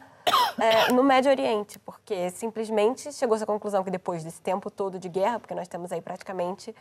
é, 0.59 0.93
no 0.93 1.03
Médio 1.03 1.31
Oriente, 1.31 1.79
porque 1.81 2.31
simplesmente 2.31 3.13
chegou-se 3.13 3.43
à 3.43 3.47
conclusão 3.47 3.83
que 3.83 3.91
depois 3.91 4.25
desse 4.25 4.41
tempo 4.41 4.71
todo 4.71 4.99
de 4.99 5.09
guerra, 5.09 5.39
porque 5.39 5.55
nós 5.55 5.69
temos 5.69 5.93
aí 5.93 6.01
praticamente 6.01 6.75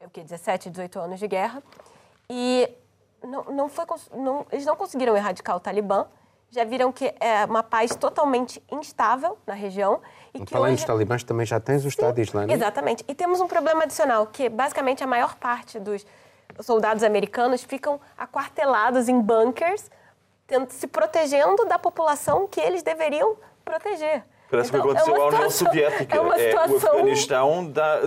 o 0.00 0.10
que, 0.10 0.22
17, 0.22 0.70
18 0.70 0.98
anos 1.00 1.18
de 1.18 1.28
guerra, 1.28 1.62
e 2.30 2.68
não, 3.22 3.44
não 3.44 3.68
foi, 3.68 3.84
não, 4.14 4.46
eles 4.52 4.64
não 4.64 4.76
conseguiram 4.76 5.16
erradicar 5.16 5.56
o 5.56 5.60
Talibã, 5.60 6.06
já 6.50 6.64
viram 6.64 6.90
que 6.90 7.14
é 7.20 7.44
uma 7.44 7.62
paz 7.62 7.94
totalmente 7.94 8.62
instável 8.70 9.36
na 9.46 9.54
região. 9.54 10.00
E 10.32 10.44
que 10.44 10.56
Além 10.56 10.72
hoje... 10.72 10.76
dos 10.76 10.84
talibãs, 10.84 11.22
também 11.22 11.44
já 11.44 11.60
tens 11.60 11.84
o 11.84 11.88
Estado 11.88 12.16
Sim, 12.16 12.22
Islâmico. 12.22 12.54
Exatamente. 12.54 13.04
E 13.06 13.14
temos 13.14 13.40
um 13.40 13.46
problema 13.46 13.82
adicional, 13.82 14.26
que 14.26 14.48
basicamente 14.48 15.04
a 15.04 15.06
maior 15.06 15.36
parte 15.36 15.78
dos 15.78 16.06
soldados 16.60 17.02
americanos 17.02 17.62
ficam 17.62 18.00
aquartelados 18.16 19.08
em 19.08 19.20
bunkers 19.20 19.90
se 20.70 20.86
protegendo 20.86 21.64
da 21.66 21.78
população 21.78 22.46
que 22.46 22.60
eles 22.60 22.82
deveriam 22.82 23.36
proteger. 23.64 24.24
Parece 24.50 24.70
então, 24.70 24.80
que 24.80 24.88
aconteceu 24.88 25.16
é 25.16 25.20
à 25.20 25.26
União 25.26 25.50
Soviética. 25.50 26.16
É 26.16 26.20
uma 26.20 26.38
situação... 26.38 26.88
É, 26.88 26.92
o 26.92 26.94
Afeganistão 26.96 27.70
dá 27.70 28.00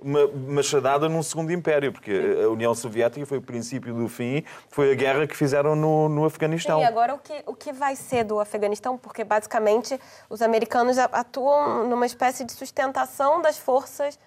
uma 0.00 0.26
machadada 0.26 1.08
num 1.08 1.22
segundo 1.22 1.52
império, 1.52 1.92
porque 1.92 2.12
a 2.44 2.48
União 2.48 2.74
Soviética 2.74 3.24
foi 3.24 3.38
o 3.38 3.42
princípio 3.42 3.94
do 3.94 4.08
fim, 4.08 4.44
foi 4.68 4.92
a 4.92 4.94
guerra 4.94 5.26
que 5.26 5.36
fizeram 5.36 5.76
no, 5.76 6.08
no 6.08 6.24
Afeganistão. 6.24 6.80
E 6.80 6.84
agora 6.84 7.14
o 7.14 7.18
que, 7.18 7.42
o 7.46 7.54
que 7.54 7.72
vai 7.72 7.94
ser 7.94 8.24
do 8.24 8.40
Afeganistão? 8.40 8.98
Porque 8.98 9.22
basicamente 9.22 9.98
os 10.28 10.42
americanos 10.42 10.98
atuam 10.98 11.86
numa 11.86 12.06
espécie 12.06 12.44
de 12.44 12.52
sustentação 12.52 13.40
das 13.40 13.56
forças 13.56 14.18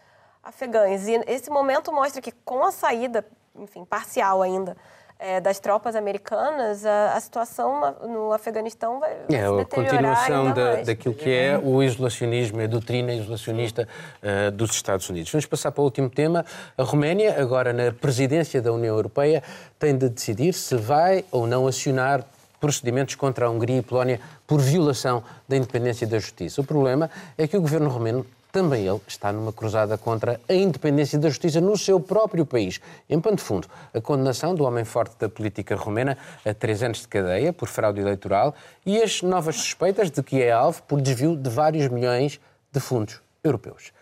afegãs. 0.41 1.08
E 1.08 1.21
esse 1.27 1.49
momento 1.49 1.91
mostra 1.91 2.21
que 2.21 2.32
com 2.32 2.63
a 2.63 2.71
saída, 2.71 3.25
enfim, 3.56 3.84
parcial 3.84 4.41
ainda, 4.41 4.77
é, 5.19 5.41
das 5.41 5.60
tropas 5.60 5.95
americanas, 5.95 6.86
a, 6.86 7.13
a, 7.13 7.20
situação 7.20 7.95
no 8.07 8.32
Afeganistão 8.32 8.99
vai, 8.99 9.13
é, 9.13 9.26
se 9.28 9.61
a 9.61 9.65
continuação 9.65 10.53
da, 10.53 10.76
daquilo 10.84 11.15
que 11.15 11.30
é 11.30 11.57
o 11.57 11.82
isolacionismo, 11.82 12.61
a 12.61 12.68
doutrina 12.68 13.13
isolacionista 13.13 13.88
uh, 14.22 14.51
dos 14.51 14.72
Estados 14.72 15.09
Unidos. 15.09 15.32
Vamos 15.32 15.45
passar 15.45 15.72
para 15.72 15.82
o 15.82 15.86
último 15.86 16.09
tema. 16.09 16.45
A 16.78 16.84
Roménia, 16.84 17.41
agora 17.41 17.74
na 17.74 17.91
presidência 17.91 18.61
da 18.61 18.72
União 18.72 18.95
Europeia, 18.95 19.41
tem 19.80 19.97
de 19.97 20.07
decidir 20.09 20.53
se 20.53 20.76
vai 20.76 21.26
ou 21.32 21.47
não 21.47 21.68
acionar 21.68 22.24
procedimentos 22.59 23.15
contra 23.15 23.45
a 23.45 23.49
Hungria 23.49 23.78
e 23.78 23.82
Polónia 23.82 24.20
por 24.45 24.59
violação 24.59 25.24
da 25.47 25.55
independência 25.55 26.07
da 26.07 26.20
justiça. 26.20 26.61
O 26.61 26.63
problema 26.63 27.09
é 27.38 27.47
que 27.47 27.57
o 27.57 27.61
governo 27.61 27.89
romeno 27.89 28.26
também 28.58 28.88
ele 28.88 28.99
está 29.08 29.32
numa 29.32 29.53
cruzada 29.53 29.99
contra 29.99 30.41
a 30.49 30.53
independência 30.53 31.20
da 31.20 31.30
justiça 31.30 31.62
no 31.62 31.78
seu 31.78 31.99
próprio 31.99 32.43
país. 32.43 32.82
Em 33.08 33.22
pano 33.22 33.38
de 33.38 33.43
fundo, 33.43 33.68
a 33.93 34.01
condenação 34.01 34.55
do 34.55 34.64
homem 34.64 34.84
forte 34.84 35.16
da 35.20 35.30
política 35.30 35.76
romena 35.76 36.18
a 36.43 36.55
três 36.55 36.82
anos 36.82 37.01
de 37.01 37.08
cadeia 37.08 37.53
por 37.53 37.68
fraude 37.68 38.01
eleitoral 38.01 38.55
e 38.84 38.99
as 38.99 39.22
novas 39.22 39.58
suspeitas 39.58 40.10
de 40.10 40.24
que 40.24 40.41
é 40.41 40.51
alvo 40.51 40.82
por 40.82 40.99
desvio 40.99 41.38
de 41.38 41.47
vários 41.51 41.88
milhões 41.88 42.39
de 42.72 42.80
fundos 42.80 43.22
europeus. 43.43 43.93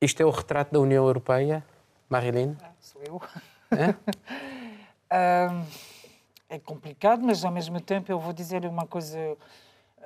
Isto 0.00 0.20
é 0.20 0.26
o 0.26 0.30
retrato 0.30 0.72
da 0.72 0.80
União 0.80 1.06
Europeia, 1.06 1.64
Marilene? 2.10 2.56
Ah, 2.64 2.72
sou 2.80 3.00
eu. 3.06 3.22
É? 3.70 3.94
é 6.56 6.58
complicado, 6.58 7.22
mas 7.22 7.44
ao 7.44 7.52
mesmo 7.52 7.80
tempo 7.80 8.10
eu 8.10 8.18
vou 8.18 8.32
dizer 8.32 8.66
uma 8.66 8.88
coisa 8.88 9.36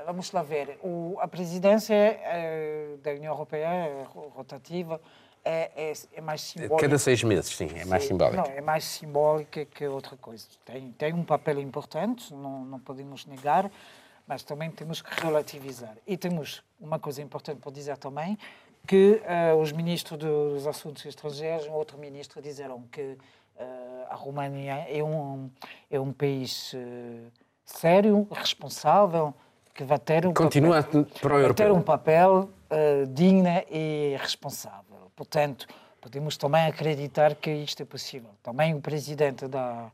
Vamos 0.05 0.33
lá 0.33 0.43
ver. 0.43 0.79
O, 0.83 1.17
a 1.21 1.29
presidência 1.29 1.95
é, 1.95 2.97
da 3.03 3.11
União 3.13 3.33
Europeia 3.33 3.67
é 3.67 4.07
rotativa 4.35 5.01
é, 5.45 5.93
é, 6.13 6.21
mais 6.21 6.43
simbólica. 6.43 6.77
Cada 6.77 6.99
seis 6.99 7.23
meses, 7.23 7.57
sim, 7.57 7.69
é 7.75 7.85
mais 7.85 8.03
sim, 8.03 8.11
simbólica. 8.11 8.43
Não, 8.43 8.51
é 8.51 8.61
mais 8.61 8.85
simbólica 8.85 9.65
que 9.65 9.87
outra 9.87 10.17
coisa. 10.17 10.47
Tem, 10.65 10.93
tem 10.93 11.13
um 11.13 11.25
papel 11.25 11.61
importante, 11.61 12.33
não, 12.35 12.65
não 12.65 12.79
podemos 12.79 13.25
negar, 13.27 13.71
mas 14.27 14.43
também 14.43 14.71
temos 14.71 15.01
que 15.01 15.21
relativizar. 15.21 15.97
E 16.07 16.17
temos 16.17 16.63
uma 16.79 16.99
coisa 16.99 17.23
importante 17.23 17.61
para 17.61 17.73
dizer 17.73 17.97
também, 17.97 18.39
que 18.87 19.21
uh, 19.53 19.57
os 19.57 19.73
ministros 19.73 20.19
dos 20.19 20.67
Assuntos 20.67 21.05
Estrangeiros, 21.05 21.67
um 21.67 21.73
outro 21.73 21.99
ministro, 21.99 22.41
disseram 22.41 22.83
que 22.93 23.01
uh, 23.03 23.19
a 24.09 24.15
România 24.15 24.87
é 24.89 25.03
um, 25.03 25.51
é 25.91 25.99
um 25.99 26.13
país 26.13 26.73
uh, 26.75 27.33
sério, 27.65 28.27
responsável, 28.31 29.35
que 29.79 29.85
vai 29.85 29.99
ter 30.01 30.27
um 30.27 30.35
Continua 30.35 30.83
papel, 30.83 31.07
vai 31.23 31.55
ter 31.55 31.71
um 31.71 31.81
papel 31.81 32.51
uh, 32.69 33.07
digno 33.07 33.49
e 33.71 34.17
responsável. 34.19 35.09
Portanto, 35.15 35.69
podemos 36.01 36.37
também 36.37 36.67
acreditar 36.67 37.37
que 37.37 37.49
isto 37.49 37.81
é 37.85 37.87
possível. 37.87 38.31
Também 38.43 38.75
o 38.75 38.81
presidente 38.81 39.47
da, 39.47 39.93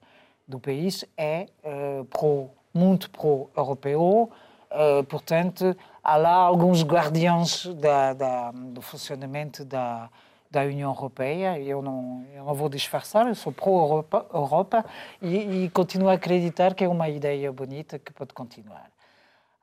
do 0.48 0.58
país 0.58 1.04
é 1.18 1.48
uh, 1.62 2.06
pro, 2.06 2.48
muito 2.72 3.10
pro-europeu, 3.10 4.30
uh, 4.70 5.04
portanto, 5.04 5.76
há 6.02 6.16
lá 6.16 6.32
alguns 6.32 6.82
guardiões 6.82 7.66
da, 7.66 8.14
da, 8.14 8.52
do 8.52 8.80
funcionamento 8.80 9.66
da, 9.66 10.08
da 10.50 10.62
União 10.62 10.94
Europeia. 10.94 11.60
Eu 11.60 11.82
não, 11.82 12.24
eu 12.34 12.42
não 12.42 12.54
vou 12.54 12.70
disfarçar, 12.70 13.26
eu 13.26 13.34
sou 13.34 13.52
pró-Europa 13.52 14.24
Europa, 14.32 14.82
e, 15.20 15.64
e 15.64 15.68
continuo 15.68 16.08
a 16.08 16.14
acreditar 16.14 16.72
que 16.72 16.82
é 16.84 16.88
uma 16.88 17.10
ideia 17.10 17.52
bonita 17.52 17.98
que 17.98 18.14
pode 18.14 18.32
continuar. 18.32 18.93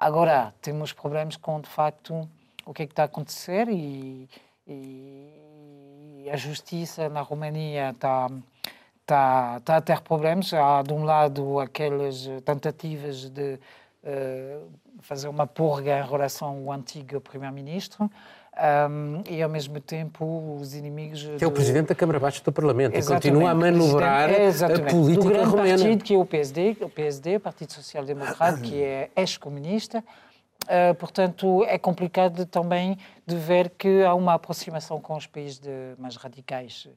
Agora, 0.02 0.52
temos 0.64 0.92
problemas 0.92 1.38
com, 1.38 1.62
de 1.62 1.70
facto, 1.70 2.28
o 2.66 2.74
que 2.74 2.82
é 2.82 2.88
que 2.88 2.92
está 2.92 3.04
a 3.04 3.06
acontecer 3.06 3.70
e, 3.70 4.28
e 4.68 6.28
a 6.34 6.36
justiça 6.36 7.08
na 7.08 7.22
România 7.22 7.92
está, 7.92 8.28
está, 9.00 9.78
a 9.78 9.80
ter 9.80 10.02
problemas. 10.02 10.52
Há, 10.56 10.82
de 10.82 10.92
um 10.92 11.04
lado, 11.04 11.60
aquelas 11.60 12.28
tentativas 12.44 13.30
de 13.30 13.60
uh, 14.04 14.72
fazer 15.02 15.28
uma 15.28 15.46
purga 15.46 16.00
em 16.00 16.10
relação 16.10 16.68
ao 16.68 16.72
antigo 16.72 17.22
primeiro-ministro, 17.22 18.10
um, 18.58 19.24
e 19.30 19.42
ao 19.42 19.50
mesmo 19.50 19.80
tempo 19.80 20.58
os 20.60 20.76
inimigos. 20.76 21.24
Que 21.38 21.44
é 21.44 21.48
o 21.48 21.52
presidente 21.52 21.88
da 21.88 21.96
Câmara 21.96 22.20
Baixa 22.20 22.44
do 22.44 22.52
Parlamento 22.52 22.96
exatamente. 22.96 23.28
e 23.28 23.32
continua 23.32 23.52
a 23.52 23.56
manobrar 23.56 24.30
a 24.30 24.92
política 24.92 25.24
do 25.24 25.30
grande 25.30 25.50
romena. 25.50 25.78
partido 25.78 26.04
que 26.04 26.14
é 26.14 26.18
o 26.18 26.26
PSD, 26.26 26.78
o 26.82 26.90
PSD, 26.90 27.40
Partido 27.40 27.72
Social 27.74 28.04
Democrata, 28.04 28.60
que 28.60 28.82
é 28.82 29.10
ex-comunista. 29.16 30.04
Uh, 30.64 30.94
portanto, 30.96 31.66
é 31.66 31.78
complicado 31.78 32.46
também 32.46 32.98
de 33.26 33.36
ver 33.36 33.72
que 33.72 34.04
há 34.04 34.14
uma 34.14 34.36
aproximação 34.36 35.02
com 35.02 35.16
os 35.16 35.26
países 35.26 35.60
de, 35.60 35.96
mais 35.98 36.16
radicais 36.18 36.88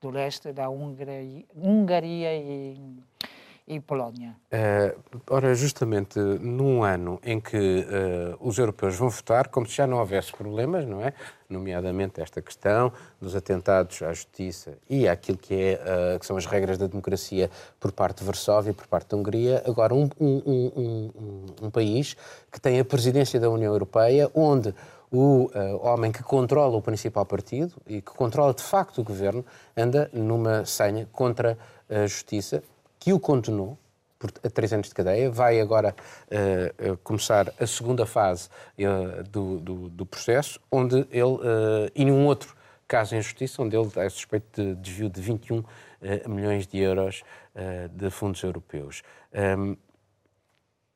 do 0.00 0.08
leste, 0.08 0.52
da 0.52 0.70
Hungria, 0.70 1.44
Hungaria 1.54 2.34
e 2.34 2.80
e 3.70 3.78
Polónia? 3.78 4.36
Uh, 4.52 5.20
ora, 5.30 5.54
justamente 5.54 6.18
num 6.18 6.82
ano 6.82 7.20
em 7.22 7.40
que 7.40 7.56
uh, 7.56 8.36
os 8.40 8.58
europeus 8.58 8.96
vão 8.96 9.08
votar, 9.08 9.46
como 9.48 9.64
se 9.64 9.76
já 9.76 9.86
não 9.86 9.98
houvesse 9.98 10.32
problemas, 10.32 10.84
não 10.84 11.00
é? 11.00 11.12
Nomeadamente 11.48 12.20
esta 12.20 12.42
questão 12.42 12.92
dos 13.20 13.36
atentados 13.36 14.02
à 14.02 14.12
justiça 14.12 14.76
e 14.88 15.08
àquilo 15.08 15.38
que, 15.38 15.54
é, 15.54 16.14
uh, 16.14 16.18
que 16.18 16.26
são 16.26 16.36
as 16.36 16.46
regras 16.46 16.78
da 16.78 16.88
democracia 16.88 17.48
por 17.78 17.92
parte 17.92 18.18
de 18.18 18.24
Varsóvia 18.24 18.70
e 18.70 18.74
por 18.74 18.88
parte 18.88 19.10
da 19.10 19.16
Hungria, 19.16 19.62
agora 19.64 19.94
um, 19.94 20.10
um, 20.20 20.42
um, 20.76 21.46
um 21.62 21.70
país 21.70 22.16
que 22.50 22.60
tem 22.60 22.80
a 22.80 22.84
presidência 22.84 23.38
da 23.38 23.48
União 23.48 23.72
Europeia, 23.72 24.28
onde 24.34 24.74
o 25.12 25.44
uh, 25.44 25.86
homem 25.86 26.10
que 26.10 26.24
controla 26.24 26.76
o 26.76 26.82
principal 26.82 27.24
partido 27.24 27.74
e 27.86 28.00
que 28.02 28.12
controla 28.12 28.52
de 28.52 28.62
facto 28.62 29.00
o 29.00 29.04
governo 29.04 29.44
anda 29.76 30.10
numa 30.12 30.64
senha 30.64 31.08
contra 31.12 31.56
a 31.88 32.06
justiça 32.06 32.62
que 33.00 33.12
o 33.12 33.18
condenou 33.18 33.76
por 34.20 34.30
três 34.30 34.70
anos 34.72 34.88
de 34.88 34.94
cadeia. 34.94 35.30
Vai 35.30 35.58
agora 35.58 35.96
uh, 36.30 36.96
começar 36.98 37.52
a 37.58 37.66
segunda 37.66 38.04
fase 38.04 38.48
uh, 38.78 39.24
do, 39.24 39.58
do, 39.58 39.88
do, 39.88 40.06
processo, 40.06 40.60
onde 40.70 40.98
ele, 41.10 41.22
uh, 41.22 41.90
e 41.94 42.04
num 42.04 42.26
outro 42.26 42.54
caso 42.86 43.16
em 43.16 43.22
justiça, 43.22 43.62
onde 43.62 43.74
ele 43.74 43.90
é 43.96 44.08
suspeito 44.10 44.62
de 44.62 44.74
desvio 44.74 45.08
de 45.08 45.20
21 45.20 45.64
milhões 46.26 46.66
de 46.66 46.78
euros 46.78 47.22
de 47.92 48.10
fundos 48.10 48.42
europeus. 48.42 49.02
Um, 49.32 49.76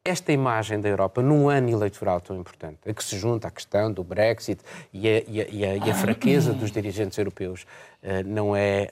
esta 0.04 0.32
imagem 0.32 0.80
da 0.80 0.88
Europa 0.88 1.22
num 1.22 1.48
ano 1.48 1.70
eleitoral 1.70 2.20
tão 2.20 2.36
importante, 2.36 2.78
a 2.88 2.92
que 2.92 3.04
se 3.04 3.16
junta 3.16 3.46
a 3.46 3.50
questão 3.50 3.92
do 3.92 4.02
Brexit 4.02 4.60
e 4.92 5.08
a, 5.08 5.22
e 5.28 5.64
a, 5.64 5.76
e 5.76 5.90
a 5.90 5.94
fraqueza 5.94 6.52
dos 6.52 6.72
dirigentes 6.72 7.16
europeus, 7.16 7.64
não 8.26 8.56
é 8.56 8.90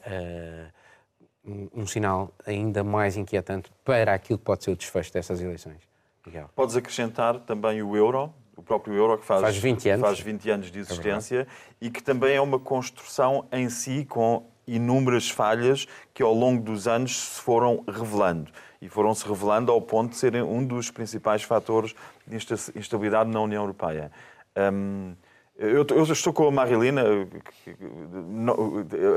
um, 1.44 1.68
um, 1.74 1.86
sinal 1.86 2.30
ainda 2.46 2.84
mais 2.84 3.16
inquietante 3.16 3.70
para 3.84 4.14
aquilo 4.14 4.38
que 4.38 4.44
pode 4.44 4.64
ser 4.64 4.70
o 4.70 4.76
desfecho 4.76 5.12
dessas 5.12 5.40
eleições. 5.40 5.78
Miguel. 6.26 6.48
Podes 6.54 6.76
acrescentar 6.76 7.40
também 7.40 7.82
o 7.82 7.96
euro, 7.96 8.32
o 8.56 8.62
próprio 8.62 8.94
euro 8.94 9.18
que 9.18 9.24
faz, 9.24 9.40
faz 9.40 9.56
20 9.56 9.88
anos, 9.88 10.06
faz 10.06 10.20
20 10.20 10.50
anos 10.50 10.70
de 10.70 10.78
é 10.78 10.82
existência 10.82 11.40
é 11.40 11.46
e 11.80 11.90
que 11.90 12.02
também 12.02 12.36
é 12.36 12.40
uma 12.40 12.60
construção 12.60 13.46
em 13.50 13.68
si 13.68 14.04
com 14.04 14.46
inúmeras 14.66 15.28
falhas 15.28 15.86
que 16.14 16.22
ao 16.22 16.32
longo 16.32 16.62
dos 16.62 16.86
anos 16.86 17.16
se 17.16 17.40
foram 17.40 17.82
revelando 17.88 18.50
e 18.80 18.88
foram-se 18.88 19.26
revelando 19.26 19.70
ao 19.70 19.80
ponto 19.80 20.10
de 20.10 20.16
serem 20.16 20.42
um 20.42 20.64
dos 20.64 20.90
principais 20.90 21.42
fatores 21.42 21.94
de 22.26 22.36
instabilidade 22.74 23.30
na 23.30 23.40
União 23.40 23.62
Europeia. 23.62 24.10
Um, 24.56 25.14
eu, 25.58 25.86
eu, 25.90 26.02
estou 26.04 26.32
com 26.32 26.48
a 26.48 26.50
Marilina. 26.50 27.02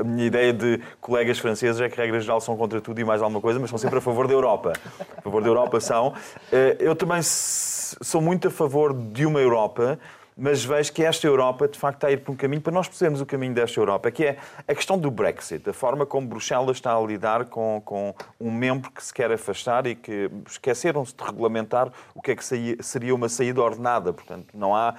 A 0.00 0.04
minha 0.04 0.26
ideia 0.26 0.52
de 0.52 0.80
colegas 1.00 1.38
franceses 1.38 1.80
é 1.80 1.88
que, 1.88 1.96
regra 1.96 2.20
geral, 2.20 2.40
são 2.40 2.56
contra 2.56 2.80
tudo 2.80 3.00
e 3.00 3.04
mais 3.04 3.22
alguma 3.22 3.40
coisa, 3.40 3.58
mas 3.58 3.70
são 3.70 3.78
sempre 3.78 3.98
a 3.98 4.00
favor 4.00 4.28
da 4.28 4.34
Europa. 4.34 4.72
A 5.16 5.22
favor 5.22 5.42
da 5.42 5.48
Europa 5.48 5.80
são. 5.80 6.14
Eh, 6.52 6.76
eu 6.80 6.94
também 6.94 7.20
sou 7.22 8.20
muito 8.20 8.48
a 8.48 8.50
favor 8.50 8.92
de 8.92 9.24
uma 9.26 9.40
Europa 9.40 9.98
mas 10.36 10.62
vejo 10.62 10.92
que 10.92 11.02
esta 11.02 11.26
Europa, 11.26 11.66
de 11.66 11.78
facto, 11.78 11.96
está 11.96 12.08
a 12.08 12.12
ir 12.12 12.18
por 12.18 12.32
um 12.32 12.36
caminho, 12.36 12.60
para 12.60 12.72
nós 12.72 12.86
percebermos 12.86 13.22
o 13.22 13.26
caminho 13.26 13.54
desta 13.54 13.80
Europa, 13.80 14.10
que 14.10 14.22
é 14.22 14.36
a 14.68 14.74
questão 14.74 14.98
do 14.98 15.10
Brexit, 15.10 15.66
a 15.70 15.72
forma 15.72 16.04
como 16.04 16.26
Bruxelas 16.26 16.76
está 16.76 16.94
a 16.94 17.00
lidar 17.00 17.46
com, 17.46 17.80
com 17.82 18.14
um 18.38 18.50
membro 18.50 18.90
que 18.90 19.02
se 19.02 19.14
quer 19.14 19.32
afastar 19.32 19.86
e 19.86 19.94
que 19.94 20.30
esqueceram-se 20.46 21.14
de 21.16 21.24
regulamentar 21.24 21.90
o 22.14 22.20
que 22.20 22.32
é 22.32 22.36
que 22.36 22.44
seria 22.44 23.14
uma 23.14 23.30
saída 23.30 23.62
ordenada. 23.62 24.12
Portanto, 24.12 24.48
não 24.52 24.76
há 24.76 24.94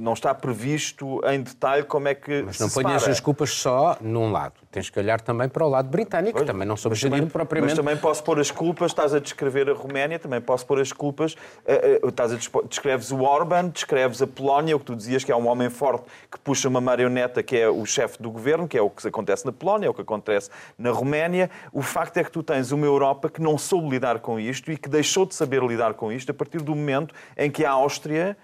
não 0.00 0.12
está 0.12 0.34
previsto 0.34 1.20
em 1.28 1.40
detalhe 1.40 1.84
como 1.84 2.08
é 2.08 2.14
que 2.14 2.42
Mas 2.42 2.58
não 2.58 2.68
ponhas 2.68 3.06
as 3.06 3.20
culpas 3.20 3.50
só 3.50 3.96
num 4.00 4.32
lado. 4.32 4.54
Tens 4.72 4.90
que 4.90 4.98
olhar 4.98 5.20
também 5.20 5.48
para 5.48 5.64
o 5.64 5.68
lado 5.68 5.88
britânico, 5.88 6.38
pois, 6.38 6.46
também 6.46 6.66
não 6.66 6.76
soube 6.76 6.96
gerir 6.96 7.26
propriamente. 7.28 7.76
Mas 7.76 7.78
também 7.78 7.96
posso 7.96 8.22
pôr 8.24 8.40
as 8.40 8.50
culpas, 8.50 8.90
estás 8.90 9.14
a 9.14 9.20
descrever 9.20 9.70
a 9.70 9.72
Roménia, 9.72 10.18
também 10.18 10.40
posso 10.40 10.66
pôr 10.66 10.80
as 10.80 10.92
culpas, 10.92 11.36
eh, 11.64 12.00
eh, 12.02 12.08
estás 12.08 12.32
a 12.32 12.36
descreves 12.64 13.10
o 13.12 13.20
Orban, 13.20 13.68
descreves 13.68 14.20
a 14.20 14.26
Polónia, 14.26 14.76
o 14.76 14.80
que 14.80 14.84
tu 14.84 14.96
dizias 14.96 15.22
que 15.22 15.30
é 15.30 15.36
um 15.36 15.46
homem 15.46 15.70
forte 15.70 16.04
que 16.30 16.38
puxa 16.40 16.68
uma 16.68 16.80
marioneta 16.80 17.42
que 17.42 17.56
é 17.56 17.68
o 17.68 17.86
chefe 17.86 18.20
do 18.20 18.30
governo, 18.30 18.66
que 18.66 18.76
é 18.76 18.82
o 18.82 18.90
que 18.90 19.06
acontece 19.06 19.46
na 19.46 19.52
Polónia, 19.52 19.86
é 19.86 19.90
o 19.90 19.94
que 19.94 20.02
acontece 20.02 20.50
na 20.76 20.90
Roménia. 20.90 21.48
O 21.72 21.82
facto 21.82 22.16
é 22.16 22.24
que 22.24 22.30
tu 22.30 22.42
tens 22.42 22.72
uma 22.72 22.84
Europa 22.84 23.30
que 23.30 23.40
não 23.40 23.56
soube 23.56 23.88
lidar 23.90 24.18
com 24.18 24.40
isto 24.40 24.72
e 24.72 24.76
que 24.76 24.88
deixou 24.88 25.24
de 25.24 25.34
saber 25.34 25.62
lidar 25.62 25.94
com 25.94 26.10
isto 26.10 26.30
a 26.30 26.34
partir 26.34 26.60
do 26.60 26.74
momento 26.74 27.14
em 27.36 27.50
que 27.50 27.64
a 27.64 27.70
Áustria 27.70 28.36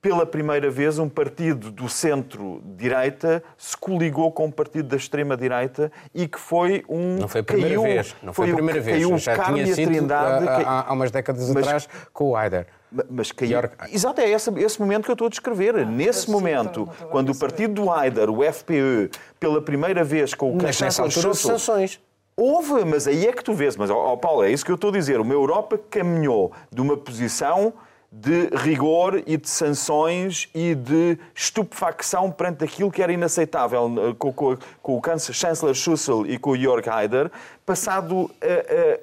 pela 0.00 0.24
primeira 0.24 0.70
vez, 0.70 0.98
um 0.98 1.08
partido 1.08 1.72
do 1.72 1.88
centro-direita 1.88 3.42
se 3.56 3.76
coligou 3.76 4.30
com 4.30 4.46
um 4.46 4.50
partido 4.50 4.88
da 4.88 4.96
extrema-direita 4.96 5.90
e 6.14 6.28
que 6.28 6.38
foi 6.38 6.84
um. 6.88 7.18
Não 7.18 7.28
foi 7.28 7.40
a 7.40 7.44
primeira 7.44 7.70
caiu, 7.70 7.82
vez. 7.82 8.16
Não 8.22 8.32
foi, 8.32 8.46
foi 8.46 8.52
a 8.52 8.56
primeira 8.56 8.80
vez. 8.80 8.96
Caiu 8.96 9.18
Já 9.18 9.44
tinha 9.44 9.66
sido 9.66 9.90
Trindade, 9.90 10.48
há, 10.48 10.88
há, 10.88 10.92
umas 10.92 11.10
décadas 11.10 11.50
mas, 11.50 11.66
atrás 11.66 11.88
com 12.12 12.30
o 12.30 12.36
Haider. 12.36 12.66
Mas 13.10 13.32
caiu. 13.32 13.58
Exato, 13.92 14.20
é 14.20 14.30
esse, 14.30 14.50
esse 14.60 14.80
momento 14.80 15.04
que 15.04 15.10
eu 15.10 15.14
estou 15.14 15.26
a 15.26 15.30
descrever. 15.30 15.78
Ah, 15.78 15.84
Nesse 15.84 16.30
momento, 16.30 16.88
quando 17.10 17.30
o 17.30 17.38
partido 17.38 17.74
do 17.74 17.90
Haider, 17.90 18.30
o 18.30 18.40
FPE, 18.40 19.10
pela 19.40 19.60
primeira 19.60 20.04
vez 20.04 20.32
com 20.32 20.52
o 20.52 20.62
Mas 20.62 20.80
nessa 20.80 21.02
altura 21.02 21.28
houve 21.28 21.40
sanções. 21.40 22.00
Houve, 22.36 22.84
mas 22.84 23.08
aí 23.08 23.26
é 23.26 23.32
que 23.32 23.42
tu 23.42 23.52
vês. 23.52 23.76
Mas, 23.76 23.90
oh, 23.90 24.16
Paulo, 24.16 24.44
é 24.44 24.52
isso 24.52 24.64
que 24.64 24.70
eu 24.70 24.76
estou 24.76 24.90
a 24.90 24.92
dizer. 24.92 25.18
Uma 25.18 25.34
Europa 25.34 25.76
caminhou 25.90 26.52
de 26.70 26.80
uma 26.80 26.96
posição 26.96 27.74
de 28.10 28.48
rigor 28.56 29.22
e 29.26 29.36
de 29.36 29.48
sanções 29.48 30.48
e 30.54 30.74
de 30.74 31.18
estupefacção 31.34 32.30
perante 32.30 32.64
aquilo 32.64 32.90
que 32.90 33.02
era 33.02 33.12
inaceitável 33.12 33.92
eh, 33.98 34.14
com, 34.18 34.32
com, 34.32 34.56
com 34.82 34.98
o 34.98 35.02
chanceler 35.20 35.74
Schussel 35.74 36.26
e 36.26 36.38
com 36.38 36.50
o 36.50 36.56
Jörg 36.56 36.88
Haider. 36.88 37.30
Passado 37.66 38.14
uh, 38.14 38.24
uh, 38.24 38.30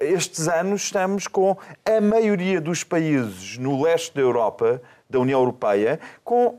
estes 0.00 0.48
anos, 0.48 0.82
estamos 0.82 1.28
com 1.28 1.56
a 1.84 2.00
maioria 2.00 2.60
dos 2.60 2.82
países 2.82 3.56
no 3.58 3.80
leste 3.80 4.12
da 4.12 4.22
Europa, 4.22 4.82
da 5.08 5.20
União 5.20 5.38
Europeia, 5.38 6.00
com 6.24 6.58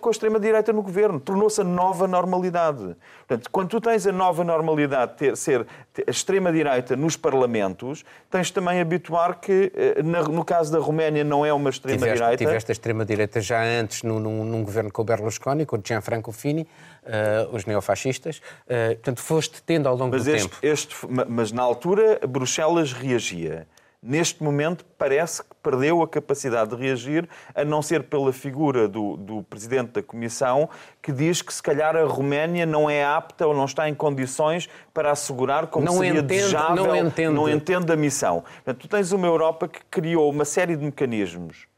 com 0.00 0.08
a 0.08 0.12
extrema-direita 0.12 0.72
no 0.72 0.82
governo. 0.82 1.20
Tornou-se 1.20 1.60
a 1.60 1.64
nova 1.64 2.08
normalidade. 2.08 2.96
Portanto, 3.26 3.48
quando 3.50 3.68
tu 3.68 3.80
tens 3.80 4.06
a 4.06 4.12
nova 4.12 4.42
normalidade 4.42 5.14
ter, 5.16 5.36
ser 5.36 5.66
a 6.06 6.10
extrema-direita 6.10 6.96
nos 6.96 7.16
parlamentos, 7.16 8.04
tens 8.30 8.50
também 8.50 8.78
a 8.78 8.82
habituar 8.82 9.38
que, 9.40 9.72
eh, 9.74 10.02
no 10.02 10.44
caso 10.44 10.72
da 10.72 10.78
Roménia, 10.78 11.22
não 11.22 11.46
é 11.46 11.52
uma 11.52 11.70
extrema-direita. 11.70 12.36
Tiveste, 12.36 12.44
tiveste 12.44 12.70
a 12.70 12.74
extrema-direita 12.74 13.40
já 13.40 13.62
antes 13.62 14.02
num, 14.02 14.18
num, 14.18 14.44
num, 14.44 14.64
governo 14.64 14.90
com 14.90 15.02
o 15.02 15.04
Berlusconi, 15.04 15.64
com 15.64 15.76
o 15.76 15.80
Gianfranco 15.82 16.32
Fini, 16.32 16.62
uh, 17.04 17.54
os 17.54 17.64
neofascistas. 17.64 18.38
Uh, 18.38 18.94
portanto, 18.94 19.20
foste 19.20 19.62
tendo 19.62 19.88
ao 19.88 19.96
longo 19.96 20.16
mas 20.16 20.24
do 20.24 20.30
este, 20.30 20.48
tempo. 20.48 20.58
Este, 20.62 20.96
mas 21.28 21.52
na 21.52 21.62
altura, 21.62 22.20
Bruxelas 22.26 22.92
reagia 22.92 23.66
neste 24.02 24.42
momento 24.42 24.84
parece 24.98 25.42
que 25.42 25.54
perdeu 25.62 26.02
a 26.02 26.08
capacidade 26.08 26.74
de 26.74 26.82
reagir, 26.82 27.28
a 27.54 27.64
não 27.64 27.80
ser 27.80 28.02
pela 28.02 28.32
figura 28.32 28.88
do, 28.88 29.16
do, 29.16 29.42
Presidente 29.44 29.92
da 29.92 30.02
Comissão, 30.02 30.68
que 31.00 31.12
diz 31.12 31.40
que 31.40 31.54
se 31.54 31.62
calhar 31.62 31.94
a 31.94 32.04
Roménia 32.04 32.66
não 32.66 32.90
é 32.90 33.04
apta 33.04 33.46
ou 33.46 33.54
não 33.54 33.64
está 33.64 33.88
em 33.88 33.94
condições 33.94 34.68
para 34.92 35.12
assegurar 35.12 35.68
como 35.68 35.86
não 35.86 35.98
seria 35.98 36.20
entende, 36.20 36.26
desejável, 36.26 36.86
não 36.86 36.96
entende. 36.96 37.34
não 37.34 37.48
entende 37.48 37.92
a 37.92 37.96
missão. 37.96 38.40
Portanto, 38.40 38.78
tu 38.78 38.88
tens 38.88 39.12
uma 39.12 39.26
Europa 39.26 39.68
que 39.68 39.80
criou 39.88 40.28
uma 40.28 40.44
série 40.44 40.76
de 40.76 40.84
mecanismos 40.84 41.68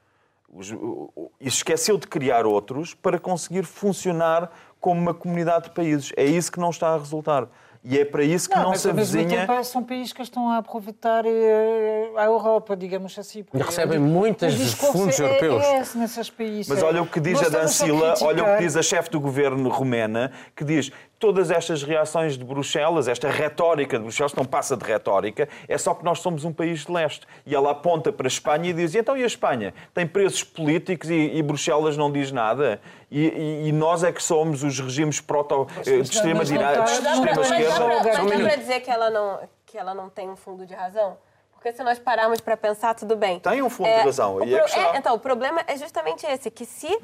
e 1.40 1.48
esqueceu 1.48 1.98
de 1.98 2.06
criar 2.06 2.46
outros 2.46 2.94
para 2.94 3.18
conseguir 3.18 3.64
funcionar 3.64 4.50
como 4.80 5.00
uma 5.00 5.12
comunidade 5.12 5.64
de 5.64 5.70
países. 5.70 6.12
É 6.16 6.24
isso 6.24 6.52
que 6.52 6.60
não 6.60 6.70
está 6.70 6.94
a 6.94 6.98
resultar. 6.98 7.48
E 7.86 7.98
é 7.98 8.04
para 8.04 8.24
isso 8.24 8.48
que 8.48 8.56
não, 8.56 8.70
não 8.70 8.74
se 8.74 8.88
avizinha... 8.88 9.46
Tempo, 9.46 9.62
são 9.62 9.84
países 9.84 10.10
que 10.10 10.22
estão 10.22 10.48
a 10.48 10.56
aproveitar 10.56 11.26
eh, 11.26 12.12
a 12.16 12.24
Europa, 12.24 12.74
digamos 12.74 13.18
assim. 13.18 13.44
E 13.52 13.58
recebem 13.58 13.98
muitos 13.98 14.72
fundos 14.72 15.20
é, 15.20 15.24
europeus. 15.24 15.62
É 15.62 15.80
esse 15.80 15.98
nesses 15.98 16.30
países. 16.30 16.66
Mas 16.66 16.82
olha 16.82 17.02
o 17.02 17.06
que 17.06 17.20
diz 17.20 17.42
a 17.42 17.50
Dancila, 17.50 18.14
olha 18.22 18.42
o 18.42 18.56
que 18.56 18.62
diz 18.62 18.74
a 18.74 18.82
chefe 18.82 19.10
do 19.10 19.20
governo 19.20 19.68
romena, 19.68 20.32
que 20.56 20.64
diz 20.64 20.90
todas 21.24 21.50
estas 21.50 21.82
reações 21.82 22.36
de 22.36 22.44
Bruxelas, 22.44 23.08
esta 23.08 23.30
retórica 23.30 23.96
de 23.96 24.02
Bruxelas, 24.02 24.34
não 24.34 24.44
passa 24.44 24.76
de 24.76 24.84
retórica, 24.84 25.48
é 25.66 25.78
só 25.78 25.94
que 25.94 26.04
nós 26.04 26.18
somos 26.18 26.44
um 26.44 26.52
país 26.52 26.84
de 26.84 26.92
leste. 26.92 27.26
E 27.46 27.54
ela 27.54 27.70
aponta 27.70 28.12
para 28.12 28.26
a 28.26 28.28
Espanha 28.28 28.68
e 28.68 28.72
diz: 28.74 28.94
então 28.94 29.16
e 29.16 29.22
a 29.22 29.26
Espanha? 29.26 29.72
Tem 29.94 30.06
presos 30.06 30.44
políticos 30.44 31.08
e, 31.08 31.14
e 31.14 31.42
Bruxelas 31.42 31.96
não 31.96 32.12
diz 32.12 32.30
nada? 32.30 32.78
E, 33.10 33.26
e, 33.26 33.68
e, 33.68 33.72
nós 33.72 34.04
é 34.04 34.12
que 34.12 34.22
somos 34.22 34.62
os 34.62 34.78
regimes 34.78 35.18
proto, 35.18 35.66
eh, 35.78 35.82
de 35.82 36.00
extrema-direita, 36.00 36.82
de 36.82 36.90
extrema-esquerda? 36.90 37.78
Dá 38.02 38.44
para 38.44 38.56
dizer 38.56 38.80
que 38.80 38.90
ela, 38.90 39.08
não, 39.08 39.40
que 39.64 39.78
ela 39.78 39.94
não 39.94 40.10
tem 40.10 40.28
um 40.28 40.36
fundo 40.36 40.66
de 40.66 40.74
razão? 40.74 41.16
Porque 41.52 41.72
se 41.72 41.82
nós 41.82 41.98
pararmos 41.98 42.42
para 42.42 42.58
pensar, 42.58 42.94
tudo 42.94 43.16
bem. 43.16 43.40
Tem 43.40 43.62
um 43.62 43.70
fundo 43.70 43.88
é, 43.88 44.00
de 44.00 44.04
razão. 44.04 44.44
E 44.44 44.54
é 44.54 44.58
é, 44.58 44.98
então, 44.98 45.14
o 45.14 45.18
problema 45.18 45.62
é 45.66 45.74
justamente 45.78 46.26
esse, 46.26 46.50
que 46.50 46.66
se 46.66 46.94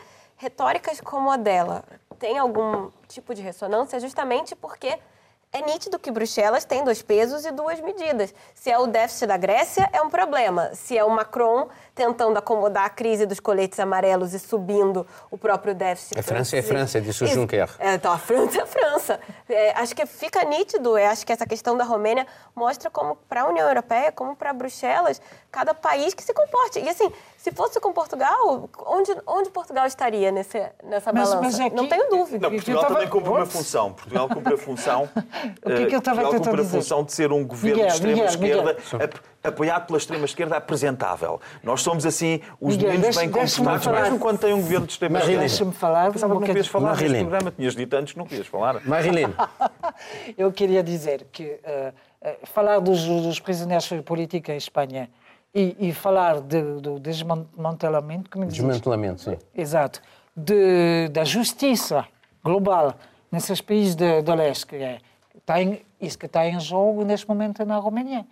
retóricas 0.40 1.02
como 1.02 1.30
a 1.30 1.36
dela 1.36 1.84
têm 2.18 2.38
algum 2.38 2.90
tipo 3.06 3.34
de 3.34 3.42
ressonância, 3.42 4.00
justamente 4.00 4.56
porque 4.56 4.98
é 5.52 5.60
nítido 5.60 5.98
que 5.98 6.10
Bruxelas 6.10 6.64
tem 6.64 6.82
dois 6.82 7.02
pesos 7.02 7.44
e 7.44 7.50
duas 7.50 7.78
medidas. 7.80 8.34
Se 8.54 8.70
é 8.70 8.78
o 8.78 8.86
déficit 8.86 9.26
da 9.26 9.36
Grécia, 9.36 9.86
é 9.92 10.00
um 10.00 10.08
problema. 10.08 10.74
Se 10.74 10.96
é 10.96 11.04
o 11.04 11.10
Macron 11.10 11.68
tentando 12.00 12.38
acomodar 12.38 12.86
a 12.86 12.88
crise 12.88 13.26
dos 13.26 13.38
coletes 13.38 13.78
amarelos 13.78 14.32
e 14.32 14.38
subindo 14.38 15.06
o 15.30 15.36
próprio 15.36 15.74
déficit. 15.74 16.18
A 16.18 16.22
França 16.22 16.56
é 16.56 16.60
a 16.60 16.62
França, 16.62 16.98
disse 16.98 17.22
o 17.22 17.26
Juncker. 17.26 17.68
É, 17.78 17.92
então, 17.92 18.10
a 18.10 18.16
França 18.16 18.58
é 18.58 18.62
a 18.62 18.66
França. 18.66 19.20
É, 19.46 19.72
acho 19.72 19.94
que 19.94 20.06
fica 20.06 20.42
nítido, 20.44 20.96
é, 20.96 21.08
acho 21.08 21.26
que 21.26 21.32
essa 21.32 21.44
questão 21.44 21.76
da 21.76 21.84
Romênia 21.84 22.26
mostra 22.56 22.88
como 22.88 23.16
para 23.28 23.42
a 23.42 23.48
União 23.50 23.68
Europeia, 23.68 24.10
como 24.10 24.34
para 24.34 24.50
Bruxelas, 24.54 25.20
cada 25.50 25.74
país 25.74 26.14
que 26.14 26.22
se 26.22 26.32
comporte. 26.32 26.78
E 26.78 26.88
assim, 26.88 27.12
se 27.36 27.52
fosse 27.52 27.78
com 27.78 27.92
Portugal, 27.92 28.70
onde, 28.86 29.14
onde 29.26 29.50
Portugal 29.50 29.86
estaria 29.86 30.32
nesse, 30.32 30.58
nessa 30.82 31.12
mas, 31.12 31.28
balança? 31.28 31.42
Mas 31.42 31.60
é 31.60 31.68
Não 31.68 31.86
tenho 31.86 32.08
dúvida. 32.08 32.48
Não, 32.48 32.56
Portugal 32.56 32.82
tava... 32.82 32.94
também 32.94 33.10
cumpre 33.10 33.30
uma 33.30 33.46
função. 33.46 33.92
Portugal 33.92 34.26
cumpre 34.26 34.54
a 34.54 34.58
função. 34.58 35.06
o 35.62 35.68
que 35.68 35.82
é 35.82 35.86
que 35.86 35.94
eu 35.94 35.98
estava 35.98 36.22
Portugal 36.22 36.46
cumpre 36.46 36.62
a 36.62 36.64
função 36.64 37.04
de 37.04 37.12
ser 37.12 37.30
um 37.30 37.46
governo 37.46 37.82
Miguel, 37.82 37.88
de 37.88 37.94
extrema-esquerda 37.94 38.76
apoiado 39.42 39.86
pela 39.86 39.98
extrema-esquerda 39.98 40.56
apresentável. 40.56 41.40
Nós 41.62 41.82
somos, 41.82 42.04
assim, 42.04 42.40
os 42.60 42.76
Miguel, 42.76 42.92
meninos 42.92 43.16
bem 43.16 43.30
comportados, 43.30 43.86
mesmo 43.86 44.18
quando 44.18 44.38
tem 44.38 44.52
um 44.52 44.60
governo 44.60 44.86
de 44.86 44.92
extrema-esquerda. 44.92 45.40
Deixa-me 45.40 45.72
falar. 45.72 46.12
Pensava 46.12 46.34
que 46.34 46.40
não 46.40 46.46
querias 46.46 46.66
falar 46.66 46.96
neste 46.96 47.18
programa. 47.18 47.50
Tinhas 47.50 47.74
dito 47.74 47.94
antes 47.96 48.12
que 48.12 48.18
não 48.18 48.26
querias 48.26 48.46
falar. 48.46 48.80
Marilene. 48.86 49.34
eu 50.36 50.52
queria 50.52 50.82
dizer 50.82 51.26
que 51.32 51.44
uh, 51.44 52.28
uh, 52.28 52.46
falar 52.46 52.78
dos, 52.80 53.04
dos 53.04 53.40
prisioneiros 53.40 53.88
políticos 54.04 54.50
em 54.50 54.56
Espanha 54.56 55.10
e, 55.54 55.76
e 55.88 55.92
falar 55.92 56.40
de, 56.40 56.62
do 56.80 56.98
desmantelamento... 57.00 58.30
Como 58.30 58.46
desmantelamento, 58.46 59.22
sim. 59.22 59.38
Exato. 59.54 60.00
De, 60.36 61.08
da 61.08 61.24
justiça 61.24 62.06
global 62.42 62.94
nesses 63.32 63.60
países 63.60 63.94
do 63.94 64.34
leste, 64.34 64.66
que 64.66 64.76
é, 64.76 64.98
está 65.36 65.60
em, 65.60 65.82
isso 66.00 66.18
que 66.18 66.26
está 66.26 66.46
em 66.46 66.58
jogo 66.60 67.04
neste 67.04 67.28
momento 67.28 67.64
na 67.64 67.76
Romênia. 67.76 68.26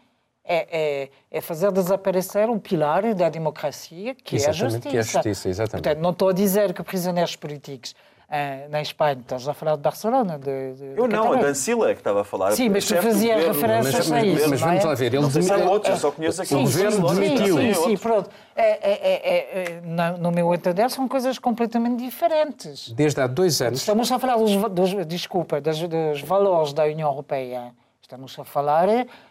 É, 0.50 0.66
é, 0.70 1.10
é, 1.30 1.40
fazer 1.42 1.70
desaparecer 1.70 2.48
o 2.48 2.58
pilar 2.58 3.14
da 3.14 3.28
democracia, 3.28 4.14
que 4.14 4.36
exatamente, 4.36 4.62
é 4.62 4.66
a 4.66 4.70
justiça. 4.70 4.88
Que 4.88 4.96
é 4.96 5.00
a 5.00 5.02
justiça 5.02 5.48
exatamente. 5.50 5.84
Portanto, 5.84 6.02
não 6.02 6.10
estou 6.10 6.30
a 6.30 6.32
dizer 6.32 6.72
que 6.72 6.82
prisioneiros 6.82 7.36
políticos 7.36 7.94
uh, 8.28 8.70
na 8.70 8.80
Espanha. 8.80 9.18
Estás 9.20 9.48
a 9.48 9.54
falar 9.54 9.76
de 9.76 9.82
Barcelona? 9.82 10.38
De, 10.38 10.74
de, 10.74 10.84
eu 10.96 11.08
não, 11.08 11.32
a 11.32 11.36
Dancila 11.36 11.90
é 11.90 11.94
que 11.94 12.00
estava 12.00 12.20
a 12.20 12.24
falar. 12.24 12.52
Sim, 12.52 12.68
mas 12.68 12.86
tu 12.86 12.94
fazia 12.96 13.36
referências 13.36 14.12
a 14.12 14.22
isso. 14.22 14.48
Mas 14.48 14.60
vamos 14.60 14.84
é? 14.84 14.86
lá 14.86 14.94
ver. 14.94 15.14
Ele 15.14 15.26
demitiu. 15.26 15.70
outros, 15.70 15.94
eu 15.94 16.00
só 16.00 16.12
conheço 16.12 16.42
aqui. 16.42 16.54
O 16.54 16.60
governo 16.60 17.14
demitiu. 17.14 17.56
Sim, 17.56 17.74
sim, 17.74 17.96
pronto. 17.96 18.30
É, 18.54 18.90
é, 18.90 19.78
é, 19.78 19.80
no 20.18 20.30
meu 20.30 20.52
entender, 20.54 20.90
são 20.90 21.06
coisas 21.08 21.38
completamente 21.38 22.02
diferentes. 22.04 22.92
Desde 22.92 23.20
há 23.20 23.26
dois 23.26 23.60
anos. 23.62 23.80
Estamos 23.80 24.10
a 24.10 24.18
falar 24.18 24.36
dos, 24.36 24.54
dos 24.70 25.06
desculpa, 25.06 25.60
dos, 25.60 25.78
dos 25.80 26.20
valores 26.22 26.72
da 26.72 26.84
União 26.84 27.08
Europeia. 27.08 27.72
Estamos 28.08 28.38
a 28.38 28.42
falar 28.42 28.86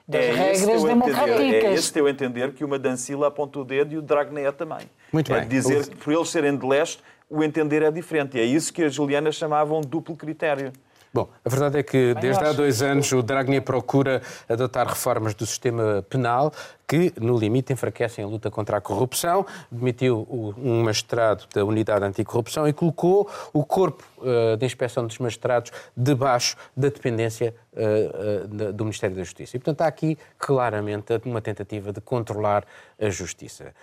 das 0.07 0.23
é 0.23 0.31
regras 0.33 0.83
democráticas. 0.83 1.39
Entender, 1.39 1.65
é 1.65 1.73
esse 1.73 1.91
teu 1.91 2.07
entender 2.07 2.53
que 2.53 2.63
uma 2.63 2.77
Dancila 2.77 3.25
aponta 3.25 3.57
o 3.57 3.65
dedo 3.65 3.91
e 3.95 3.97
o 3.97 4.03
Dragneia 4.03 4.53
também. 4.53 4.87
Muito 5.11 5.33
é 5.33 5.39
bem. 5.39 5.49
dizer 5.49 5.87
que 5.87 5.95
por 5.95 6.13
eles 6.13 6.29
serem 6.29 6.55
de 6.55 6.63
leste, 6.63 7.01
o 7.27 7.43
entender 7.43 7.81
é 7.81 7.89
diferente. 7.89 8.37
E 8.37 8.39
é 8.39 8.43
isso 8.43 8.71
que 8.71 8.83
as 8.83 8.93
Julianas 8.93 9.33
chamavam 9.33 9.81
duplo 9.81 10.15
critério. 10.15 10.71
Bom, 11.17 11.27
a 11.43 11.49
verdade 11.49 11.79
é 11.79 11.81
que 11.81 12.13
desde 12.13 12.43
há 12.43 12.51
dois 12.53 12.83
anos 12.83 13.11
o 13.11 13.23
Draghi 13.23 13.59
procura 13.59 14.21
adotar 14.47 14.85
reformas 14.85 15.33
do 15.33 15.47
sistema 15.47 16.05
penal 16.07 16.53
que, 16.87 17.11
no 17.19 17.35
limite, 17.35 17.73
enfraquecem 17.73 18.23
a 18.23 18.27
luta 18.27 18.51
contra 18.51 18.77
a 18.77 18.81
corrupção. 18.81 19.43
Demitiu 19.71 20.27
um 20.29 20.83
magistrado 20.83 21.45
da 21.51 21.65
Unidade 21.65 22.05
Anticorrupção 22.05 22.67
e 22.67 22.71
colocou 22.71 23.27
o 23.51 23.65
corpo 23.65 24.03
uh, 24.19 24.55
de 24.57 24.65
inspeção 24.67 25.07
dos 25.07 25.17
magistrados 25.17 25.71
debaixo 25.97 26.55
da 26.77 26.87
dependência 26.87 27.55
uh, 27.73 28.67
uh, 28.69 28.73
do 28.73 28.83
Ministério 28.83 29.15
da 29.15 29.23
Justiça. 29.23 29.57
E, 29.57 29.59
portanto, 29.59 29.81
há 29.81 29.87
aqui 29.87 30.19
claramente 30.37 31.19
uma 31.25 31.41
tentativa 31.41 31.91
de 31.91 31.99
controlar 31.99 32.63
a 33.01 33.09
justiça. 33.09 33.73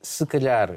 se 0.00 0.24
calhar, 0.24 0.70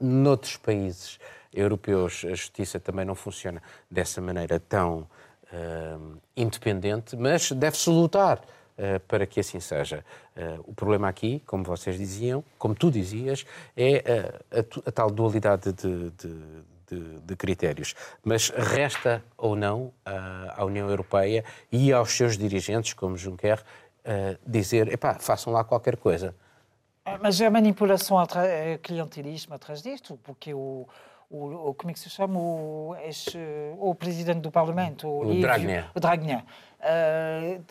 noutros 0.00 0.56
países 0.56 1.18
europeus, 1.54 2.24
a 2.24 2.30
justiça 2.30 2.80
também 2.80 3.04
não 3.04 3.14
funciona 3.14 3.62
dessa 3.90 4.20
maneira 4.20 4.58
tão 4.60 5.06
uh, 5.52 6.20
independente, 6.36 7.16
mas 7.16 7.52
deve-se 7.52 7.88
lutar 7.88 8.38
uh, 8.38 9.00
para 9.06 9.26
que 9.26 9.40
assim 9.40 9.60
seja. 9.60 10.04
Uh, 10.36 10.64
o 10.64 10.74
problema 10.74 11.08
aqui, 11.08 11.42
como 11.46 11.64
vocês 11.64 11.96
diziam, 11.96 12.44
como 12.58 12.74
tu 12.74 12.90
dizias, 12.90 13.46
é 13.76 14.02
a, 14.50 14.88
a, 14.88 14.92
tal 14.92 15.10
dualidade 15.10 15.72
de, 15.72 16.10
de, 16.10 16.34
de, 16.88 17.20
de, 17.20 17.36
critérios. 17.36 17.94
Mas 18.22 18.50
resta 18.50 19.22
ou 19.36 19.54
não 19.54 19.92
à 20.04 20.64
União 20.64 20.88
Europeia 20.88 21.44
e 21.70 21.92
aos 21.92 22.10
seus 22.10 22.36
dirigentes, 22.36 22.92
como 22.92 23.16
Juncker, 23.16 23.62
dizer, 24.46 24.92
epá, 24.92 25.14
façam 25.14 25.52
lá 25.52 25.64
qualquer 25.64 25.96
coisa. 25.96 26.34
Mas 27.20 27.40
é 27.40 27.48
manipulação, 27.48 28.16
é 28.36 28.78
clientelismo 28.78 29.54
atrás 29.54 29.82
disto, 29.82 30.18
porque 30.22 30.52
o, 30.54 30.86
o, 31.30 31.70
o, 31.70 31.74
como 31.74 31.90
é 31.90 31.94
que 31.94 32.00
se 32.00 32.10
chama 32.10 32.38
o, 32.38 32.96
este, 33.04 33.38
o 33.78 33.94
presidente 33.94 34.40
do 34.40 34.50
Parlamento, 34.50 35.08
o, 35.08 35.20
o 35.20 35.32
o 35.94 36.00
uh, 36.00 37.64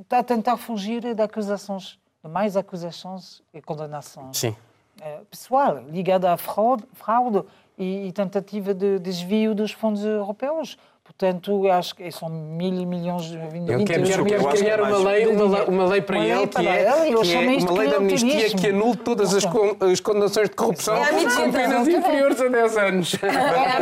está 0.00 0.18
a 0.18 0.22
tentar 0.22 0.56
fugir 0.56 1.14
de 1.14 1.22
acusações, 1.22 1.98
de 2.22 2.30
mais 2.30 2.56
acusações 2.56 3.42
e 3.52 3.60
condenações. 3.60 4.36
Sim. 4.36 4.56
Uh, 5.00 5.24
pessoal, 5.26 5.78
ligada 5.88 6.32
à 6.32 6.36
fraude, 6.36 6.84
fraude 6.92 7.44
e, 7.76 8.08
e, 8.08 8.12
tentativa 8.12 8.74
de 8.74 8.98
desvio 8.98 9.54
dos 9.54 9.72
fundos 9.72 10.04
europeus. 10.04 10.76
Portanto, 11.08 11.64
eu 11.66 11.72
acho 11.72 11.94
que 11.96 12.12
são 12.12 12.28
mil 12.28 12.86
milhões 12.86 13.24
de 13.24 13.36
Ele 13.38 13.84
quer, 13.84 14.02
quer, 14.02 14.24
quer 14.24 14.52
criar 14.52 14.82
uma 14.82 14.98
lei, 14.98 15.26
uma, 15.26 15.64
uma 15.64 15.84
lei 15.86 16.02
para 16.02 16.18
ele 16.18 16.46
que 16.46 16.68
é, 16.68 16.84
que 16.84 17.34
é 17.34 17.58
uma 17.58 17.72
lei 17.72 17.88
da 17.88 17.96
amnistia 17.96 18.50
que 18.50 18.68
anule 18.68 18.96
todas 18.98 19.34
as, 19.34 19.44
con, 19.46 19.74
as 19.80 20.00
condenações 20.00 20.50
de 20.50 20.54
corrupção 20.54 20.94
É 20.96 21.10
com 21.10 21.50
penas 21.50 21.88
inferiores 21.88 22.40
a 22.40 22.48
10 22.48 22.76
anos. 22.76 23.16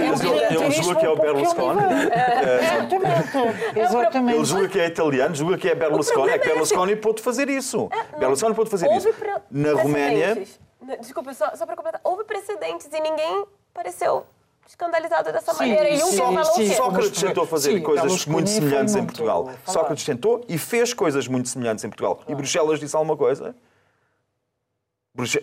Mas 0.09 0.21
ele, 0.23 0.65
ele 0.65 0.71
julga 0.71 0.95
que 1.01 1.07
é 1.07 1.11
o 1.11 1.17
Berlusconi. 1.17 1.81
Exatamente. 3.75 4.37
Ele 4.37 4.45
julga 4.45 4.69
que 4.69 4.81
é 4.81 4.87
italiano, 4.87 5.35
julga 5.35 5.59
que 5.59 5.69
é 5.69 5.75
Berlusconi. 5.75 6.31
É 6.31 6.39
que 6.39 6.39
problema 6.39 6.53
é 6.53 6.55
Berlusconi 6.55 6.97
pôde 6.97 7.23
fazer 7.23 7.49
isso. 7.51 7.91
Berlusconi 8.19 8.55
pôde 8.55 8.71
fazer 8.71 8.91
isso. 8.93 9.09
Na 9.51 9.73
Roménia. 9.73 10.47
Na- 10.81 10.97
Desculpa, 10.97 11.35
só, 11.35 11.51
só 11.57 11.67
para 11.67 11.75
completar. 11.75 12.01
Houve 12.05 12.25
precedentes 12.25 12.87
e 12.87 13.01
ninguém 13.01 13.45
pareceu 13.75 14.25
escandalizado 14.67 15.33
dessa 15.33 15.53
Sim, 15.53 15.59
maneira. 15.59 15.89
E 15.91 16.03
um 16.03 16.07
sim, 16.07 16.17
falou 16.17 16.41
o 16.41 16.45
sim. 16.45 16.69
quê? 16.69 16.75
Sócrates 16.75 17.21
tentou 17.23 17.47
fazer 17.47 17.73
Sim, 17.73 17.81
coisas 17.83 18.27
muito 18.27 18.51
semelhantes 18.51 18.95
em 18.95 18.99
muito 18.99 19.11
Portugal. 19.13 19.45
falado. 19.45 19.59
Sócrates 19.67 20.05
tentou 20.05 20.45
e 20.49 20.59
fez 20.59 20.93
coisas 20.93 21.29
muito 21.29 21.49
semelhantes 21.49 21.85
em 21.85 21.89
Portugal. 21.89 22.21
E 22.29 22.35
Bruxelas 22.35 22.81
disse 22.81 22.95
alguma 22.97 23.17
coisa? 23.17 23.55
Bruxe- 25.15 25.41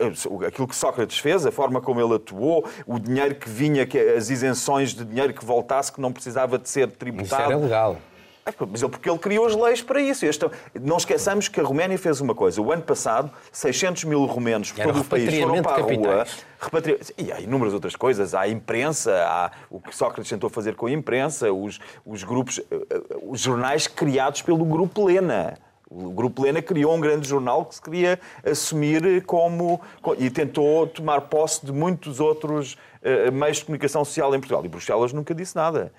Aquilo 0.48 0.68
que 0.68 0.76
Sócrates 0.76 1.18
fez, 1.18 1.46
a 1.48 1.52
forma 1.52 1.82
como 1.82 2.00
ele 2.00 2.14
atuou, 2.16 2.64
o 2.86 3.00
dinheiro 3.00 3.34
que 3.36 3.50
vinha, 3.50 3.88
que- 3.88 3.98
as 3.98 4.30
isenções 4.30 4.94
de 4.94 5.04
dinheiro 5.04 5.34
que 5.34 5.44
voltasse, 5.44 5.92
que 5.92 6.00
não 6.00 6.14
precisava 6.14 6.60
de 6.60 6.70
ser 6.70 6.90
Isso 6.90 6.98
tributado. 6.98 7.44
era 7.52 7.58
legal. 7.58 7.98
É, 8.46 8.52
Mas 8.70 8.82
ele, 8.82 8.92
porque 8.92 9.10
ele 9.10 9.18
criou 9.20 9.46
as 9.46 9.56
leis 9.56 9.82
para 9.82 10.02
isso. 10.02 10.26
Este- 10.26 10.46
não 10.82 10.98
esqueçamos 10.98 11.48
que 11.48 11.60
a 11.60 11.64
Roménia 11.64 11.98
fez 11.98 12.20
uma 12.20 12.36
coisa. 12.36 12.62
O 12.62 12.72
ano 12.72 12.82
passado, 12.82 13.32
600 13.52 14.04
mil 14.04 14.26
romenos 14.26 14.72
por 14.72 14.82
Era 14.82 14.92
todo 14.92 15.02
o 15.02 15.06
país 15.06 15.40
foram 15.40 15.62
para 15.62 15.76
a 15.78 15.80
rua. 15.82 16.26
repatri- 16.60 17.00
E 17.18 17.32
há 17.32 17.40
inúmeras 17.40 17.74
outras 17.74 17.96
coisas. 17.96 18.34
Há 18.34 18.42
a 18.42 18.48
imprensa, 18.50 19.14
há 19.26 19.52
o 19.70 19.80
que 19.80 19.96
Sócrates 19.96 20.30
tentou 20.30 20.50
fazer 20.50 20.76
com 20.76 20.88
a 20.88 20.92
imprensa, 20.92 21.54
os, 21.54 21.80
os 22.06 22.24
grupos, 22.24 22.60
eh, 22.60 22.76
eh, 22.90 23.02
os 23.24 23.40
jornais 23.40 23.88
criados 23.88 24.42
pelo 24.42 24.66
Grupo 24.66 25.06
Lena. 25.06 25.58
O 25.90 26.10
Grupo 26.10 26.42
Lena 26.42 26.62
criou 26.62 26.94
um 26.96 27.00
grande 27.00 27.28
jornal 27.28 27.64
que 27.66 27.76
se 27.76 27.82
queria 27.82 28.20
assumir 28.44 29.24
como. 29.26 29.80
co- 30.02 30.16
e 30.18 30.30
tentou 30.30 30.86
tomar 30.88 31.22
posse 31.22 31.66
de 31.66 31.72
muitos 31.72 32.20
outros 32.20 32.76
eh, 33.02 33.32
meios 33.32 33.58
de 33.58 33.66
comunicação 33.66 34.04
social 34.04 34.34
em 34.36 34.40
Portugal. 34.40 34.66
E 34.66 34.68
Bruxelas 34.68 35.14
nunca 35.14 35.34
disse 35.34 35.56
nada. 35.56 35.94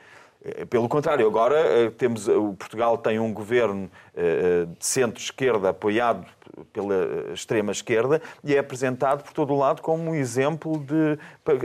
Eh, 0.44 0.64
Pelo 0.66 0.88
contrário, 0.88 1.26
agora 1.26 1.56
eh, 1.56 1.90
temos, 1.90 2.28
eh, 2.28 2.32
o 2.32 2.52
Portugal 2.52 2.98
tem 2.98 3.18
um 3.18 3.32
governo 3.32 3.90
de 4.14 4.86
centro-esquerda 4.86 5.70
apoiado 5.70 6.24
pela 6.72 7.32
extrema-esquerda 7.32 8.22
e 8.44 8.54
é 8.54 8.60
apresentado 8.60 9.24
por 9.24 9.32
todo 9.32 9.52
o 9.52 9.58
lado 9.58 9.82
como 9.82 10.10
um 10.10 10.14
exemplo 10.14 10.78
de, 10.78 11.18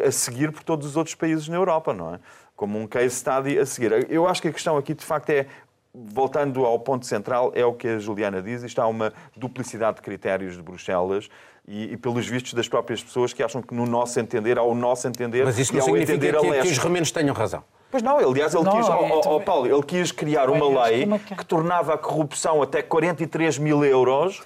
a 0.03 0.11
seguir 0.11 0.51
por 0.51 0.63
todos 0.63 0.87
os 0.87 0.97
outros 0.97 1.13
países 1.13 1.47
na 1.47 1.57
Europa, 1.57 1.93
não 1.93 2.15
é? 2.15 2.19
Como 2.55 2.79
um 2.79 2.87
case 2.87 3.15
study 3.15 3.59
a 3.59 3.65
seguir. 3.67 4.11
Eu 4.11 4.27
acho 4.27 4.41
que 4.41 4.47
a 4.47 4.51
questão 4.51 4.77
aqui, 4.77 4.95
de 4.95 5.05
facto, 5.05 5.29
é, 5.29 5.45
voltando 5.93 6.65
ao 6.65 6.79
ponto 6.79 7.05
central, 7.05 7.51
é 7.53 7.63
o 7.63 7.73
que 7.73 7.87
a 7.87 7.99
Juliana 7.99 8.41
diz, 8.41 8.63
isto 8.63 8.81
há 8.81 8.87
uma 8.87 9.13
duplicidade 9.37 9.97
de 9.97 10.01
critérios 10.01 10.55
de 10.55 10.63
Bruxelas 10.63 11.29
e, 11.67 11.93
e 11.93 11.97
pelos 11.97 12.27
vistos 12.27 12.55
das 12.55 12.67
próprias 12.67 13.03
pessoas 13.03 13.31
que 13.31 13.43
acham 13.43 13.61
que 13.61 13.75
no 13.75 13.85
nosso 13.85 14.19
entender, 14.19 14.57
ao 14.57 14.73
nosso 14.73 15.07
entender, 15.07 15.45
Mas 15.45 15.59
isso 15.59 15.71
e 15.71 15.75
não 15.75 15.81
ao 15.81 15.85
significa 15.85 16.13
entender 16.13 16.35
a 16.35 16.41
que, 16.41 16.61
que 16.63 16.67
os 16.69 16.79
romenos 16.79 17.11
tenham 17.11 17.35
razão. 17.35 17.63
Pois 17.91 18.03
não, 18.03 18.17
aliás, 18.19 18.53
ele 18.53 18.63
Não, 18.63 18.71
quis, 18.77 18.87
é, 18.87 18.91
oh, 18.91 19.21
oh, 19.35 19.39
Paulo, 19.41 19.65
ele 19.65 19.81
quis 19.83 20.11
criar 20.11 20.49
uma 20.49 20.83
lei 20.83 21.05
uma 21.05 21.17
que- 21.17 21.35
que 21.35 21.45
tornava 21.45 21.95
a 21.95 21.97
corrupção 21.97 22.61
até 22.61 22.81
43 22.83 23.57
mil 23.57 23.83
euros, 23.83 24.41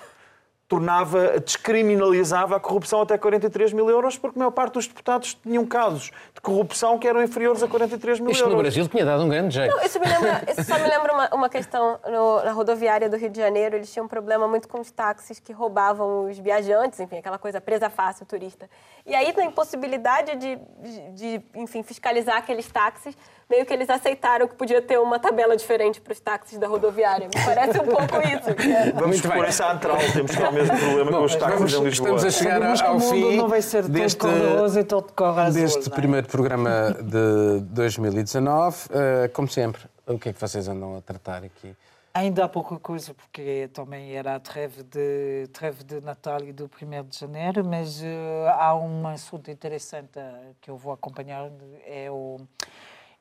tornava, 0.73 1.39
descriminalizava 1.39 2.55
a 2.55 2.59
corrupção 2.59 3.01
até 3.01 3.17
43 3.17 3.73
mil 3.73 3.89
euros, 3.89 4.17
porque 4.17 4.37
a 4.37 4.39
maior 4.39 4.51
parte 4.51 4.73
dos 4.73 4.87
deputados 4.87 5.35
tinham 5.35 5.65
casos 5.65 6.11
de 6.33 6.41
corrupção 6.41 6.97
que 6.97 7.07
eram 7.07 7.21
inferiores 7.21 7.61
a 7.61 7.67
43 7.67 8.19
mil 8.19 8.31
Isto 8.31 8.43
no 8.45 8.51
euros. 8.51 8.61
Brasil 8.63 8.87
tinha 8.87 9.05
dado 9.05 9.23
um 9.23 9.29
grande 9.29 9.55
jeito. 9.55 9.75
Não, 9.75 9.83
isso, 9.83 9.99
me 9.99 10.07
lembra, 10.07 10.43
isso 10.49 10.63
só 10.63 10.75
me 10.79 10.87
lembra 10.87 11.13
uma, 11.13 11.29
uma 11.35 11.49
questão 11.49 11.99
no- 12.09 12.43
na 12.43 12.51
rodoviária 12.51 13.09
do 13.09 13.17
Rio 13.17 13.29
de 13.29 13.39
Janeiro. 13.39 13.75
Eles 13.75 13.91
tinham 13.91 14.05
um 14.05 14.09
problema 14.09 14.47
muito 14.47 14.67
com 14.67 14.79
os 14.79 14.89
táxis 14.91 15.39
que 15.39 15.53
roubavam 15.53 16.25
os 16.29 16.37
viajantes, 16.39 16.99
enfim, 16.99 17.17
aquela 17.17 17.37
coisa 17.37 17.61
presa 17.61 17.89
fácil, 17.89 18.25
turista. 18.25 18.69
E 19.05 19.13
aí, 19.13 19.33
na 19.35 19.43
impossibilidade 19.45 20.35
de, 20.37 20.55
de, 20.81 21.11
de, 21.11 21.41
enfim, 21.55 21.83
fiscalizar 21.83 22.37
aqueles 22.37 22.71
táxis, 22.71 23.15
meio 23.53 23.65
que 23.67 23.73
eles 23.73 23.87
aceitaram 23.89 24.47
que 24.47 24.55
podia 24.55 24.81
ter 24.81 24.97
uma 24.99 25.19
tabela 25.19 25.55
diferente 25.55 26.01
para 26.01 26.11
os 26.11 26.19
táxis 26.19 26.57
da 26.57 26.67
rodoviária. 26.67 27.27
Me 27.33 27.45
parece 27.45 27.79
um 27.79 27.85
pouco 27.85 28.17
isso. 28.27 28.49
é- 28.49 28.91
Vamos 28.91 29.21
bem. 29.21 29.43
essa 29.43 29.71
antral, 29.71 29.97
temos 30.11 30.35
que 30.35 30.41
o 30.41 30.51
mesmo 30.51 30.77
problema 30.77 31.11
com 31.11 31.23
os 31.23 31.35
táxis 31.35 31.55
Vamos- 31.55 31.73
em 31.73 31.83
Lisboa. 31.83 31.89
estamos 32.17 32.25
a 32.25 32.31
chegar 32.31 32.53
Sabemos 32.53 32.81
ao 32.81 32.95
o 32.95 32.99
mundo 32.99 33.11
fim 33.29 33.37
não 33.37 33.47
vai 33.47 33.61
ser 33.61 33.83
deste, 33.87 34.17
todo 34.17 34.79
e 34.79 34.83
todo 34.83 35.13
azul, 35.39 35.61
deste 35.61 35.87
é? 35.87 35.91
primeiro 35.91 36.27
programa 36.27 36.97
de 36.99 37.59
2019. 37.69 38.77
Eh, 38.91 39.27
como 39.29 39.47
sempre, 39.47 39.83
o 40.07 40.17
que 40.17 40.29
é 40.29 40.33
que 40.33 40.41
vocês 40.41 40.67
andam 40.67 40.97
a 40.97 41.01
tratar 41.01 41.43
aqui? 41.43 41.75
Ainda 42.15 42.45
há 42.45 42.47
pouca 42.49 42.77
coisa, 42.77 43.11
porque 43.13 43.69
também 43.73 44.15
era 44.15 44.35
a 44.35 44.39
treve 44.39 44.83
de, 44.83 45.47
treve 45.51 45.83
de 45.83 45.99
Natal 46.01 46.39
e 46.43 46.53
do 46.53 46.69
1 46.69 47.03
de 47.09 47.17
janeiro, 47.19 47.63
mas 47.65 48.01
eh, 48.03 48.53
há 48.55 48.75
um 48.75 49.07
assunto 49.07 49.49
interessante 49.49 50.19
que 50.61 50.69
eu 50.69 50.77
vou 50.77 50.93
acompanhar, 50.93 51.49
é 51.87 52.09
o, 52.11 52.39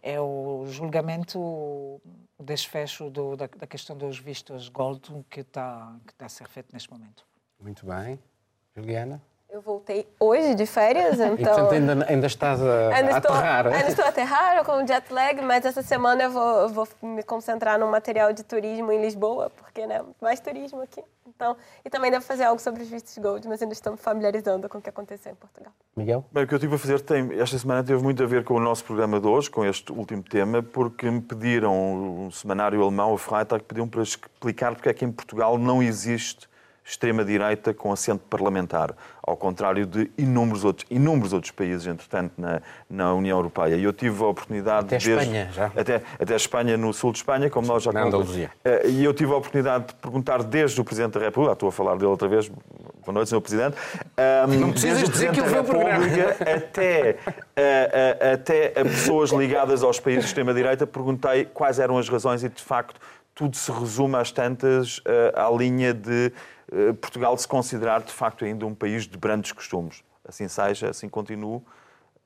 é 0.02 0.20
o 0.20 0.66
julgamento, 0.66 1.38
o 1.40 2.00
desfecho 2.42 3.08
do, 3.08 3.36
da, 3.36 3.46
da 3.46 3.66
questão 3.66 3.96
dos 3.96 4.18
vistos 4.18 4.68
gold 4.68 5.24
que 5.30 5.40
está 5.40 5.96
que 6.06 6.14
tá 6.14 6.26
a 6.26 6.28
ser 6.28 6.48
feito 6.48 6.72
neste 6.72 6.90
momento. 6.90 7.24
Muito 7.58 7.86
bem. 7.86 8.18
Juliana? 8.74 9.22
Eu 9.52 9.60
voltei 9.60 10.08
hoje 10.18 10.54
de 10.54 10.64
férias, 10.64 11.18
E, 11.20 11.24
então... 11.24 11.36
portanto, 11.36 11.72
ainda, 11.72 12.06
ainda 12.08 12.26
estás 12.26 12.58
a, 12.62 12.88
Ainda 12.88 13.14
a 13.14 13.18
estou, 13.18 13.36
aterrar. 13.36 13.66
ainda 13.66 13.88
estou 13.88 14.04
a 14.06 14.08
aterrar 14.08 14.64
com 14.64 14.86
jet 14.86 15.12
lag, 15.12 15.42
mas 15.42 15.66
essa 15.66 15.82
semana 15.82 16.22
eu 16.22 16.30
vou, 16.30 16.68
vou 16.70 16.88
me 17.02 17.22
concentrar 17.22 17.78
num 17.78 17.90
material 17.90 18.32
de 18.32 18.42
turismo 18.42 18.90
em 18.90 19.02
Lisboa, 19.02 19.50
porque 19.50 19.86
né, 19.86 20.00
mais 20.22 20.40
turismo 20.40 20.80
aqui. 20.80 21.02
Então, 21.26 21.54
e 21.84 21.90
também 21.90 22.10
devo 22.10 22.24
fazer 22.24 22.44
algo 22.44 22.62
sobre 22.62 22.82
os 22.82 22.88
vistos 22.88 23.16
gold, 23.18 23.46
mas 23.46 23.60
ainda 23.60 23.74
estou 23.74 23.92
me 23.92 23.98
familiarizando 23.98 24.70
com 24.70 24.78
o 24.78 24.80
que 24.80 24.88
aconteceu 24.88 25.32
em 25.32 25.34
Portugal. 25.34 25.72
Miguel? 25.94 26.24
Bem, 26.32 26.44
o 26.44 26.46
que 26.46 26.54
eu 26.54 26.58
tive 26.58 26.74
a 26.74 26.78
fazer 26.78 27.00
tem, 27.00 27.38
esta 27.38 27.58
semana 27.58 27.84
teve 27.84 28.02
muito 28.02 28.22
a 28.22 28.26
ver 28.26 28.44
com 28.44 28.54
o 28.54 28.60
nosso 28.60 28.82
programa 28.84 29.20
de 29.20 29.26
hoje, 29.26 29.50
com 29.50 29.66
este 29.66 29.92
último 29.92 30.22
tema, 30.22 30.62
porque 30.62 31.10
me 31.10 31.20
pediram, 31.20 31.74
um 31.74 32.30
semanário 32.30 32.80
alemão, 32.82 33.12
o 33.12 33.18
Freitag, 33.18 33.64
pediram 33.64 33.86
para 33.86 34.02
explicar 34.02 34.74
porque 34.74 34.88
é 34.88 34.94
que 34.94 35.04
em 35.04 35.12
Portugal 35.12 35.58
não 35.58 35.82
existe 35.82 36.48
extrema-direita 36.84 37.72
com 37.72 37.92
assento 37.92 38.22
parlamentar, 38.28 38.94
ao 39.22 39.36
contrário 39.36 39.86
de 39.86 40.10
inúmeros 40.18 40.64
outros, 40.64 40.86
inúmeros 40.90 41.32
outros 41.32 41.52
países, 41.52 41.86
entretanto, 41.86 42.32
na, 42.36 42.60
na 42.90 43.14
União 43.14 43.38
Europeia. 43.38 43.76
E 43.76 43.84
eu 43.84 43.92
tive 43.92 44.22
a 44.22 44.26
oportunidade... 44.26 44.86
Até 44.86 44.96
Espanha, 44.96 45.48
já. 45.52 45.66
Até, 45.76 46.02
até 46.20 46.34
Espanha, 46.34 46.76
no 46.76 46.92
sul 46.92 47.12
de 47.12 47.18
Espanha, 47.18 47.48
como 47.48 47.66
nós 47.66 47.82
já 47.82 47.92
Na. 47.92 48.02
Andaluzia. 48.04 48.50
Eh, 48.64 48.88
E 48.88 49.04
eu 49.04 49.14
tive 49.14 49.32
a 49.32 49.36
oportunidade 49.36 49.86
de 49.88 49.94
perguntar 49.94 50.42
desde 50.42 50.80
o 50.80 50.84
Presidente 50.84 51.18
da 51.18 51.20
República, 51.20 51.52
estou 51.52 51.68
a 51.68 51.72
falar 51.72 51.94
dele 51.94 52.06
outra 52.06 52.26
vez, 52.28 52.48
boa 52.48 53.14
noite, 53.14 53.30
Sr. 53.30 53.40
Presidente. 53.40 53.76
Não 54.58 54.72
precisas 54.72 55.08
dizer 55.08 55.30
que 55.30 55.40
ele 55.40 55.48
vê 55.48 55.58
o 55.60 55.64
programa. 55.64 56.04
até, 56.40 57.10
eh, 57.10 57.16
eh, 57.56 58.32
até 58.32 58.72
a 58.80 58.84
pessoas 58.84 59.30
ligadas 59.30 59.82
aos 59.84 60.00
países 60.00 60.24
de 60.24 60.28
extrema-direita, 60.28 60.86
perguntei 60.86 61.44
quais 61.44 61.78
eram 61.78 61.96
as 61.96 62.08
razões 62.08 62.42
e, 62.42 62.48
de 62.48 62.62
facto, 62.62 63.00
tudo 63.34 63.56
se 63.56 63.70
resume 63.72 64.16
às 64.16 64.30
tantas 64.30 65.00
eh, 65.04 65.32
à 65.34 65.50
linha 65.50 65.94
de 65.94 66.32
eh, 66.70 66.92
Portugal 66.94 67.36
se 67.36 67.48
considerar, 67.48 68.02
de 68.02 68.12
facto, 68.12 68.44
ainda 68.44 68.66
um 68.66 68.74
país 68.74 69.06
de 69.06 69.16
brandos 69.16 69.52
costumes. 69.52 70.02
Assim 70.26 70.48
seja, 70.48 70.90
assim 70.90 71.08
continue. 71.08 71.60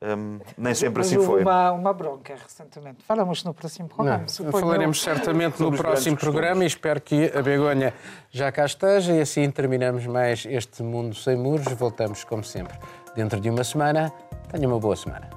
Hum, 0.02 0.40
nem 0.58 0.74
sempre 0.74 0.98
Mas 0.98 1.06
assim 1.06 1.24
foi. 1.24 1.42
Uma, 1.42 1.72
uma 1.72 1.92
bronca 1.92 2.34
recentemente. 2.34 3.02
Falamos 3.04 3.42
no 3.44 3.54
próximo 3.54 3.88
programa. 3.88 4.26
Não, 4.40 4.52
falaremos 4.52 5.02
certamente 5.02 5.60
no 5.62 5.72
próximo 5.72 6.16
programa 6.16 6.64
e 6.64 6.66
espero 6.66 7.00
que 7.00 7.32
a 7.34 7.40
Begonha 7.40 7.94
já 8.30 8.52
cá 8.52 8.66
esteja 8.66 9.14
e 9.14 9.20
assim 9.20 9.50
terminamos 9.50 10.06
mais 10.06 10.44
este 10.44 10.82
Mundo 10.82 11.14
Sem 11.14 11.36
Muros. 11.36 11.72
Voltamos, 11.72 12.24
como 12.24 12.44
sempre, 12.44 12.78
dentro 13.14 13.40
de 13.40 13.48
uma 13.48 13.64
semana. 13.64 14.12
Tenha 14.50 14.68
uma 14.68 14.78
boa 14.78 14.96
semana. 14.96 15.35